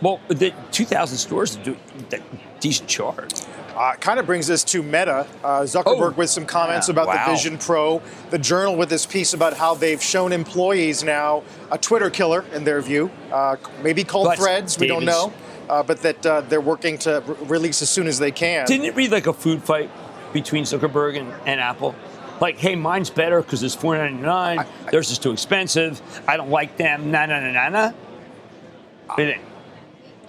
Well, 0.00 0.20
the 0.28 0.52
2,000 0.72 1.16
stores 1.18 1.56
do 1.56 1.76
that 2.10 2.20
decent 2.60 2.88
chart. 2.88 3.44
Uh, 3.76 3.94
kind 3.94 4.20
of 4.20 4.26
brings 4.26 4.50
us 4.50 4.62
to 4.64 4.82
Meta. 4.82 5.26
Uh, 5.42 5.62
Zuckerberg 5.62 6.12
Oh. 6.12 6.14
with 6.16 6.28
some 6.28 6.44
comments 6.44 6.88
Yeah, 6.88 6.92
about 6.92 7.06
wow. 7.06 7.24
the 7.26 7.32
Vision 7.32 7.56
Pro. 7.58 8.02
The 8.30 8.38
Journal 8.38 8.76
with 8.76 8.90
this 8.90 9.06
piece 9.06 9.32
about 9.32 9.54
how 9.54 9.74
they've 9.74 10.02
shown 10.02 10.32
employees 10.32 11.02
now 11.02 11.42
a 11.70 11.78
Twitter 11.78 12.10
killer 12.10 12.44
in 12.52 12.64
their 12.64 12.80
view. 12.82 13.10
Uh, 13.32 13.56
maybe 13.82 14.04
called 14.04 14.26
But 14.26 14.38
Threads, 14.38 14.78
we 14.78 14.86
don't 14.88 15.04
know. 15.06 15.32
Uh, 15.70 15.82
but 15.82 16.02
that 16.02 16.26
uh, 16.26 16.42
they're 16.42 16.60
working 16.60 16.98
to 16.98 17.22
re- 17.26 17.36
release 17.46 17.80
as 17.80 17.88
soon 17.88 18.06
as 18.06 18.18
they 18.18 18.30
can. 18.30 18.66
Didn't 18.66 18.84
it 18.84 18.94
read 18.94 19.10
like 19.10 19.26
a 19.26 19.32
food 19.32 19.62
fight 19.62 19.90
between 20.34 20.64
Zuckerberg 20.64 21.18
and, 21.18 21.32
and 21.46 21.58
Apple? 21.60 21.94
Like, 22.40 22.58
hey, 22.58 22.74
mine's 22.76 23.08
better 23.08 23.40
because 23.40 23.62
it's 23.62 23.74
four 23.74 23.96
ninety 23.96 24.20
nine. 24.20 24.66
Theirs 24.90 25.10
is 25.10 25.18
too 25.18 25.30
expensive. 25.32 26.02
I 26.28 26.36
don't 26.36 26.50
like 26.50 26.76
them. 26.76 27.10
Na 27.10 27.24
na 27.24 27.40
na 27.40 27.52
na 27.52 27.68
na. 27.70 27.92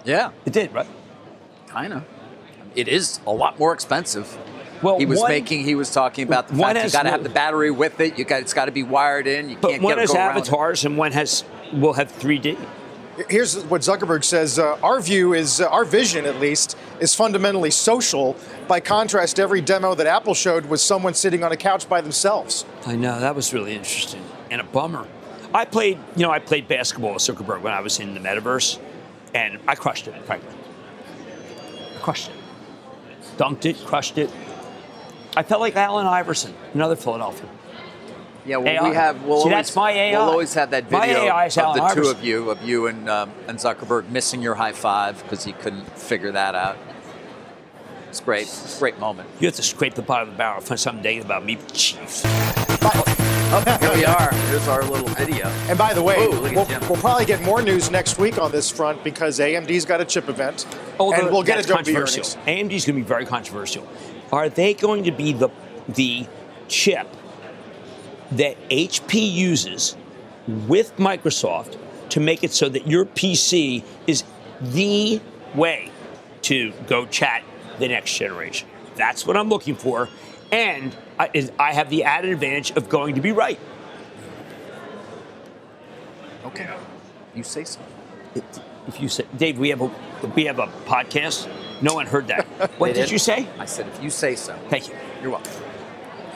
It 0.04 0.06
did. 0.06 0.12
Yeah, 0.12 0.30
It 0.46 0.52
did, 0.52 0.72
right? 0.74 0.86
kind 1.68 1.92
of. 1.92 2.04
It 2.76 2.88
is 2.88 3.20
a 3.26 3.32
lot 3.32 3.58
more 3.58 3.72
expensive. 3.72 4.36
Well, 4.82 4.98
he 4.98 5.06
was 5.06 5.20
one- 5.20 5.30
making. 5.30 5.64
He 5.64 5.74
was 5.74 5.90
talking 5.90 6.26
about 6.26 6.48
the 6.48 6.54
one 6.56 6.74
fact 6.74 6.86
you 6.86 6.92
got 6.92 7.02
to 7.04 7.10
have 7.10 7.22
the 7.22 7.28
battery 7.30 7.70
with 7.70 8.00
it. 8.00 8.18
You 8.18 8.24
got 8.24 8.42
it's 8.42 8.52
got 8.52 8.66
to 8.66 8.72
be 8.72 8.82
wired 8.82 9.26
in. 9.26 9.48
You 9.50 9.56
But 9.60 9.70
can't 9.72 9.82
one 9.82 9.98
has 9.98 10.10
go 10.12 10.18
avatars 10.18 10.84
and 10.84 10.98
one 10.98 11.12
has 11.12 11.44
will 11.72 11.94
have 11.94 12.12
3D. 12.12 12.56
Here's 13.30 13.62
what 13.66 13.82
Zuckerberg 13.82 14.24
says 14.24 14.58
uh, 14.58 14.76
Our 14.82 15.00
view 15.00 15.34
is, 15.34 15.60
uh, 15.60 15.68
our 15.68 15.84
vision 15.84 16.26
at 16.26 16.40
least, 16.40 16.76
is 17.00 17.14
fundamentally 17.14 17.70
social. 17.70 18.36
By 18.66 18.80
contrast, 18.80 19.38
every 19.38 19.60
demo 19.60 19.94
that 19.94 20.06
Apple 20.08 20.34
showed 20.34 20.66
was 20.66 20.82
someone 20.82 21.14
sitting 21.14 21.44
on 21.44 21.52
a 21.52 21.56
couch 21.56 21.88
by 21.88 22.00
themselves. 22.00 22.64
I 22.86 22.96
know 22.96 23.20
that 23.20 23.36
was 23.36 23.54
really 23.54 23.74
interesting 23.74 24.22
and 24.50 24.60
a 24.60 24.64
bummer. 24.64 25.06
I 25.54 25.64
played, 25.64 25.98
you 26.16 26.22
know, 26.24 26.30
I 26.32 26.40
played 26.40 26.66
basketball 26.66 27.14
with 27.14 27.22
Zuckerberg 27.22 27.62
when 27.62 27.72
I 27.72 27.80
was 27.80 28.00
in 28.00 28.14
the 28.14 28.20
metaverse, 28.20 28.78
and 29.34 29.58
I 29.66 29.74
crushed 29.74 30.08
it. 30.08 30.14
Frankly, 30.24 30.54
I 31.96 31.98
crushed 32.00 32.30
it, 32.30 32.36
dunked 33.36 33.66
it, 33.66 33.76
crushed 33.84 34.18
it. 34.18 34.30
I 35.36 35.42
felt 35.42 35.60
like 35.60 35.76
Allen 35.76 36.06
Iverson, 36.06 36.54
another 36.72 36.96
Philadelphia. 36.96 37.48
Yeah, 38.46 38.58
well, 38.58 38.68
AI. 38.68 38.88
we 38.88 38.94
have. 38.94 39.22
We'll 39.24 39.38
See, 39.38 39.42
always, 39.44 39.66
that's 39.66 39.76
my 39.76 39.90
AI. 39.90 40.18
We'll 40.18 40.30
always 40.30 40.54
have 40.54 40.70
that 40.70 40.84
video 40.84 41.28
of 41.28 41.56
Allen 41.56 41.78
the 41.78 42.02
two 42.02 42.08
of 42.08 42.22
you, 42.22 42.50
of 42.50 42.62
you 42.62 42.86
and 42.86 43.08
um, 43.08 43.32
and 43.48 43.58
Zuckerberg 43.58 44.08
missing 44.10 44.42
your 44.42 44.54
high 44.54 44.72
five 44.72 45.22
because 45.22 45.44
he 45.44 45.52
couldn't 45.52 45.98
figure 45.98 46.32
that 46.32 46.54
out. 46.54 46.76
It's 48.10 48.20
great. 48.20 48.42
It's 48.42 48.76
a 48.76 48.78
great 48.78 48.98
moment. 49.00 49.28
You 49.40 49.48
have 49.48 49.56
to 49.56 49.62
scrape 49.62 49.94
the 49.94 50.02
bottom 50.02 50.28
of 50.28 50.34
the 50.34 50.38
barrel 50.38 50.60
find 50.60 50.78
something 50.78 51.02
negative 51.02 51.24
about 51.24 51.44
me, 51.44 51.58
Chiefs. 51.72 52.24
Oh, 52.86 53.78
here 53.80 53.94
we 53.94 54.04
are. 54.04 54.32
Here's 54.48 54.68
our 54.68 54.82
little 54.84 55.08
video. 55.08 55.46
And 55.68 55.78
by 55.78 55.94
the 55.94 56.02
way, 56.02 56.16
Oh, 56.18 56.28
look 56.30 56.70
at 56.70 56.80
we'll, 56.82 56.90
we'll 56.90 57.00
probably 57.00 57.24
get 57.24 57.42
more 57.42 57.62
news 57.62 57.90
next 57.90 58.18
week 58.18 58.38
on 58.38 58.50
this 58.52 58.70
front 58.70 59.02
because 59.02 59.38
AMD's 59.38 59.84
got 59.84 60.00
a 60.00 60.04
chip 60.04 60.28
event. 60.28 60.66
Although 61.00 61.16
and 61.16 61.30
we'll 61.30 61.42
get 61.42 61.56
that's 61.56 61.66
Adobe 61.66 61.84
controversial. 61.84 62.40
earnings. 62.46 62.70
AMD 62.70 62.70
going 62.70 62.80
to 62.80 62.92
be 62.92 63.02
very 63.02 63.24
controversial. 63.26 63.88
Are 64.32 64.48
they 64.48 64.74
going 64.74 65.04
to 65.04 65.12
be 65.12 65.32
the 65.32 65.48
the 65.88 66.26
chip 66.68 67.08
that 68.32 68.56
HP 68.68 69.32
uses 69.32 69.96
with 70.46 70.96
Microsoft 70.96 71.78
to 72.10 72.20
make 72.20 72.42
it 72.44 72.52
so 72.52 72.68
that 72.68 72.86
your 72.86 73.04
PC 73.06 73.82
is 74.06 74.24
the 74.60 75.20
way 75.54 75.90
to 76.42 76.72
go 76.86 77.06
chat 77.06 77.42
the 77.78 77.88
next 77.88 78.16
generation. 78.16 78.68
That's 78.96 79.26
what 79.26 79.36
I'm 79.36 79.48
looking 79.48 79.74
for. 79.74 80.08
And 80.54 80.96
I, 81.18 81.30
is- 81.34 81.50
I 81.58 81.72
have 81.72 81.90
the 81.90 82.04
added 82.04 82.30
advantage 82.30 82.70
of 82.72 82.88
going 82.88 83.16
to 83.16 83.20
be 83.20 83.32
right. 83.32 83.58
Okay. 86.46 86.68
You 87.34 87.42
say 87.42 87.64
so. 87.64 87.80
If 88.86 89.00
you 89.00 89.08
say, 89.08 89.24
Dave, 89.36 89.58
we 89.58 89.70
have 89.70 89.80
a 89.80 89.90
we 90.36 90.44
have 90.44 90.58
a 90.58 90.66
podcast. 90.86 91.48
No 91.82 91.94
one 91.94 92.06
heard 92.06 92.28
that. 92.28 92.46
What 92.78 92.88
did 92.94 93.02
did? 93.02 93.10
you 93.10 93.18
say? 93.18 93.48
I 93.58 93.64
said, 93.64 93.86
if 93.88 94.02
you 94.02 94.10
say 94.10 94.36
so. 94.36 94.56
Thank 94.68 94.88
you. 94.88 94.94
You're 95.22 95.30
welcome. 95.32 95.52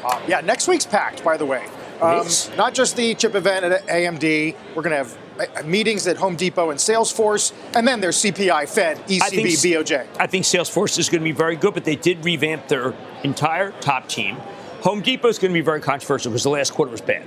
Uh, 0.04 0.20
yeah, 0.26 0.40
next 0.40 0.66
week's 0.68 0.86
packed, 0.86 1.22
by 1.22 1.36
the 1.36 1.46
way. 1.46 1.64
Um, 2.00 2.26
not 2.56 2.74
just 2.74 2.96
the 2.96 3.14
chip 3.14 3.34
event 3.34 3.64
at 3.64 3.86
AMD. 3.86 4.54
We're 4.74 4.82
going 4.82 4.90
to 4.92 4.96
have 4.96 5.16
meetings 5.64 6.06
at 6.06 6.16
Home 6.16 6.36
Depot 6.36 6.70
and 6.70 6.78
Salesforce, 6.78 7.52
and 7.74 7.86
then 7.86 8.00
there's 8.00 8.16
CPI, 8.16 8.68
Fed, 8.68 8.98
ECB, 9.08 9.22
I 9.22 9.28
think- 9.30 9.48
BOJ. 9.48 10.06
I 10.18 10.26
think 10.26 10.44
Salesforce 10.44 10.98
is 10.98 11.08
going 11.08 11.20
to 11.20 11.24
be 11.24 11.32
very 11.32 11.56
good, 11.56 11.74
but 11.74 11.84
they 11.84 11.96
did 11.96 12.24
revamp 12.24 12.68
their 12.68 12.94
entire 13.22 13.70
top 13.80 14.08
team. 14.08 14.36
Home 14.82 15.00
Depot 15.00 15.28
is 15.28 15.38
going 15.38 15.52
to 15.52 15.58
be 15.58 15.64
very 15.64 15.80
controversial 15.80 16.30
because 16.30 16.44
the 16.44 16.50
last 16.50 16.72
quarter 16.72 16.90
was 16.92 17.00
bad. 17.00 17.24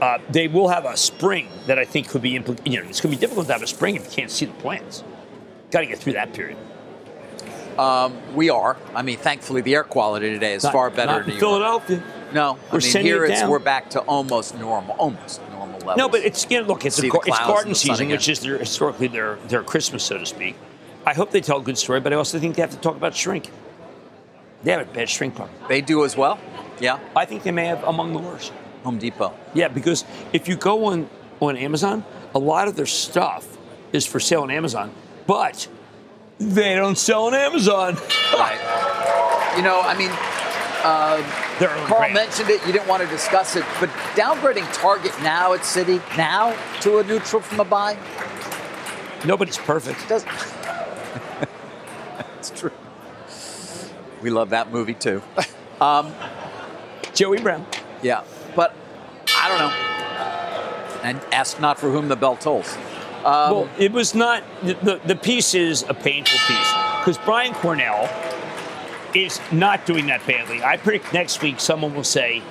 Uh, 0.00 0.18
they 0.30 0.46
will 0.46 0.68
have 0.68 0.84
a 0.84 0.96
spring 0.96 1.48
that 1.66 1.78
I 1.78 1.84
think 1.84 2.08
could 2.08 2.22
be, 2.22 2.38
impl- 2.38 2.60
you 2.64 2.80
know, 2.80 2.88
it's 2.88 3.00
going 3.00 3.12
to 3.12 3.16
be 3.18 3.20
difficult 3.20 3.48
to 3.48 3.52
have 3.52 3.62
a 3.62 3.66
spring 3.66 3.96
if 3.96 4.04
you 4.04 4.10
can't 4.10 4.30
see 4.30 4.44
the 4.46 4.52
plans. 4.54 5.02
Got 5.72 5.80
to 5.80 5.86
get 5.86 5.98
through 5.98 6.12
that 6.14 6.32
period. 6.32 6.56
We 8.34 8.50
are. 8.50 8.76
I 8.94 9.02
mean, 9.02 9.18
thankfully, 9.18 9.60
the 9.60 9.74
air 9.74 9.84
quality 9.84 10.30
today 10.30 10.54
is 10.54 10.64
Not- 10.64 10.72
far 10.72 10.90
better 10.90 11.06
not 11.12 11.16
in 11.18 11.22
in 11.22 11.28
New 11.28 11.32
York. 11.34 11.40
Philadelphia. 11.40 12.02
No, 12.32 12.58
We're 12.70 12.78
mean, 12.78 12.80
sending 12.82 13.06
here 13.12 13.24
it 13.24 13.30
it's 13.30 13.40
down. 13.40 13.50
we're 13.50 13.58
back 13.58 13.90
to 13.90 14.00
almost 14.00 14.54
normal, 14.58 14.94
almost 14.98 15.40
normal 15.40 15.47
levels. 15.88 15.98
No, 15.98 16.08
but 16.08 16.24
it's 16.24 16.46
you 16.50 16.60
know, 16.60 16.66
look, 16.66 16.84
it's, 16.84 17.02
a, 17.02 17.06
it's 17.06 17.38
garden 17.38 17.66
and 17.66 17.70
the 17.70 17.74
sun 17.74 17.74
season, 17.74 18.06
again. 18.06 18.16
which 18.16 18.28
is 18.28 18.40
their, 18.40 18.58
historically 18.58 19.08
their 19.08 19.36
their 19.48 19.62
Christmas, 19.62 20.04
so 20.04 20.18
to 20.18 20.26
speak. 20.26 20.56
I 21.06 21.14
hope 21.14 21.30
they 21.30 21.40
tell 21.40 21.58
a 21.58 21.62
good 21.62 21.78
story, 21.78 22.00
but 22.00 22.12
I 22.12 22.16
also 22.16 22.38
think 22.38 22.56
they 22.56 22.62
have 22.62 22.72
to 22.72 22.78
talk 22.78 22.96
about 22.96 23.14
shrink. 23.16 23.50
They 24.62 24.72
have 24.72 24.88
a 24.88 24.92
bad 24.92 25.08
shrink 25.08 25.36
problem. 25.36 25.56
they 25.68 25.80
do 25.80 26.04
as 26.04 26.16
well. 26.16 26.38
Yeah, 26.80 26.98
I 27.16 27.24
think 27.24 27.42
they 27.42 27.50
may 27.50 27.66
have 27.66 27.82
among 27.84 28.12
the 28.12 28.18
worst. 28.18 28.52
Home 28.84 28.98
Depot. 28.98 29.34
Yeah, 29.54 29.68
because 29.68 30.04
if 30.32 30.48
you 30.48 30.56
go 30.56 30.86
on 30.86 31.08
on 31.40 31.56
Amazon, 31.56 32.04
a 32.34 32.38
lot 32.38 32.68
of 32.68 32.76
their 32.76 32.86
stuff 32.86 33.46
is 33.92 34.06
for 34.06 34.20
sale 34.20 34.42
on 34.42 34.50
Amazon, 34.50 34.92
but 35.26 35.68
they 36.38 36.74
don't 36.74 36.98
sell 36.98 37.26
on 37.26 37.34
Amazon. 37.34 37.96
Right. 38.32 39.54
You 39.56 39.62
know, 39.62 39.80
I 39.80 39.96
mean, 39.96 40.10
Uh, 40.84 41.16
They're 41.58 41.68
Carl 41.86 42.10
mentioned 42.12 42.50
it. 42.50 42.64
You 42.66 42.72
didn't 42.72 42.88
want 42.88 43.02
to 43.02 43.08
discuss 43.08 43.56
it, 43.56 43.64
but 43.80 43.88
downgrading 44.14 44.72
Target 44.72 45.12
now 45.22 45.52
at 45.52 45.60
Citi 45.60 46.00
now 46.16 46.56
to 46.80 46.98
a 46.98 47.04
neutral 47.04 47.42
from 47.42 47.60
a 47.60 47.64
buy 47.64 47.96
Nobody's 49.24 49.58
perfect. 49.58 50.08
does. 50.08 50.24
it's 52.38 52.50
true. 52.50 52.70
We 54.22 54.30
love 54.30 54.50
that 54.50 54.72
movie 54.72 54.94
too. 54.94 55.22
Um, 55.80 56.12
Joey 57.14 57.38
Brown. 57.38 57.64
Yeah, 58.02 58.24
but 58.56 58.74
I 59.36 59.48
don't 59.48 59.58
know. 59.60 59.70
And 61.04 61.20
ask 61.32 61.60
not 61.60 61.78
for 61.78 61.88
whom 61.88 62.08
the 62.08 62.16
bell 62.16 62.34
tolls. 62.34 62.76
Um, 63.18 63.22
well, 63.24 63.70
it 63.78 63.92
was 63.92 64.12
not. 64.12 64.42
The, 64.64 64.74
the, 64.74 65.00
the 65.06 65.14
piece 65.14 65.54
is 65.54 65.84
a 65.88 65.94
painful 65.94 66.36
piece 66.48 66.72
because 66.98 67.16
Brian 67.24 67.54
Cornell 67.54 68.08
is 69.14 69.40
not 69.52 69.86
doing 69.86 70.06
that 70.06 70.26
badly. 70.26 70.62
I 70.62 70.76
predict 70.76 71.12
next 71.12 71.42
week 71.42 71.60
someone 71.60 71.94
will 71.94 72.04
say, 72.04 72.42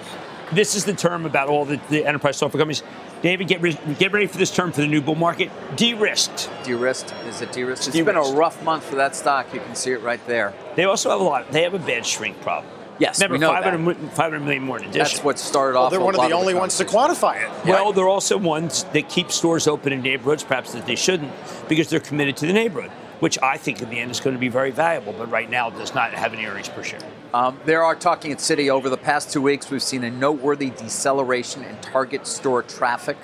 "This 0.51 0.75
is 0.75 0.85
the 0.85 0.93
term 0.93 1.25
about 1.25 1.49
all 1.49 1.65
the, 1.65 1.79
the 1.89 2.05
enterprise 2.05 2.37
software 2.37 2.59
companies." 2.59 2.83
David, 3.23 3.47
get 3.47 3.61
re- 3.61 3.77
get 3.97 4.11
ready 4.11 4.27
for 4.27 4.37
this 4.37 4.53
term 4.53 4.71
for 4.71 4.81
the 4.81 4.87
new 4.87 5.01
bull 5.01 5.15
market. 5.15 5.49
De-risked. 5.75 6.51
De-risked? 6.63 7.11
Is 7.27 7.41
it 7.41 7.51
de-risked? 7.51 7.87
It's 7.87 7.97
been 7.97 8.15
a 8.15 8.21
rough 8.21 8.63
month 8.63 8.83
for 8.83 8.95
that 8.97 9.15
stock. 9.15 9.51
You 9.53 9.59
can 9.59 9.73
see 9.73 9.91
it 9.91 10.01
right 10.03 10.23
there. 10.27 10.53
They 10.75 10.83
also 10.83 11.09
have 11.09 11.19
a 11.19 11.23
lot. 11.23 11.51
They 11.51 11.63
have 11.63 11.73
a 11.73 11.79
bad 11.79 12.05
shrink 12.05 12.39
problem. 12.41 12.71
Yes, 12.99 13.19
Remember, 13.19 13.33
we 13.35 13.39
know 13.39 13.51
500, 13.53 13.95
that. 13.95 14.15
500 14.15 14.39
million 14.39 14.63
more 14.63 14.77
in 14.77 14.83
addition. 14.85 14.99
That's 14.99 15.23
what 15.23 15.37
started 15.39 15.75
Well, 15.75 15.83
off. 15.85 15.91
they're 15.91 15.99
a 15.99 16.03
one 16.03 16.15
of 16.15 16.21
the 16.29 16.35
only 16.35 16.53
ones 16.55 16.77
to 16.77 16.85
quantify 16.85 17.43
it. 17.43 17.65
Well, 17.67 17.91
they're 17.93 18.07
also 18.07 18.37
ones 18.37 18.85
that 18.93 19.07
keep 19.09 19.31
stores 19.31 19.67
open 19.67 19.93
in 19.93 20.01
neighborhoods, 20.01 20.43
perhaps 20.43 20.73
that 20.73 20.85
they 20.87 20.95
shouldn't, 20.95 21.31
because 21.67 21.89
they're 21.89 21.99
committed 21.99 22.37
to 22.37 22.47
the 22.47 22.53
neighborhood, 22.53 22.91
which 23.19 23.37
I 23.41 23.57
think 23.57 23.81
in 23.81 23.89
the 23.89 23.99
end 23.99 24.11
is 24.11 24.19
going 24.19 24.35
to 24.35 24.39
be 24.39 24.49
very 24.49 24.71
valuable, 24.71 25.13
but 25.13 25.29
right 25.31 25.49
now 25.49 25.69
does 25.69 25.93
not 25.95 26.13
have 26.13 26.33
any 26.33 26.45
earnings 26.45 26.69
per 26.69 26.83
share. 26.83 26.99
Um, 27.33 27.59
there 27.65 27.83
are 27.83 27.95
talking 27.95 28.31
at 28.31 28.37
Citi 28.37 28.69
over 28.69 28.89
the 28.89 28.97
past 28.97 29.31
two 29.31 29.41
weeks. 29.41 29.69
We've 29.71 29.81
seen 29.83 30.03
a 30.03 30.11
noteworthy 30.11 30.69
deceleration 30.69 31.63
in 31.63 31.75
Target 31.81 32.27
store 32.27 32.63
traffic. 32.63 33.17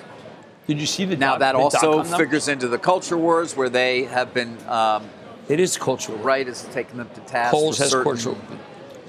Did 0.67 0.79
you 0.79 0.85
see 0.87 1.05
the 1.05 1.15
Now 1.17 1.31
dot- 1.31 1.39
that 1.39 1.51
the 1.53 1.57
also 1.59 2.03
figures 2.03 2.47
into 2.47 2.67
the 2.67 2.77
culture 2.77 3.17
wars, 3.17 3.55
where 3.55 3.69
they 3.69 4.03
have 4.05 4.33
been 4.33 4.57
um, 4.67 5.03
It 5.49 5.59
is 5.59 5.77
cultural. 5.77 6.17
right 6.19 6.47
as 6.47 6.63
taking 6.73 6.97
them 6.97 7.09
to 7.15 7.21
task. 7.21 7.51
Kohl's 7.51 7.77
has 7.79 7.93
cultural. 7.93 8.35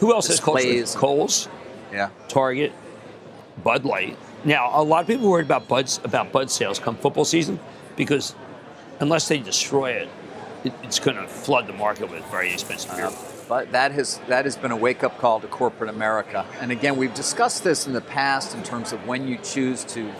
Who 0.01 0.12
else 0.12 0.27
has 0.27 0.37
displays. 0.37 0.92
cultural? 0.94 1.16
Kohl's, 1.18 1.49
Yeah, 1.92 2.11
Target, 2.29 2.73
Bud 3.62 3.85
Light. 3.85 4.18
Now, 4.44 4.70
a 4.75 4.83
lot 4.83 5.01
of 5.03 5.07
people 5.07 5.31
worried 5.31 5.47
about 5.47 5.68
Bud's 5.68 6.01
about 6.05 6.31
Bud 6.33 6.51
sales 6.51 6.79
come 6.79 6.97
football 6.97 7.25
season 7.25 7.59
because 7.97 8.35
unless 9.01 9.29
they 9.29 9.38
destroy 9.38 9.92
it, 9.92 10.09
it 10.64 10.72
it's 10.83 10.98
going 10.98 11.16
to 11.16 11.29
flood 11.29 11.66
the 11.66 11.72
market 11.72 12.11
with 12.11 12.24
very 12.31 12.53
expensive 12.53 12.94
beer. 12.96 13.07
Uh, 13.07 13.12
but 13.48 13.72
that 13.72 13.92
has 13.92 14.18
that 14.29 14.44
has 14.44 14.57
been 14.57 14.70
a 14.70 14.77
wake 14.77 15.05
up 15.05 15.18
call 15.18 15.40
to 15.40 15.46
corporate 15.46 15.90
America. 15.90 16.46
And 16.61 16.72
again, 16.72 16.96
we've 16.96 17.14
discussed 17.14 17.62
this 17.64 17.87
in 17.87 17.92
the 17.92 18.00
past 18.00 18.55
in 18.55 18.62
terms 18.62 18.92
of 18.92 19.07
when 19.07 19.29
you 19.29 19.38
choose 19.38 19.85
to 19.85 20.11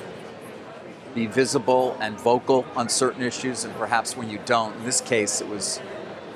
be 1.14 1.26
visible 1.26 1.96
and 2.00 2.18
vocal 2.18 2.66
on 2.76 2.88
certain 2.88 3.22
issues, 3.22 3.64
and 3.64 3.74
perhaps 3.76 4.16
when 4.16 4.28
you 4.28 4.38
don't. 4.44 4.76
In 4.76 4.85
this 4.85 5.00
case, 5.00 5.40
it 5.40 5.48
was 5.48 5.80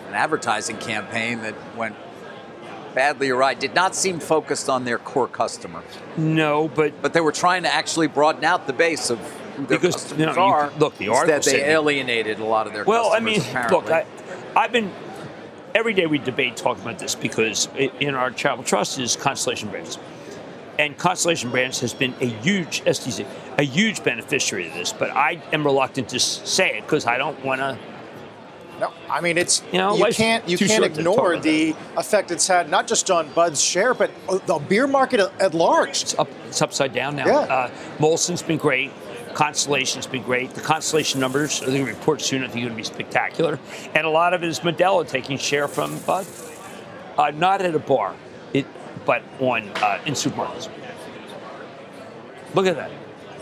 an 0.09 0.15
advertising 0.15 0.79
campaign 0.79 1.43
that 1.43 1.55
went 1.77 1.97
badly 2.95 3.29
awry. 3.29 3.55
Did 3.55 3.75
not 3.75 3.95
seem 3.95 4.21
focused 4.21 4.69
on 4.69 4.85
their 4.85 4.99
core 4.99 5.29
customer, 5.29 5.83
No, 6.17 6.69
but 6.69 7.03
but 7.03 7.13
they 7.13 7.21
were 7.21 7.33
trying 7.33 7.65
to 7.65 7.75
actually 7.75 8.07
broaden 8.07 8.45
out 8.45 8.67
the 8.67 8.73
base 8.73 9.11
of 9.11 9.19
Because, 9.67 9.95
customers 9.95 10.21
you 10.21 10.27
know, 10.27 10.35
you 10.35 10.41
are. 10.41 10.69
could- 10.69 10.81
look, 10.81 10.97
the 10.99 11.09
article 11.09 11.37
Instead, 11.37 11.55
they 11.55 11.59
said- 11.61 11.69
alienated 11.71 12.39
a 12.41 12.45
lot 12.45 12.67
of 12.67 12.73
their 12.73 12.85
customers. 12.85 13.03
Well, 13.05 13.13
I 13.15 13.21
mean, 13.21 13.41
apparently. 13.41 13.77
look, 13.79 13.91
I, 13.91 14.05
I've 14.57 14.73
been 14.73 14.91
every 15.75 15.93
day 15.95 16.07
we 16.07 16.19
debate 16.19 16.57
talking 16.57 16.83
about 16.83 16.99
this 16.99 17.15
because 17.15 17.69
in 18.01 18.15
our 18.15 18.31
travel 18.31 18.65
trust 18.65 18.99
is 18.99 19.17
Constellation 19.17 19.69
Brands, 19.71 19.99
and 20.79 20.97
Constellation 20.97 21.51
Brands 21.51 21.81
has 21.81 21.93
been 21.95 22.15
a 22.21 22.27
huge 22.27 22.83
STC, 22.85 23.27
a 23.59 23.63
huge 23.65 24.03
beneficiary 24.05 24.69
of 24.69 24.75
this. 24.75 24.93
But 24.93 25.11
I 25.11 25.43
am 25.53 25.65
reluctant 25.65 26.09
to 26.11 26.21
say 26.21 26.79
it 26.79 26.83
because 26.83 27.07
I 27.07 27.19
don't 27.19 27.43
want 27.45 27.61
to. 27.61 27.79
No, 28.81 28.93
I 29.11 29.21
mean 29.21 29.39
it's 29.39 29.61
You 29.73 29.79
know, 29.79 29.97
you 29.97 30.05
can't 30.13 30.49
you 30.49 30.57
can't 30.57 30.71
short 30.71 30.83
to 30.83 30.89
talk 30.91 30.99
ignore 31.01 31.33
about 31.33 31.43
the 31.43 31.75
effect 31.97 32.31
it's 32.31 32.47
had 32.47 32.71
not 32.71 32.87
just 32.87 33.11
on 33.11 33.29
Bud's 33.33 33.61
share 33.61 33.93
but 33.93 34.09
the 34.47 34.59
beer 34.69 34.87
market 34.87 35.19
at- 35.19 35.41
at 35.41 35.53
large. 35.53 36.03
It's 36.03 36.17
up, 36.17 36.29
it's 36.47 36.63
upside 36.63 36.93
down 36.95 37.17
now. 37.17 37.27
Yeah. 37.27 37.35
Uh, 37.39 37.71
Molson's 37.99 38.41
been 38.41 38.57
great. 38.57 38.93
Constellation's 39.35 40.07
been 40.07 40.23
great. 40.23 40.55
The 40.55 40.61
Constellation 40.61 41.21
numbers 41.21 41.63
are 41.63 41.67
going 41.67 41.85
to 41.85 41.93
report 41.93 42.21
soon. 42.21 42.43
I 42.43 42.49
think 42.49 42.65
going 42.65 42.71
to 42.71 42.77
be 42.77 42.83
spectacular. 42.83 43.59
And 43.95 44.07
a 44.07 44.11
lot 44.11 44.35
of 44.35 44.43
it 44.43 44.49
is 44.49 44.61
Modelo 44.61 45.07
taking 45.09 45.39
share 45.39 45.69
from 45.69 45.99
Bud. 46.01 46.27
Uh, 47.17 47.31
not 47.31 47.61
at 47.63 47.75
a 47.75 47.79
bar, 47.79 48.15
it, 48.53 48.67
but 49.05 49.23
on 49.41 49.69
uh, 49.77 50.01
in 50.07 50.15
supermarkets. 50.15 50.69
Look 52.55 52.67
at 52.67 52.77
that. 52.77 52.91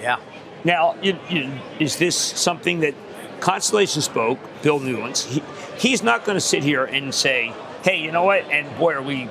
yeah. 0.00 0.18
Now, 0.64 0.96
you, 1.00 1.18
you, 1.28 1.52
is 1.78 1.96
this 1.96 2.16
something 2.16 2.80
that 2.80 2.94
Constellation 3.40 4.02
spoke, 4.02 4.38
Bill 4.62 4.80
Newlands? 4.80 5.24
He, 5.24 5.42
he's 5.78 6.02
not 6.02 6.24
going 6.24 6.36
to 6.36 6.40
sit 6.40 6.64
here 6.64 6.84
and 6.84 7.14
say, 7.14 7.52
hey, 7.82 8.00
you 8.00 8.10
know 8.10 8.24
what? 8.24 8.44
And 8.50 8.76
boy, 8.78 8.94
are 8.94 9.02
we 9.02 9.28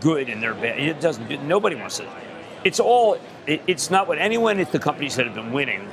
good 0.00 0.28
and 0.28 0.42
they're 0.42 0.54
bad. 0.54 0.78
It 0.78 1.00
doesn't, 1.00 1.46
nobody 1.46 1.76
wants 1.76 2.00
it. 2.00 2.08
It's 2.64 2.80
all, 2.80 3.18
it, 3.46 3.62
it's 3.66 3.90
not 3.90 4.08
what 4.08 4.18
anyone 4.18 4.58
at 4.58 4.72
the 4.72 4.78
companies 4.78 5.16
that 5.16 5.26
have 5.26 5.34
been 5.34 5.52
winning 5.52 5.88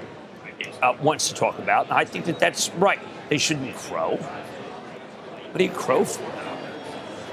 uh, 0.81 0.95
wants 1.01 1.29
to 1.29 1.35
talk 1.35 1.59
about. 1.59 1.85
And 1.85 1.93
I 1.93 2.05
think 2.05 2.25
that 2.25 2.39
that's 2.39 2.69
right. 2.71 2.99
They 3.29 3.37
shouldn't 3.37 3.75
crow. 3.75 4.17
What 4.17 5.57
do 5.57 5.63
you 5.63 5.71
crow 5.71 6.03
for? 6.05 6.23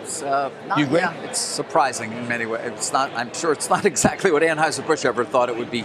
It's, 0.03 0.23
uh, 0.23 0.51
not, 0.67 0.79
You 0.79 0.85
agree? 0.87 0.99
yeah, 1.01 1.13
it's 1.23 1.39
surprising 1.41 2.13
in 2.13 2.29
many 2.29 2.47
ways. 2.47 2.63
It's 2.67 2.93
not. 2.93 3.13
I'm 3.15 3.33
sure 3.35 3.53
it's 3.53 3.71
not 3.71 3.85
exactly 3.93 4.31
what 4.31 4.43
Anheuser 4.43 4.87
Busch 4.87 5.05
ever 5.05 5.25
thought 5.25 5.49
it 5.49 5.57
would 5.57 5.71
be. 5.71 5.85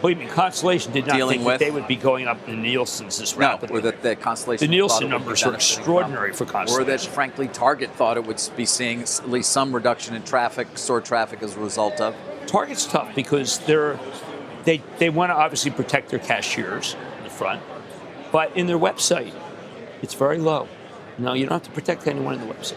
Believe 0.00 0.18
me, 0.18 0.26
Constellation 0.26 0.92
did 0.92 1.06
not 1.06 1.16
Dealing 1.16 1.38
think 1.38 1.46
with- 1.46 1.58
that 1.58 1.64
they 1.64 1.70
would 1.70 1.86
be 1.86 1.96
going 1.96 2.26
up 2.28 2.48
in 2.48 2.62
Nielsen's 2.62 3.18
this 3.18 3.34
No, 3.36 3.40
rapidly. 3.48 3.78
or 3.78 3.80
that 3.82 4.02
the 4.02 4.16
Constellation. 4.16 4.66
The 4.66 4.70
Nielsen 4.70 4.96
thought 4.96 5.02
it 5.02 5.04
would 5.06 5.10
be 5.10 5.24
numbers 5.24 5.42
are 5.44 5.54
extraordinary 5.54 6.32
from. 6.32 6.46
for 6.46 6.52
Constellation. 6.52 6.82
Or 6.82 6.96
that, 6.98 7.00
frankly, 7.06 7.48
Target 7.48 7.90
thought 7.96 8.16
it 8.16 8.24
would 8.26 8.40
be 8.56 8.64
seeing 8.66 9.02
at 9.02 9.30
least 9.30 9.50
some 9.52 9.74
reduction 9.74 10.14
in 10.14 10.22
traffic, 10.22 10.68
store 10.78 11.00
traffic, 11.00 11.42
as 11.42 11.56
a 11.56 11.60
result 11.60 12.00
of. 12.00 12.14
Target's 12.46 12.86
tough 12.86 13.14
because 13.14 13.58
they're 13.60 13.98
they 14.64 14.82
they 14.98 15.08
want 15.10 15.30
to 15.30 15.34
obviously 15.34 15.70
protect 15.70 16.10
their 16.10 16.18
cashiers 16.18 16.94
in 17.18 17.24
the 17.24 17.30
front, 17.30 17.60
but 18.32 18.50
in 18.56 18.66
their 18.66 18.78
website, 18.78 19.32
it's 20.02 20.14
very 20.14 20.38
low. 20.38 20.68
No, 21.18 21.32
you 21.34 21.44
don't 21.46 21.52
have 21.52 21.62
to 21.62 21.70
protect 21.70 22.06
anyone 22.06 22.34
in 22.34 22.40
the 22.46 22.52
website. 22.52 22.76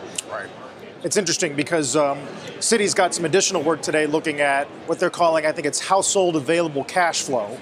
It's 1.04 1.18
interesting 1.18 1.54
because 1.54 1.98
um, 1.98 2.18
Citi's 2.60 2.94
got 2.94 3.14
some 3.14 3.26
additional 3.26 3.62
work 3.62 3.82
today 3.82 4.06
looking 4.06 4.40
at 4.40 4.68
what 4.88 5.00
they're 5.00 5.10
calling, 5.10 5.46
I 5.46 5.52
think 5.52 5.68
it's 5.68 5.82
household 5.82 6.38
available 6.38 6.86
cash 6.86 7.24
flow, 7.24 7.58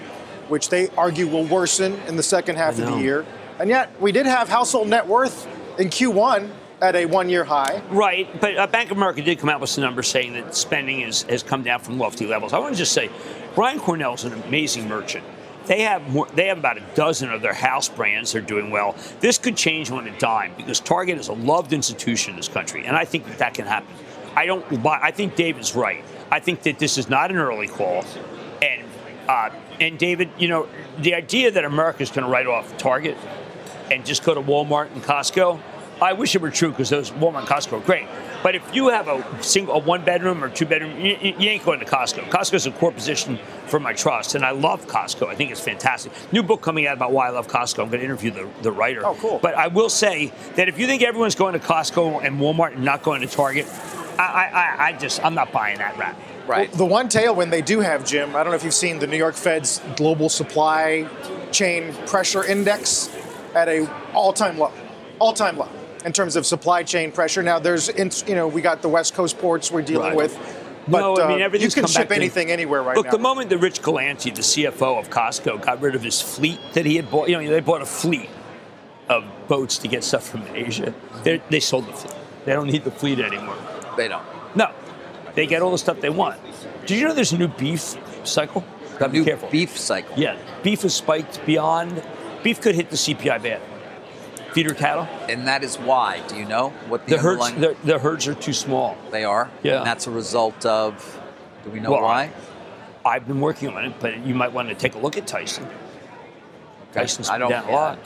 which 0.48 0.70
they 0.70 0.90
argue 0.90 1.28
will 1.28 1.46
worsen 1.46 1.94
in 2.08 2.18
the 2.18 2.24
second 2.24 2.58
half 2.58 2.78
of 2.78 2.86
the 2.86 2.98
year. 3.00 3.26
And 3.60 3.68
yet, 3.68 4.00
we 4.00 4.12
did 4.12 4.28
have 4.28 4.48
household 4.48 4.90
net 4.90 5.08
worth 5.08 5.48
in 5.80 5.90
Q1 5.90 6.52
at 6.82 6.96
a 6.96 7.08
one-year 7.08 7.44
high. 7.44 7.82
Right, 7.90 8.28
but 8.40 8.58
uh, 8.58 8.68
Bank 8.68 8.92
of 8.92 8.98
America 8.98 9.24
did 9.24 9.40
come 9.40 9.50
out 9.50 9.60
with 9.60 9.72
some 9.72 9.84
numbers 9.84 10.08
saying 10.08 10.34
that 10.34 10.56
spending 10.56 11.02
is, 11.02 11.24
has 11.24 11.42
come 11.42 11.64
down 11.64 11.80
from 11.80 11.98
lofty 11.98 12.28
levels. 12.28 12.54
I 12.54 12.60
want 12.60 12.74
to 12.74 12.78
just 12.78 12.92
say, 12.92 13.10
Brian 13.56 13.80
Cornell 13.80 14.14
is 14.14 14.24
an 14.24 14.34
amazing 14.34 14.88
merchant. 14.88 15.24
They 15.72 15.84
have 15.84 16.12
more, 16.12 16.28
they 16.36 16.48
have 16.48 16.58
about 16.58 16.78
a 16.78 16.84
dozen 16.96 17.32
of 17.32 17.42
their 17.42 17.54
house 17.54 17.88
brands. 17.88 18.34
They're 18.34 18.42
doing 18.42 18.72
well. 18.72 18.94
This 19.22 19.38
could 19.38 19.56
change 19.56 19.90
on 19.90 20.06
a 20.06 20.20
dime 20.20 20.54
because 20.58 20.82
Target 20.82 21.18
is 21.18 21.30
a 21.30 21.34
loved 21.34 21.72
institution 21.72 22.32
in 22.32 22.36
this 22.36 22.50
country, 22.50 22.86
and 22.86 22.98
I 22.98 23.06
think 23.06 23.26
that 23.28 23.38
that 23.38 23.54
can 23.54 23.66
happen. 23.68 23.88
I 24.36 24.46
don't. 24.48 24.84
buy- 24.84 25.00
I 25.02 25.12
think 25.12 25.38
David's 25.38 25.74
right. 25.74 26.04
I 26.30 26.42
think 26.42 26.64
that 26.64 26.78
this 26.78 26.98
is 26.98 27.08
not 27.08 27.32
an 27.32 27.38
early 27.38 27.70
call, 27.70 28.04
and 28.62 28.84
uh, 29.30 29.50
and 29.80 29.98
David, 29.98 30.30
you 30.38 30.50
know, 30.50 30.68
the 31.00 31.16
idea 31.16 31.52
that 31.52 31.64
America 31.64 32.04
is 32.04 32.10
going 32.10 32.26
to 32.26 32.30
write 32.30 32.48
off 32.48 32.78
Target 32.78 33.16
and 33.90 34.06
just 34.06 34.26
go 34.26 34.34
to 34.34 34.42
Walmart 34.42 34.92
and 34.92 35.02
Costco. 35.02 35.58
I 36.02 36.14
wish 36.14 36.34
it 36.34 36.42
were 36.42 36.50
true 36.50 36.72
because 36.72 36.90
those 36.90 37.12
Walmart 37.12 37.40
and 37.42 37.48
Costco 37.48 37.78
are 37.78 37.86
great. 37.86 38.08
But 38.42 38.56
if 38.56 38.76
you 38.76 38.88
have 38.90 39.08
a 39.08 39.24
single, 39.44 39.76
a 39.76 39.78
one 39.78 40.04
bedroom 40.04 40.44
or 40.44 40.50
two 40.50 40.66
bedroom, 40.66 41.00
you, 41.00 41.16
you 41.22 41.36
you 41.38 41.50
ain't 41.50 41.64
going 41.64 41.80
to 41.80 41.86
Costco. 41.86 42.28
Costco 42.30 42.56
is 42.56 42.66
a 42.66 42.72
core 42.72 42.92
position 42.92 43.38
for 43.68 43.80
my 43.80 43.94
trust, 43.94 44.34
and 44.34 44.44
I 44.44 44.50
love 44.50 44.88
Costco. 44.88 45.28
I 45.28 45.36
think 45.36 45.52
it's 45.52 45.60
fantastic. 45.60 46.12
New 46.34 46.42
book 46.42 46.62
coming 46.62 46.88
out 46.88 46.98
about 46.98 47.12
why 47.12 47.28
I 47.28 47.30
love 47.30 47.48
Costco. 47.48 47.84
I'm 47.84 47.90
going 47.90 48.00
to 48.00 48.06
interview 48.06 48.32
the, 48.32 48.50
the 48.64 48.72
writer. 48.72 49.06
Oh, 49.06 49.14
cool. 49.16 49.38
But 49.40 49.54
I 49.54 49.68
will 49.68 49.90
say 49.90 50.34
that 50.56 50.68
if 50.68 50.80
you 50.80 50.88
think 50.88 51.04
everyone's 51.04 51.36
going 51.36 51.54
to 51.54 51.60
Costco 51.60 52.26
and 52.26 52.40
Walmart 52.40 52.74
and 52.74 52.84
not 52.84 53.04
going 53.04 53.22
to 53.22 53.28
Target, 53.28 53.68
I, 54.18 54.24
I, 54.24 54.50
I- 54.54 54.86
I 54.88 54.94
just 54.94 55.24
I'm 55.24 55.36
not 55.36 55.52
buying 55.52 55.78
that 55.78 55.96
rap. 56.00 56.20
Right. 56.48 56.72
The 56.72 56.84
one 56.86 57.10
tailwind 57.10 57.52
they 57.52 57.62
do 57.62 57.80
have, 57.80 58.04
Jim, 58.06 58.36
I 58.36 58.42
don't 58.44 58.48
know 58.52 58.56
if 58.56 58.64
you've 58.64 58.74
seen 58.74 58.98
the 58.98 59.06
New 59.06 59.18
York 59.18 59.36
Fed's 59.36 59.80
global 59.96 60.28
supply 60.30 61.08
chain 61.52 61.94
pressure 62.08 62.44
index 62.44 63.10
at 63.54 63.70
a 63.70 63.88
all-time 64.14 64.58
low, 64.58 64.72
all-time 65.20 65.58
low 65.58 65.70
in 66.06 66.14
terms 66.14 66.36
of 66.36 66.46
supply 66.46 66.84
chain 66.84 67.12
pressure. 67.12 67.44
Now, 67.44 67.60
there's, 67.60 67.90
ins- 67.90 68.24
you 68.28 68.36
know, 68.36 68.48
we 68.48 68.62
got 68.62 68.82
the 68.82 68.90
West 68.90 69.14
Coast 69.14 69.38
ports 69.40 69.72
we're 69.72 69.82
dealing 69.82 70.10
Right. 70.10 70.18
with. 70.18 70.58
But 70.88 71.00
no, 71.02 71.16
I 71.24 71.28
mean 71.28 71.42
uh, 71.44 71.50
you 71.54 71.70
can 71.70 71.84
come 71.84 71.86
ship 71.86 72.10
back 72.10 72.10
to- 72.10 72.16
anything 72.16 72.50
anywhere 72.50 72.82
right 72.82 72.98
Look, 72.98 73.06
now. 73.06 73.12
the 73.12 73.20
moment 73.20 73.50
that 73.52 73.60
Rich 73.60 73.82
Galanti, 73.84 74.34
the 74.34 74.42
CFO 74.42 75.00
of 75.00 75.10
Costco, 75.12 75.62
got 75.64 75.80
rid 75.80 75.94
of 75.94 76.02
his 76.02 76.20
fleet 76.22 76.60
that 76.74 76.86
he 76.88 76.96
had 76.96 77.12
bought, 77.12 77.30
you 77.30 77.38
know, 77.40 77.48
they 77.48 77.60
bought 77.60 77.84
a 77.84 77.86
fleet 77.86 78.30
of 79.08 79.24
boats 79.48 79.78
to 79.80 79.88
get 79.88 80.04
stuff 80.04 80.28
from 80.28 80.44
Asia. 80.56 80.92
They, 81.24 81.40
they 81.52 81.60
sold 81.60 81.86
the 81.88 81.94
fleet. 81.94 82.16
They 82.46 82.54
don't 82.54 82.66
need 82.68 82.84
the 82.84 82.90
fleet 82.92 83.20
anymore. 83.20 83.56
They 83.96 84.08
don't. 84.08 84.26
No, 84.56 84.72
they 85.36 85.46
get 85.46 85.62
all 85.62 85.72
the 85.72 85.78
stuff 85.78 86.02
they 86.02 86.10
want. 86.10 86.40
Did 86.88 86.98
you 86.98 87.08
know 87.08 87.14
there's 87.14 87.32
a 87.32 87.38
new 87.38 87.48
beef 87.48 87.96
cycle? 88.24 88.64
Gotta 88.98 89.14
be 89.14 89.24
careful. 89.24 89.50
beef 89.50 89.78
cycle. 89.78 90.18
Yeah, 90.18 90.36
beef 90.64 90.82
has 90.82 90.96
spiked 90.96 91.46
beyond. 91.46 92.02
Beef 92.42 92.60
could 92.60 92.74
hit 92.74 92.90
the 92.90 92.96
CPI 92.98 93.42
bad. 93.44 93.62
Feeder 94.54 94.74
cattle. 94.74 95.08
And 95.30 95.48
that 95.48 95.64
is 95.64 95.78
why. 95.78 96.22
Do 96.28 96.36
you 96.36 96.46
know 96.46 96.70
what 96.88 97.06
the, 97.08 97.16
The 97.16 97.22
herds, 97.22 97.42
underlying 97.46 97.62
the, 97.84 97.92
the 97.94 98.00
herds 98.00 98.28
are 98.28 98.34
too 98.36 98.54
small. 98.54 98.98
they 99.12 99.24
are? 99.24 99.50
Yeah. 99.64 99.78
And 99.78 99.86
that's 99.88 100.08
a 100.08 100.12
result 100.12 100.66
of. 100.66 101.20
Do 101.64 101.70
we 101.70 101.80
know 101.80 101.92
Well, 101.92 102.02
why? 102.02 102.32
I've 103.06 103.28
been 103.28 103.40
working 103.40 103.70
on 103.70 103.86
it, 103.86 103.94
but 104.00 104.18
you 104.26 104.36
might 104.36 104.52
want 104.52 104.70
to 104.70 104.76
take 104.76 104.96
a 104.96 105.00
look 105.00 105.18
at 105.18 105.26
Tyson. 105.28 105.68
Tyson's 106.94 107.30
I 107.30 107.34
been 107.34 107.42
don't- 107.42 107.52
down 107.52 107.70
a 107.70 107.72
lot. 107.72 108.00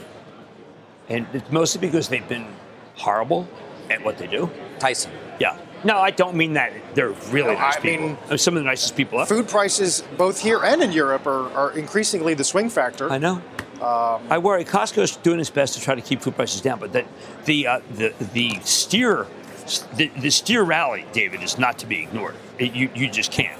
And 1.09 1.27
it's 1.33 1.51
mostly 1.51 1.81
because 1.81 2.09
they've 2.09 2.27
been 2.27 2.47
horrible 2.95 3.47
at 3.89 4.03
what 4.03 4.17
they 4.17 4.27
do. 4.27 4.49
Tyson. 4.79 5.11
Yeah. 5.39 5.57
No, 5.83 5.97
I 5.99 6.09
don't 6.09 6.35
mean 6.35 6.53
that. 6.53 6.73
They're 6.95 7.09
really 7.29 7.53
No, 7.53 7.59
nice 7.59 7.77
I 7.77 7.79
people. 7.79 8.07
mean- 8.07 8.17
They're 8.27 8.37
some 8.39 8.57
of 8.57 8.63
the 8.63 8.67
nicest 8.69 8.95
people 8.95 9.19
ever. 9.19 9.27
Food 9.27 9.47
prices, 9.47 10.03
both 10.17 10.41
here 10.41 10.63
and 10.63 10.81
in 10.81 10.91
Europe, 10.91 11.27
are, 11.27 11.51
are 11.53 11.71
increasingly 11.73 12.33
the 12.33 12.43
swing 12.43 12.69
factor. 12.69 13.11
I 13.11 13.17
know. 13.19 13.41
I 13.81 14.37
worry. 14.37 14.63
Costco's 14.65 15.15
doing 15.17 15.39
its 15.39 15.49
best 15.49 15.73
to 15.75 15.81
try 15.81 15.95
to 15.95 16.01
keep 16.01 16.21
food 16.21 16.35
prices 16.35 16.61
down, 16.61 16.79
but 16.79 16.93
that 16.93 17.05
the 17.45 17.67
uh, 17.67 17.79
the 17.91 18.13
the 18.33 18.59
steer 18.63 19.27
the, 19.95 20.07
the 20.19 20.29
steer 20.29 20.61
rally, 20.63 21.05
David, 21.11 21.41
is 21.41 21.57
not 21.57 21.79
to 21.79 21.85
be 21.87 22.01
ignored. 22.03 22.35
It- 22.59 22.73
you 22.73 22.89
you 22.95 23.09
just 23.09 23.31
can't. 23.31 23.59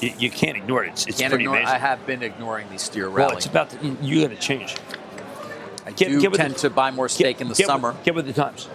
You, 0.00 0.12
you 0.18 0.30
can't 0.30 0.56
ignore 0.56 0.84
it. 0.84 0.90
It's, 0.92 1.06
it's 1.08 1.18
pretty 1.20 1.36
ignore. 1.44 1.56
amazing. 1.56 1.74
I 1.74 1.78
have 1.78 2.06
been 2.06 2.22
ignoring 2.22 2.68
these 2.70 2.82
steer 2.82 3.08
rally. 3.08 3.28
well, 3.30 3.36
it's 3.36 3.46
about 3.46 3.70
the, 3.70 3.96
you 4.00 4.20
got 4.22 4.30
to 4.30 4.36
change. 4.40 4.76
I 5.84 5.90
Get- 5.90 6.08
do 6.08 6.20
get 6.20 6.34
tend 6.34 6.54
the- 6.54 6.58
to 6.60 6.70
buy 6.70 6.90
more 6.92 7.08
steak 7.08 7.40
in 7.40 7.48
the 7.48 7.54
get 7.54 7.64
with- 7.66 7.72
summer. 7.72 7.96
get 8.04 8.14
with 8.14 8.26
the 8.26 8.32
times. 8.32 8.68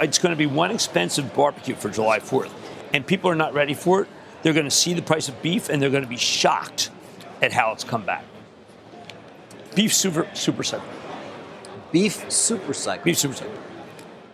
It's 0.00 0.18
going 0.18 0.30
to 0.32 0.36
be 0.36 0.46
one 0.46 0.72
expensive 0.72 1.32
barbecue 1.34 1.76
for 1.76 1.88
July 1.88 2.18
4th, 2.18 2.50
and 2.92 3.06
people 3.06 3.30
are 3.30 3.36
not 3.36 3.54
ready 3.54 3.74
for 3.74 4.02
it. 4.02 4.08
They're 4.42 4.52
going 4.52 4.64
to 4.66 4.70
see 4.70 4.92
the 4.92 5.02
price 5.02 5.28
of 5.28 5.40
beef, 5.40 5.68
and 5.68 5.80
they're 5.80 5.90
going 5.90 6.02
to 6.02 6.08
be 6.08 6.16
shocked 6.16 6.90
at 7.40 7.52
how 7.52 7.70
it's 7.72 7.84
come 7.84 8.04
back. 8.04 8.24
Beef 9.76 9.94
super 9.94 10.26
super 10.34 10.64
cycle. 10.64 10.88
Beef 11.92 12.28
super 12.32 12.74
cycle. 12.74 13.04
Beef 13.04 13.18
super 13.18 13.34
cycle. 13.34 13.52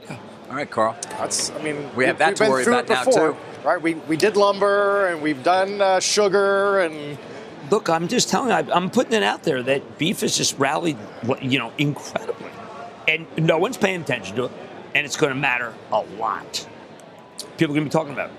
Yeah. 0.08 0.16
All 0.48 0.56
right, 0.56 0.70
Carl. 0.70 0.96
That's, 1.18 1.50
I 1.50 1.62
mean, 1.62 1.94
We 1.94 2.06
have 2.06 2.18
that 2.18 2.36
to 2.36 2.48
worry 2.48 2.62
about 2.64 2.84
it 2.84 2.88
now, 2.90 3.04
before, 3.04 3.32
too. 3.32 3.36
Right? 3.64 3.80
We, 3.82 3.94
we 3.94 4.16
did 4.16 4.36
lumber 4.36 5.08
and 5.08 5.20
we've 5.20 5.42
done 5.42 5.80
uh, 5.82 6.00
sugar 6.00 6.78
and 6.80 7.18
Look, 7.70 7.88
I'm 7.88 8.06
just 8.08 8.28
telling 8.28 8.48
you, 8.50 8.54
I- 8.54 8.76
I'm 8.76 8.90
putting 8.90 9.12
it 9.14 9.22
out 9.22 9.42
there 9.44 9.62
that 9.62 9.98
beef 9.98 10.20
has 10.20 10.36
just 10.36 10.58
rallied, 10.58 10.98
you 11.40 11.58
know, 11.58 11.72
incredibly, 11.78 12.50
and 13.08 13.26
no 13.38 13.56
one's 13.58 13.76
paying 13.78 14.02
attention 14.02 14.36
to 14.36 14.44
it, 14.46 14.50
and 14.94 15.06
it's 15.06 15.16
going 15.16 15.32
to 15.32 15.38
matter 15.38 15.72
a 15.90 16.00
lot. 16.18 16.68
People 17.56 17.74
are 17.74 17.78
going 17.78 17.84
to 17.84 17.84
be 17.84 17.90
talking 17.90 18.12
about 18.12 18.28
it. 18.30 18.36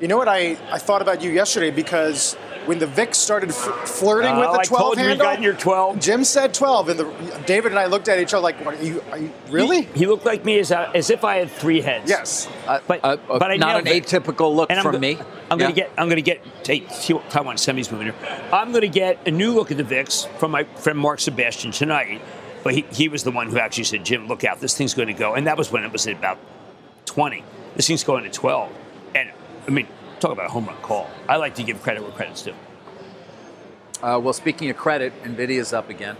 You 0.00 0.06
know 0.06 0.16
what 0.16 0.28
I, 0.28 0.50
I 0.70 0.78
thought 0.78 1.02
about 1.02 1.22
you 1.22 1.30
yesterday 1.30 1.72
because 1.72 2.34
when 2.66 2.78
the 2.78 2.86
VIX 2.86 3.18
started 3.18 3.48
f- 3.50 3.56
flirting 3.88 4.36
with 4.36 4.46
Oh, 4.48 4.52
the 4.52 4.60
I 4.60 4.64
12 4.64 4.80
told 4.82 4.98
you 4.98 5.06
we 5.06 5.16
got 5.16 5.36
in 5.38 5.42
your 5.42 5.54
12. 5.54 5.98
Jim 5.98 6.22
said 6.22 6.54
12, 6.54 6.90
and 6.90 7.00
the, 7.00 7.42
David 7.46 7.72
and 7.72 7.78
I 7.80 7.86
looked 7.86 8.06
at 8.08 8.20
each 8.20 8.32
other 8.32 8.42
like, 8.42 8.64
"What 8.64 8.76
are 8.78 8.84
you? 8.84 9.02
Are 9.10 9.18
you 9.18 9.32
really?" 9.50 9.82
He, 9.82 10.00
he 10.00 10.06
looked 10.06 10.24
like 10.24 10.44
me 10.44 10.60
as, 10.60 10.70
uh, 10.70 10.92
as 10.94 11.10
if 11.10 11.24
I 11.24 11.38
had 11.38 11.50
three 11.50 11.80
heads. 11.80 12.08
Yes. 12.08 12.48
Uh, 12.68 12.78
But, 12.86 13.02
uh, 13.02 13.16
uh, 13.28 13.38
but 13.40 13.50
I 13.50 13.56
not 13.56 13.80
an 13.80 13.86
it. 13.88 14.04
atypical 14.04 14.54
look 14.54 14.70
And 14.70 14.78
I'm 14.78 15.00
me. 15.00 15.18
I'm 15.50 15.58
going 15.58 15.60
Yeah. 15.60 15.66
to 15.68 15.72
get. 15.72 15.90
I'm 15.98 16.06
going 16.08 16.16
to 16.16 16.22
get. 16.22 16.44
Hey, 16.64 16.80
Taiwan 17.30 17.56
semis 17.56 17.90
moving 17.90 18.06
here. 18.12 18.48
I'm 18.52 18.70
going 18.70 18.82
to 18.82 18.88
get 18.88 19.26
a 19.26 19.32
new 19.32 19.52
look 19.52 19.72
at 19.72 19.78
the 19.78 19.84
VIX 19.84 20.26
from 20.38 20.52
my 20.52 20.62
friend 20.62 20.96
Mark 20.98 21.18
Sebastian 21.18 21.72
tonight. 21.72 22.20
But 22.62 22.74
he, 22.74 22.82
he 22.92 23.08
was 23.08 23.24
the 23.24 23.30
one 23.32 23.48
who 23.48 23.58
actually 23.58 23.84
said, 23.84 24.04
"Jim, 24.04 24.28
look 24.28 24.44
out! 24.44 24.60
This 24.60 24.76
thing's 24.76 24.94
going 24.94 25.08
to 25.08 25.14
go." 25.14 25.34
And 25.34 25.46
that 25.48 25.56
was 25.58 25.72
when 25.72 25.82
it 25.82 25.90
was 25.92 26.06
at 26.06 26.16
about 26.16 26.38
20. 27.06 27.42
This 27.74 27.88
thing's 27.88 28.04
going 28.04 28.22
to 28.24 28.30
12. 28.30 28.70
And 29.16 29.30
I 29.68 29.70
mean, 29.70 29.86
talk 30.18 30.32
about 30.32 30.46
a 30.46 30.48
home 30.48 30.66
run 30.66 30.76
call. 30.78 31.08
I 31.28 31.36
like 31.36 31.54
to 31.56 31.62
give 31.62 31.82
credit 31.82 32.02
where 32.02 32.10
credit's 32.12 32.42
due. 32.42 32.54
Uh, 34.02 34.18
well, 34.22 34.32
speaking 34.32 34.70
of 34.70 34.76
credit, 34.76 35.12
Nvidia's 35.24 35.72
up 35.72 35.90
again, 35.90 36.16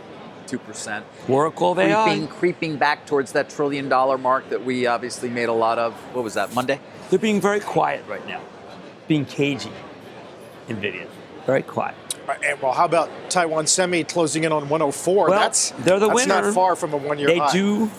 two 0.47 0.59
percent. 0.59 1.07
Oracle, 1.29 1.75
they 1.75 1.93
creeping, 1.93 2.25
are. 2.25 2.33
creeping 2.33 2.77
back 2.77 3.07
towards 3.07 3.33
that 3.33 3.49
trillion 3.49 3.89
dollar 3.89 4.19
mark 4.19 4.51
that 4.51 4.65
we 4.65 4.87
obviously 4.87 5.31
made 5.31 5.49
a 5.49 5.53
lot 5.53 5.79
of. 5.79 5.95
What 6.15 6.23
was 6.25 6.35
that? 6.35 6.55
Monday. 6.55 6.79
They're 7.11 7.19
being 7.19 7.41
very 7.41 7.61
quiet 7.61 8.05
right 8.07 8.27
now, 8.29 8.43
being 9.07 9.25
cagey. 9.25 9.73
Nvidia, 10.69 11.07
very 11.47 11.63
quiet. 11.63 11.95
And 12.45 12.61
well, 12.61 12.73
how 12.75 12.85
about 12.85 13.09
Taiwan 13.31 13.67
Semi 13.67 14.05
closing 14.05 14.45
in 14.45 14.53
on 14.53 14.69
104? 14.69 15.31
Well, 15.31 15.41
that's 15.41 15.71
they're 15.71 15.99
the 15.99 16.09
that's 16.09 16.15
winner. 16.27 16.43
not 16.43 16.53
far 16.55 16.77
from 16.77 16.93
a 16.93 16.99
one-year 16.99 17.27
They 17.27 17.39
high. 17.39 17.53
do. 17.53 17.91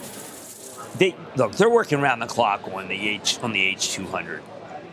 They 0.99 1.15
look. 1.35 1.53
They're 1.53 1.69
working 1.69 1.99
around 1.99 2.19
the 2.19 2.27
clock 2.27 2.67
on 2.71 2.87
the 2.89 3.09
H 3.09 3.39
on 3.41 3.53
the 3.53 3.61
H 3.61 3.91
two 3.93 4.05
hundred. 4.05 4.43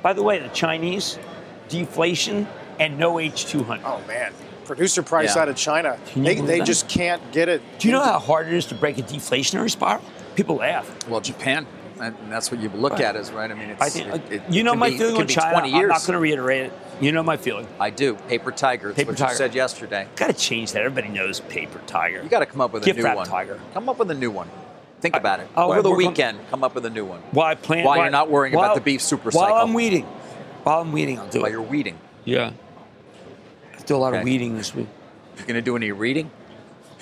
By 0.07 0.12
the 0.12 0.22
way, 0.22 0.38
the 0.38 0.46
Chinese 0.50 1.18
deflation 1.68 2.46
and 2.78 2.96
no 2.96 3.18
H 3.18 3.46
two 3.46 3.64
hundred. 3.64 3.86
Oh 3.86 4.00
man, 4.07 4.32
producer 4.64 5.02
price 5.02 5.34
Yeah. 5.34 5.42
out 5.42 5.48
of 5.48 5.57
China. 5.57 5.98
They, 6.14 6.36
they 6.36 6.59
that? 6.61 6.64
just 6.64 6.88
can't 6.88 7.20
get 7.32 7.48
it. 7.48 7.61
Do 7.80 7.88
you 7.88 7.92
know 7.92 8.04
how 8.04 8.20
hard 8.20 8.46
it 8.46 8.52
is 8.52 8.66
to 8.66 8.76
break 8.76 8.98
a 8.98 9.02
deflationary 9.02 9.68
spiral? 9.68 10.04
People 10.36 10.54
laugh. 10.54 10.88
Well, 11.09 11.20
Japan, 11.20 11.66
and 12.00 12.14
that's 12.30 12.52
what 12.52 12.61
you 12.61 12.68
look 12.68 12.92
Right. 12.92 13.00
at, 13.02 13.16
is 13.16 13.32
right. 13.32 13.50
I 13.50 13.54
mean, 13.54 13.70
it's, 13.70 13.82
I 13.82 13.88
think 13.88 14.14
it- 14.30 14.32
it 14.32 14.42
you 14.48 14.62
know 14.62 14.76
my 14.76 14.90
be- 14.90 14.94
it 14.94 14.98
feeling 14.98 15.14
can 15.14 15.22
on 15.22 15.26
China. 15.26 15.76
I'm 15.76 15.88
not 15.88 16.02
going 16.02 16.12
to 16.12 16.20
reiterate 16.20 16.66
it. 16.66 16.72
You 17.00 17.11
know 17.11 17.24
my 17.24 17.36
feeling. 17.36 17.66
I 17.80 17.90
do. 17.90 18.14
Paper 18.28 18.52
tiger. 18.52 18.90
That's 18.90 18.96
Paper 18.98 19.11
what 19.11 19.18
tiger. 19.18 19.32
you 19.32 19.38
said 19.38 19.57
yesterday. 19.57 20.07
Got 20.14 20.28
to 20.28 20.34
change 20.34 20.70
that. 20.70 20.82
Everybody 20.82 21.12
knows 21.12 21.40
paper 21.40 21.80
tiger. 21.88 22.22
You 22.22 22.28
got 22.28 22.38
to 22.38 22.46
come 22.46 22.61
up 22.61 22.72
with 22.72 22.84
a 22.84 22.86
Gift 22.86 22.98
new 22.98 23.04
wrap 23.04 23.16
one. 23.16 23.26
tiger. 23.26 23.59
Come 23.74 23.88
up 23.88 23.98
with 23.98 24.12
a 24.12 24.14
new 24.14 24.30
one. 24.30 24.48
Think 25.07 25.14
I- 25.14 25.18
about 25.18 25.40
it. 25.40 25.48
oh, 25.57 25.70
Over 25.70 25.82
the 25.82 25.90
work 25.90 26.00
on- 26.00 26.07
weekend, 26.09 26.38
come 26.50 26.64
up 26.64 26.74
with 26.74 26.84
a 26.84 26.90
new 26.90 27.04
one. 27.04 27.20
While 27.30 27.46
I 27.46 27.54
plan, 27.54 27.84
While 27.84 27.96
you're 27.98 28.11
not 28.11 28.28
worrying 28.28 28.54
about 28.54 28.74
the 28.74 28.80
beef 28.80 29.00
super 29.00 29.30
While 29.30 29.44
cycle. 29.46 29.57
I'm 29.59 29.72
weeding, 29.72 30.04
while 30.64 30.80
I'm 30.80 30.90
weeding, 30.92 31.18
I'll 31.20 31.28
do 31.28 31.38
While 31.40 31.46
it. 31.48 31.52
you're 31.52 31.62
weeding. 31.62 31.96
Yeah. 32.24 32.50
I 33.78 33.82
do 33.82 33.94
a 33.94 33.98
lot 33.98 34.14
of 34.14 34.24
weeding 34.24 34.57
this 34.57 34.74
week. 34.74 34.88
You're 35.36 35.46
going 35.46 35.54
to 35.54 35.62
do 35.62 35.76
any 35.76 35.92
reading 35.92 36.30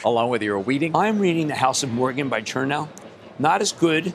along 0.04 0.28
with 0.28 0.42
your 0.42 0.58
weeding? 0.58 0.94
I'm 0.94 1.18
reading 1.18 1.48
The 1.48 1.54
House 1.54 1.82
of 1.82 1.90
Morgan 1.90 2.28
by 2.28 2.42
Chernow. 2.42 2.88
Not 3.38 3.62
as 3.62 3.72
good 3.72 4.12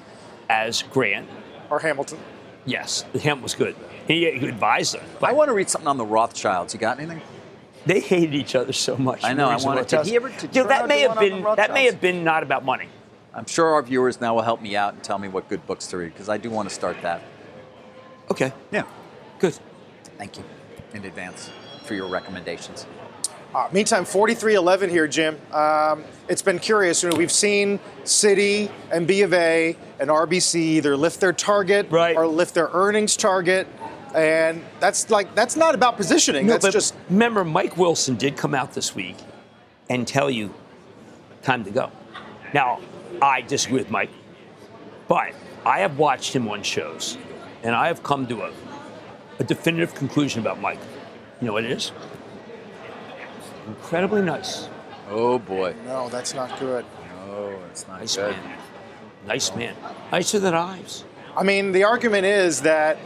as 0.50 0.84
Grant. 0.84 1.28
Or 1.72 1.80
Hamilton. 1.80 2.20
Yes, 2.66 3.04
him 3.14 3.42
was 3.42 3.56
good. 3.56 3.76
He, 4.08 4.30
he 4.38 4.48
advised 4.48 4.94
them. 4.94 5.04
I 5.24 5.34
want 5.34 5.48
to 5.50 5.54
read 5.54 5.70
something 5.70 5.88
on 5.88 5.98
the 5.98 6.06
Rothschilds. 6.06 6.74
You 6.74 6.80
got 6.80 7.00
anything? 7.00 7.22
they 7.86 8.02
hated 8.02 8.36
each 8.36 8.54
other 8.56 8.74
so 8.74 8.98
much. 8.98 9.24
I 9.24 9.34
know, 9.34 9.48
I 9.50 9.54
Reason 9.54 9.68
wanted- 9.68 9.80
Rothschild. 9.82 10.04
did 10.06 10.10
he 10.12 10.16
ever- 10.18 10.30
did 10.30 10.56
You 10.56 10.62
know, 10.64 10.68
that 10.68 10.88
may 10.88 11.00
have 11.02 11.18
been 11.18 11.42
that 11.56 11.74
may 11.74 11.86
have 11.86 12.00
been 12.02 12.24
not 12.24 12.44
about 12.44 12.64
money. 12.66 12.88
I'm 13.40 13.46
sure 13.46 13.68
our 13.68 13.82
viewers 13.82 14.20
now 14.20 14.36
will 14.36 14.42
help 14.42 14.62
me 14.62 14.76
out 14.76 14.96
and 14.96 15.02
tell 15.02 15.18
me 15.18 15.30
what 15.30 15.48
good 15.48 15.66
books 15.66 15.88
to 15.88 15.98
read 15.98 16.12
because 16.12 16.28
I 16.28 16.36
do 16.36 16.50
want 16.50 16.68
to 16.68 16.76
start 16.76 16.98
that. 17.04 17.22
Okay, 18.30 18.52
Yeah. 18.70 18.84
good. 19.40 19.58
Thank 20.18 20.38
you 20.38 20.44
in 20.94 21.06
advance 21.06 21.50
for 21.86 21.94
your 21.94 22.10
recommendations. 22.10 22.86
Uh, 23.56 23.70
meantime, 23.72 24.04
43-11 24.04 24.90
here, 24.90 25.08
Jim. 25.08 25.40
Um, 25.54 26.04
it's 26.28 26.42
been 26.42 26.60
curious. 26.60 27.02
You 27.02 27.12
know, 27.12 27.16
we've 27.16 27.32
seen 27.32 27.80
Citi 28.04 28.70
and 28.92 29.08
B 29.08 29.22
of 29.22 29.34
A 29.34 29.78
and 30.02 30.10
RBC 30.10 30.56
either 30.56 30.98
lift 30.98 31.22
their 31.22 31.32
target 31.32 31.88
right. 31.90 32.18
or 32.18 32.28
lift 32.28 32.54
their 32.54 32.70
earnings 32.74 33.16
target, 33.16 33.68
and 34.14 34.62
that's 34.82 35.10
like 35.10 35.34
that's 35.34 35.56
not 35.56 35.76
about 35.76 35.96
positioning. 35.96 36.46
No, 36.46 36.54
that's 36.54 36.66
but 36.66 36.74
just 36.74 36.94
remember 37.10 37.46
Mike 37.46 37.78
Wilson 37.78 38.18
did 38.18 38.36
come 38.36 38.54
out 38.54 38.74
this 38.74 38.94
week 38.94 39.16
and 39.90 40.06
tell 40.06 40.30
you 40.30 40.54
time 41.42 41.64
to 41.64 41.72
go. 41.72 41.90
Now, 42.54 42.80
I 43.22 43.42
disagree 43.42 43.80
with 43.80 43.90
Mike, 43.92 44.10
but 45.08 45.34
I 45.66 45.80
have 45.80 45.98
watched 45.98 46.34
him 46.36 46.48
on 46.48 46.64
shows, 46.64 47.18
and 47.64 47.76
I 47.76 47.88
have 47.88 48.04
come 48.04 48.28
to 48.28 48.44
a, 48.44 48.52
a 49.40 49.44
definitive 49.44 49.94
conclusion 49.96 50.40
about 50.42 50.60
Mike. 50.62 50.80
You 51.42 51.48
know 51.48 51.54
what 51.54 51.66
it 51.66 51.72
is? 51.72 51.92
Incredibly 53.68 54.22
nice. 54.22 54.68
Oh 55.10 55.40
boy. 55.40 55.76
no, 55.86 56.10
that's 56.10 56.34
not 56.34 56.60
good. 56.60 56.86
No, 57.26 57.60
it's 57.70 57.88
not 57.88 58.00
Nice 58.00 58.16
good. 58.16 58.32
man. 58.36 58.58
Nice 59.28 59.56
man. 59.56 59.76
Nicer 60.12 60.40
than 60.40 60.54
Ives. 60.54 61.04
I 61.36 61.44
mean, 61.44 61.72
the 61.72 61.84
argument 61.84 62.26
is 62.26 62.62
that 62.62 62.98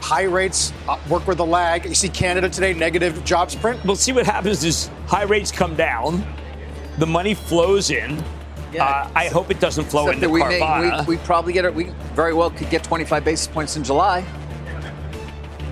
high 0.00 0.24
rates 0.24 0.72
uh, 0.88 0.98
work 1.08 1.26
with 1.26 1.38
a 1.40 1.44
lag. 1.44 1.84
You 1.84 1.94
see 1.94 2.08
Canada 2.08 2.48
today, 2.48 2.72
negative 2.74 3.24
jobs 3.24 3.54
print. 3.54 3.84
We'll 3.84 3.96
see 3.96 4.12
what 4.12 4.26
happens 4.26 4.64
is 4.64 4.88
high 5.06 5.24
rates 5.24 5.50
come 5.52 5.74
down, 5.76 6.24
the 6.98 7.06
money 7.06 7.34
flows 7.34 7.90
in. 7.90 8.22
Uh, 8.84 9.10
I 9.14 9.28
hope 9.28 9.50
it 9.50 9.60
doesn't 9.60 9.84
flow 9.84 10.08
Except 10.08 10.22
into 10.22 10.30
we, 10.30 10.40
may, 10.40 11.00
we, 11.06 11.16
we 11.16 11.22
probably 11.24 11.52
get 11.52 11.64
it. 11.64 11.74
We 11.74 11.84
very 12.14 12.34
well 12.34 12.50
could 12.50 12.70
get 12.70 12.84
25 12.84 13.24
basis 13.24 13.46
points 13.46 13.76
in 13.76 13.84
July. 13.84 14.24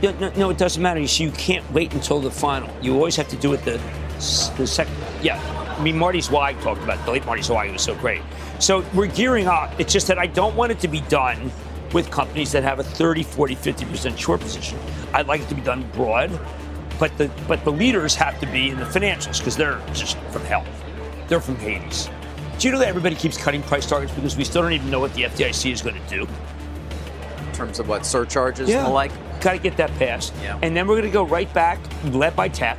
Yeah, 0.03 0.13
no, 0.19 0.31
no, 0.37 0.51
it 0.51 0.59
doesn't 0.59 0.83
matter. 0.83 1.01
You 1.01 1.07
see, 1.07 1.25
you 1.25 1.31
can't 1.33 1.69
wait 1.73 1.95
until 1.95 2.21
the 2.21 2.31
final. 2.31 2.71
You 2.83 2.95
always 2.95 3.17
have 3.17 3.29
to 3.29 3.37
do 3.37 3.53
it 3.55 3.65
the, 3.65 3.81
the 4.57 4.67
second. 4.67 4.95
Yeah, 5.23 5.41
I 5.79 5.83
mean, 5.83 5.97
Marty 5.97 6.21
Zweig 6.21 6.61
talked 6.61 6.83
about 6.83 6.99
it. 6.99 7.05
the 7.05 7.13
late 7.13 7.25
Marty 7.25 7.43
Zweig 7.43 7.73
was 7.73 7.83
so 7.83 7.95
great. 7.95 8.23
So 8.59 8.85
we're 8.95 9.07
gearing 9.07 9.47
up. 9.47 9.79
It's 9.81 9.93
just 9.93 10.07
that 10.09 10.19
I 10.19 10.27
don't 10.27 10.55
want 10.57 10.73
it 10.73 10.79
to 10.81 10.89
be 10.89 11.01
done 11.03 11.51
with 11.93 12.11
companies 12.11 12.53
that 12.53 12.63
have 12.63 12.81
a 12.81 12.85
30, 12.85 13.23
40, 13.23 13.57
50% 13.57 14.19
short 14.19 14.41
position. 14.41 14.79
I'd 15.13 15.27
like 15.27 15.41
it 15.41 15.49
to 15.49 15.55
be 15.55 15.63
done 15.63 15.89
broad, 15.93 16.39
but 16.99 17.17
the 17.19 17.31
but 17.49 17.65
the 17.65 17.73
leaders 17.73 18.15
have 18.17 18.39
to 18.41 18.47
be 18.47 18.71
in 18.71 18.79
the 18.79 18.85
financials 18.85 19.39
because 19.39 19.57
they're 19.57 19.81
just 19.93 20.17
from 20.31 20.43
hell. 20.43 20.65
They're 21.29 21.41
from 21.41 21.57
Hades. 21.57 22.09
Do 22.59 22.69
you 22.69 22.73
know 22.73 22.79
that 22.79 22.89
everybody 22.89 23.17
keeps 23.17 23.37
cutting 23.37 23.63
price 23.63 23.87
targets 23.87 24.13
because 24.13 24.37
we 24.37 24.45
still 24.45 24.63
don't 24.63 24.73
even 24.73 24.91
know 24.91 25.01
what 25.01 25.13
the 25.15 25.23
FDIC 25.25 25.73
is 25.73 25.83
going 25.83 26.01
to 26.01 26.09
do? 26.09 26.27
In 27.47 27.53
terms 27.53 27.79
of 27.79 27.89
what 27.89 28.07
surcharges 28.07 28.71
and 28.71 28.87
the 28.87 28.91
like. 28.91 29.13
Got 29.41 29.53
to 29.53 29.59
get 29.59 29.77
that 29.77 29.91
passed. 29.99 30.33
Yeah. 30.43 30.59
And 30.63 30.77
then 30.77 30.87
we're 30.87 30.95
going 30.95 31.11
to 31.11 31.13
go 31.13 31.25
right 31.25 31.53
back, 31.53 31.79
led 32.05 32.35
by 32.35 32.49
tech. 32.49 32.79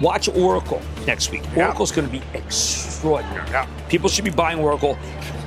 Watch 0.00 0.28
Oracle 0.30 0.80
next 1.06 1.30
week. 1.30 1.42
Yeah. 1.54 1.66
Oracle's 1.66 1.92
going 1.92 2.08
to 2.08 2.12
be 2.12 2.22
extraordinary. 2.32 3.66
People 3.88 4.08
should 4.08 4.24
be 4.24 4.30
buying 4.30 4.58
Oracle, 4.58 4.96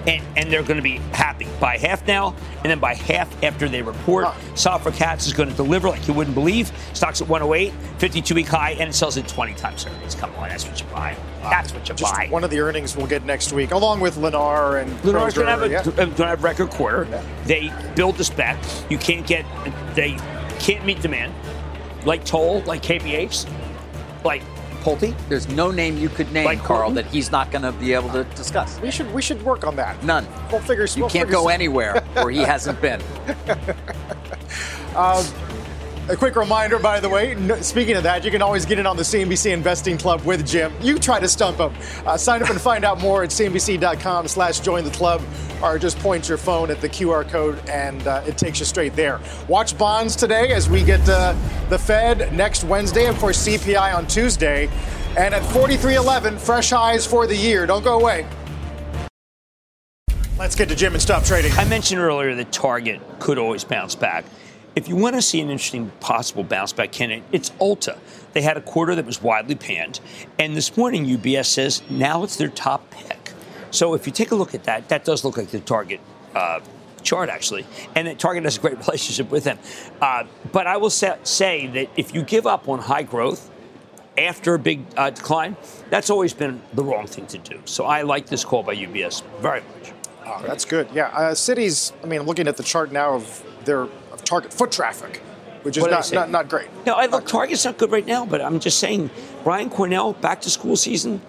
and, 0.07 0.21
and 0.37 0.51
they're 0.51 0.63
going 0.63 0.77
to 0.77 0.83
be 0.83 0.97
happy. 1.13 1.47
Buy 1.59 1.77
half 1.77 2.05
now, 2.07 2.35
and 2.63 2.65
then 2.65 2.79
buy 2.79 2.93
half 2.95 3.43
after 3.43 3.67
they 3.69 3.81
report. 3.81 4.25
Safra 4.53 4.93
Catz 4.93 5.27
is 5.27 5.33
going 5.33 5.49
to 5.49 5.55
deliver 5.55 5.89
like 5.89 6.07
you 6.07 6.13
wouldn't 6.13 6.35
believe. 6.35 6.71
Stocks 6.93 7.21
at 7.21 7.27
108, 7.27 7.73
52 7.99 8.35
week 8.35 8.47
high, 8.47 8.71
and 8.71 8.89
it 8.89 8.93
sells 8.93 9.17
at 9.17 9.27
20 9.27 9.53
times 9.55 9.85
earnings. 9.85 10.15
Come 10.15 10.33
on, 10.35 10.49
that's 10.49 10.67
what 10.67 10.79
you 10.79 10.85
buy. 10.87 11.15
That's 11.41 11.73
what 11.73 11.87
you 11.87 11.95
Just 11.95 12.13
buy. 12.13 12.27
one 12.29 12.43
of 12.43 12.49
the 12.49 12.59
earnings 12.59 12.95
we'll 12.95 13.07
get 13.07 13.25
next 13.25 13.51
week, 13.51 13.71
along 13.71 13.99
with 13.99 14.15
Lennar 14.15 14.81
and 14.81 14.91
Lennar's 15.01 15.33
going 15.33 15.47
to 15.47 15.51
have 15.51 15.63
a 15.63 15.69
yeah. 15.69 15.79
Uh, 15.79 16.05
going 16.05 16.15
to 16.15 16.27
have 16.27 16.43
record 16.43 16.69
quarter. 16.69 17.05
They 17.45 17.71
build 17.95 18.17
the 18.17 18.23
spec. 18.23 18.57
You 18.89 18.97
can't 18.97 19.27
get 19.27 19.45
they 19.95 20.17
can't 20.59 20.85
meet 20.85 21.01
demand. 21.01 21.33
Like 22.05 22.25
Toll, 22.25 22.61
like 22.61 22.81
KBH, 22.81 23.49
like 24.23 24.41
Pulte. 24.83 25.15
There's 25.29 25.47
no 25.49 25.71
name 25.71 25.97
you 25.97 26.09
could 26.09 26.31
name, 26.33 26.45
Like 26.45 26.59
Carl, 26.61 26.79
Horton? 26.91 26.95
that 26.95 27.05
he's 27.05 27.31
not 27.31 27.51
going 27.51 27.61
to 27.61 27.71
be 27.71 27.93
able 27.93 28.09
to 28.09 28.23
discuss. 28.35 28.79
We 28.81 28.91
should 28.91 29.11
we 29.13 29.21
should 29.21 29.41
work 29.43 29.65
on 29.65 29.75
that. 29.77 30.03
None. 30.03 30.27
We'll 30.51 30.59
figure. 30.61 30.85
You 30.85 31.03
we'll 31.03 31.09
can't 31.09 31.27
figure 31.27 31.31
go 31.37 31.43
some- 31.43 31.51
anywhere 31.51 32.01
where 32.13 32.29
he 32.29 32.39
hasn't 32.41 32.79
been. 32.81 33.01
Um, 34.95 35.25
A 36.09 36.17
quick 36.17 36.35
reminder, 36.35 36.79
by 36.79 36.99
the 36.99 37.07
way, 37.07 37.33
speaking 37.61 37.95
of 37.95 38.03
that, 38.03 38.25
you 38.25 38.31
can 38.31 38.41
always 38.41 38.65
get 38.65 38.77
in 38.77 38.85
on 38.85 38.97
the 38.97 39.03
CNBC 39.03 39.53
Investing 39.53 39.97
Club 39.97 40.21
with 40.25 40.45
Jim. 40.45 40.73
You 40.81 40.99
try 40.99 41.17
to 41.21 41.29
stump 41.29 41.59
him. 41.59 41.73
Uh, 42.05 42.17
sign 42.17 42.43
up 42.43 42.49
and 42.49 42.59
find 42.59 42.83
out 42.83 42.99
more 42.99 43.23
at 43.23 43.29
cnbc.com 43.29 44.27
slash 44.27 44.59
join 44.59 44.83
the 44.83 44.91
club 44.91 45.21
or 45.63 45.79
just 45.79 45.97
point 45.99 46.27
your 46.27 46.37
phone 46.37 46.69
at 46.69 46.81
the 46.81 46.89
QR 46.89 47.25
code 47.29 47.57
and 47.69 48.05
uh, 48.05 48.21
it 48.27 48.37
takes 48.37 48.59
you 48.59 48.65
straight 48.65 48.97
there. 48.97 49.21
Watch 49.47 49.77
bonds 49.77 50.17
today 50.17 50.51
as 50.51 50.69
we 50.69 50.83
get 50.83 51.07
uh, 51.07 51.35
the 51.69 51.79
Fed 51.79 52.33
next 52.33 52.65
Wednesday, 52.65 53.05
and 53.05 53.15
of 53.15 53.21
course, 53.21 53.47
CPI 53.47 53.95
on 53.95 54.05
Tuesday. 54.05 54.67
And 55.17 55.33
at 55.33 55.41
43.11, 55.53 56.37
fresh 56.37 56.71
highs 56.71 57.05
for 57.05 57.27
the 57.27 57.37
year. 57.37 57.65
Don't 57.65 57.83
go 57.83 57.97
away. 57.97 58.27
Let's 60.37 60.55
get 60.55 60.67
to 60.67 60.75
Jim 60.75 60.91
and 60.91 61.01
stop 61.01 61.23
trading. 61.23 61.53
I 61.53 61.63
mentioned 61.63 62.01
earlier 62.01 62.35
that 62.35 62.51
Target 62.51 62.99
could 63.19 63.37
always 63.37 63.63
bounce 63.63 63.95
back. 63.95 64.25
If 64.75 64.89
you 64.89 64.95
want 64.95 65.15
to 65.15 65.21
see 65.21 65.39
an 65.39 65.51
interesting 65.51 65.91
possible 65.99 66.43
bounce 66.43 66.73
back 66.73 66.91
candidate, 66.91 67.23
it's 67.31 67.51
Ulta. 67.51 67.99
They 68.33 68.41
had 68.41 68.57
a 68.57 68.61
quarter 68.61 68.95
that 68.95 69.05
was 69.05 69.21
widely 69.21 69.53
panned, 69.53 69.99
and 70.39 70.57
this 70.57 70.75
morning 70.75 71.05
UBS 71.05 71.45
says 71.45 71.83
now 71.91 72.23
it's 72.23 72.37
their 72.37 72.47
top 72.47 72.89
pick. 72.89 73.33
So 73.69 73.93
if 73.93 74.07
you 74.07 74.13
take 74.13 74.31
a 74.31 74.35
look 74.35 74.55
at 74.55 74.63
that, 74.63 74.89
that 74.89 75.05
does 75.05 75.23
look 75.23 75.37
like 75.37 75.49
the 75.49 75.59
Target 75.59 75.99
uh, 76.33 76.59
chart 77.03 77.29
actually, 77.29 77.67
and 77.93 78.17
Target 78.17 78.45
has 78.45 78.57
a 78.57 78.61
great 78.61 78.77
relationship 78.87 79.29
with 79.29 79.43
them. 79.43 79.59
Uh, 80.01 80.23
but 80.51 80.65
I 80.65 80.77
will 80.77 80.89
sa- 80.89 81.17
say 81.21 81.67
that 81.67 81.89
if 81.95 82.15
you 82.15 82.23
give 82.23 82.47
up 82.47 82.67
on 82.67 82.79
high 82.79 83.03
growth 83.03 83.51
after 84.17 84.55
a 84.55 84.59
big 84.59 84.85
uh, 84.97 85.11
decline, 85.11 85.55
that's 85.91 86.09
always 86.09 86.33
been 86.33 86.63
the 86.73 86.83
wrong 86.83 87.05
thing 87.05 87.27
to 87.27 87.37
do. 87.37 87.61
So 87.65 87.85
I 87.85 88.01
like 88.01 88.25
this 88.25 88.43
call 88.43 88.63
by 88.63 88.75
UBS 88.75 89.21
very 89.39 89.61
much. 89.61 89.93
Oh, 90.25 90.41
that's 90.47 90.65
good. 90.65 90.87
Yeah, 90.95 91.09
uh, 91.09 91.33
Citi's. 91.33 91.93
I 92.03 92.07
mean, 92.07 92.23
looking 92.23 92.47
at 92.47 92.57
the 92.57 92.63
chart 92.63 92.91
now 92.91 93.13
of 93.13 93.43
their 93.65 93.87
of 94.13 94.23
target 94.23 94.53
foot 94.53 94.71
traffic, 94.71 95.17
which 95.63 95.75
is 95.75 95.81
What 95.81 95.89
did 95.89 95.95
I 95.95 96.15
not, 96.15 96.29
not 96.29 96.29
not 96.29 96.49
great. 96.49 96.69
No, 96.85 96.93
I 96.93 97.07
look, 97.07 97.25
Target's 97.25 97.65
not 97.65 97.77
good 97.77 97.91
right 97.91 98.05
now, 98.05 98.25
but 98.25 98.39
I'm 98.41 98.59
just 98.59 98.77
saying, 98.77 99.09
Brian 99.43 99.69
Cornell, 99.69 100.13
back 100.13 100.41
to 100.41 100.49
school 100.49 100.75
season, 100.77 101.21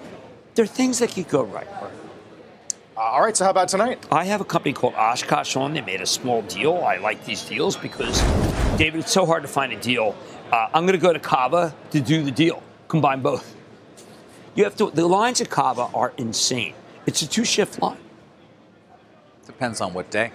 there 0.55 0.65
are 0.65 0.69
things 0.69 0.99
that 0.99 1.13
could 1.13 1.29
go 1.29 1.43
right. 1.45 1.67
Uh, 2.97 3.01
all 3.01 3.23
right. 3.23 3.37
So 3.37 3.45
how 3.45 3.51
about 3.51 3.69
tonight? 3.69 4.05
I 4.13 4.25
have 4.27 4.41
a 4.41 4.45
company 4.45 4.73
called 4.73 4.95
Oshkosh 4.95 5.57
on. 5.57 5.73
They 5.73 5.81
made 5.81 6.01
a 6.01 6.07
small 6.07 6.43
deal. 6.43 6.77
I 6.77 6.99
like 6.99 7.25
these 7.25 7.43
deals 7.45 7.77
because, 7.77 8.21
David, 8.77 9.01
it's 9.01 9.11
so 9.13 9.27
hard 9.27 9.43
to 9.43 9.49
find 9.49 9.73
a 9.73 9.81
deal. 9.81 10.15
Uh, 10.53 10.69
I'm 10.73 10.85
going 10.87 10.99
to 10.99 11.03
go 11.05 11.13
to 11.13 11.19
Cava 11.19 11.75
to 11.91 12.01
do 12.01 12.23
the 12.23 12.31
deal, 12.31 12.63
combine 12.87 13.21
both. 13.21 13.57
You 14.55 14.63
have 14.65 14.77
to. 14.77 14.91
The 14.91 15.07
lines 15.07 15.41
at 15.41 15.51
Cava 15.51 15.89
are 15.95 16.13
insane. 16.19 16.75
It's 17.07 17.23
a 17.23 17.29
two-shift 17.29 17.83
line. 17.83 17.99
Depends 19.47 19.81
on 19.81 19.93
what 19.93 20.11
day. 20.11 20.31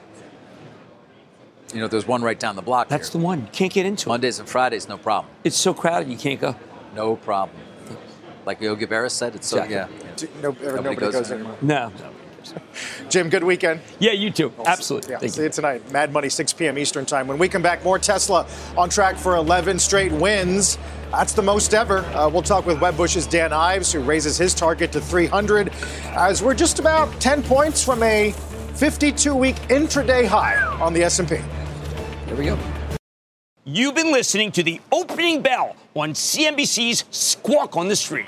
You 1.74 1.82
know, 1.82 1.88
there's 1.88 2.08
one 2.08 2.22
right 2.24 2.40
down 2.40 2.56
the 2.56 2.62
block 2.62 2.88
That's 2.90 3.12
here. 3.12 3.20
the 3.20 3.26
one. 3.26 3.42
You 3.42 3.48
can't 3.52 3.72
get 3.72 3.86
into 3.86 4.10
it. 4.10 4.12
Mondays 4.12 4.40
and 4.40 4.50
Fridays, 4.50 4.88
no 4.90 4.98
problem. 4.98 5.32
It's 5.44 5.56
so 5.58 5.74
crowded 5.74 6.10
you 6.10 6.18
can't 6.18 6.40
go. 6.40 6.56
No 6.96 7.16
problem. 7.16 7.58
Like 8.46 8.60
Yogi 8.62 8.88
Berra 8.88 9.12
said, 9.12 9.36
it's 9.36 9.48
so, 9.48 9.62
Exactly. 9.62 9.76
yeah. 9.76 10.08
yeah. 10.08 10.16
Do- 10.16 10.28
No, 10.42 10.50
nobody, 10.50 10.76
Nobody 10.76 10.96
goes, 10.96 11.14
goes 11.14 11.32
anymore. 11.32 11.56
No. 11.62 11.92
Jim, 13.10 13.30
good 13.30 13.44
weekend. 13.44 13.82
Yeah, 14.00 14.14
you 14.14 14.32
too. 14.32 14.52
Absolutely. 14.66 15.12
Yeah, 15.12 15.20
Thank 15.20 15.34
see 15.34 15.42
you. 15.42 15.48
you 15.48 15.50
tonight. 15.52 15.92
Mad 15.92 16.12
Money, 16.12 16.30
6 16.30 16.54
p.m. 16.54 16.80
Eastern 16.80 17.06
Time. 17.06 17.28
When 17.28 17.38
we 17.38 17.48
come 17.48 17.62
back, 17.62 17.84
more 17.84 18.00
Tesla 18.00 18.48
on 18.76 18.90
track 18.90 19.18
for 19.18 19.36
11 19.36 19.78
straight 19.78 20.12
wins. 20.14 20.80
That's 21.12 21.34
the 21.34 21.42
most 21.44 21.74
ever. 21.76 22.00
Uh, 22.00 22.30
we'll 22.30 22.42
talk 22.42 22.66
with 22.66 22.78
Wedbush's 22.80 23.28
Dan 23.28 23.54
Ives, 23.54 23.92
who 23.92 24.00
raises 24.00 24.38
his 24.38 24.56
target 24.56 24.92
to 24.94 25.02
300, 25.02 25.72
as 26.16 26.42
we're 26.42 26.54
just 26.56 26.80
about 26.80 27.12
10 27.20 27.44
points 27.44 27.84
from 27.84 28.02
a 28.02 28.32
52-week 28.74 29.56
intraday 29.68 30.26
high 30.26 30.56
on 30.82 30.94
the 30.94 31.04
S&P. 31.04 31.40
Here 32.30 32.38
we 32.38 32.46
go. 32.46 32.60
You've 33.66 33.96
been 33.96 34.12
listening 34.12 34.52
to 34.52 34.62
the 34.62 34.80
opening 34.92 35.42
bell 35.42 35.76
on 35.96 36.14
CNBC's 36.14 37.06
Squawk 37.10 37.76
on 37.76 37.88
the 37.88 37.96
Street. 37.96 38.28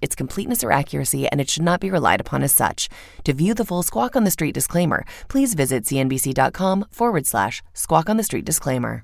its 0.01 0.15
completeness 0.15 0.63
or 0.63 0.71
accuracy, 0.71 1.27
and 1.27 1.39
it 1.39 1.49
should 1.49 1.63
not 1.63 1.79
be 1.79 1.91
relied 1.91 2.21
upon 2.21 2.43
as 2.43 2.53
such. 2.53 2.89
To 3.23 3.33
view 3.33 3.53
the 3.53 3.65
full 3.65 3.83
Squawk 3.83 4.15
on 4.15 4.23
the 4.23 4.31
Street 4.31 4.53
disclaimer, 4.53 5.05
please 5.27 5.53
visit 5.53 5.83
cnbc.com 5.83 6.85
forward 6.91 7.25
slash 7.25 7.61
squawk 7.73 8.09
on 8.09 8.17
the 8.17 8.23
street 8.23 8.45
disclaimer. 8.45 9.03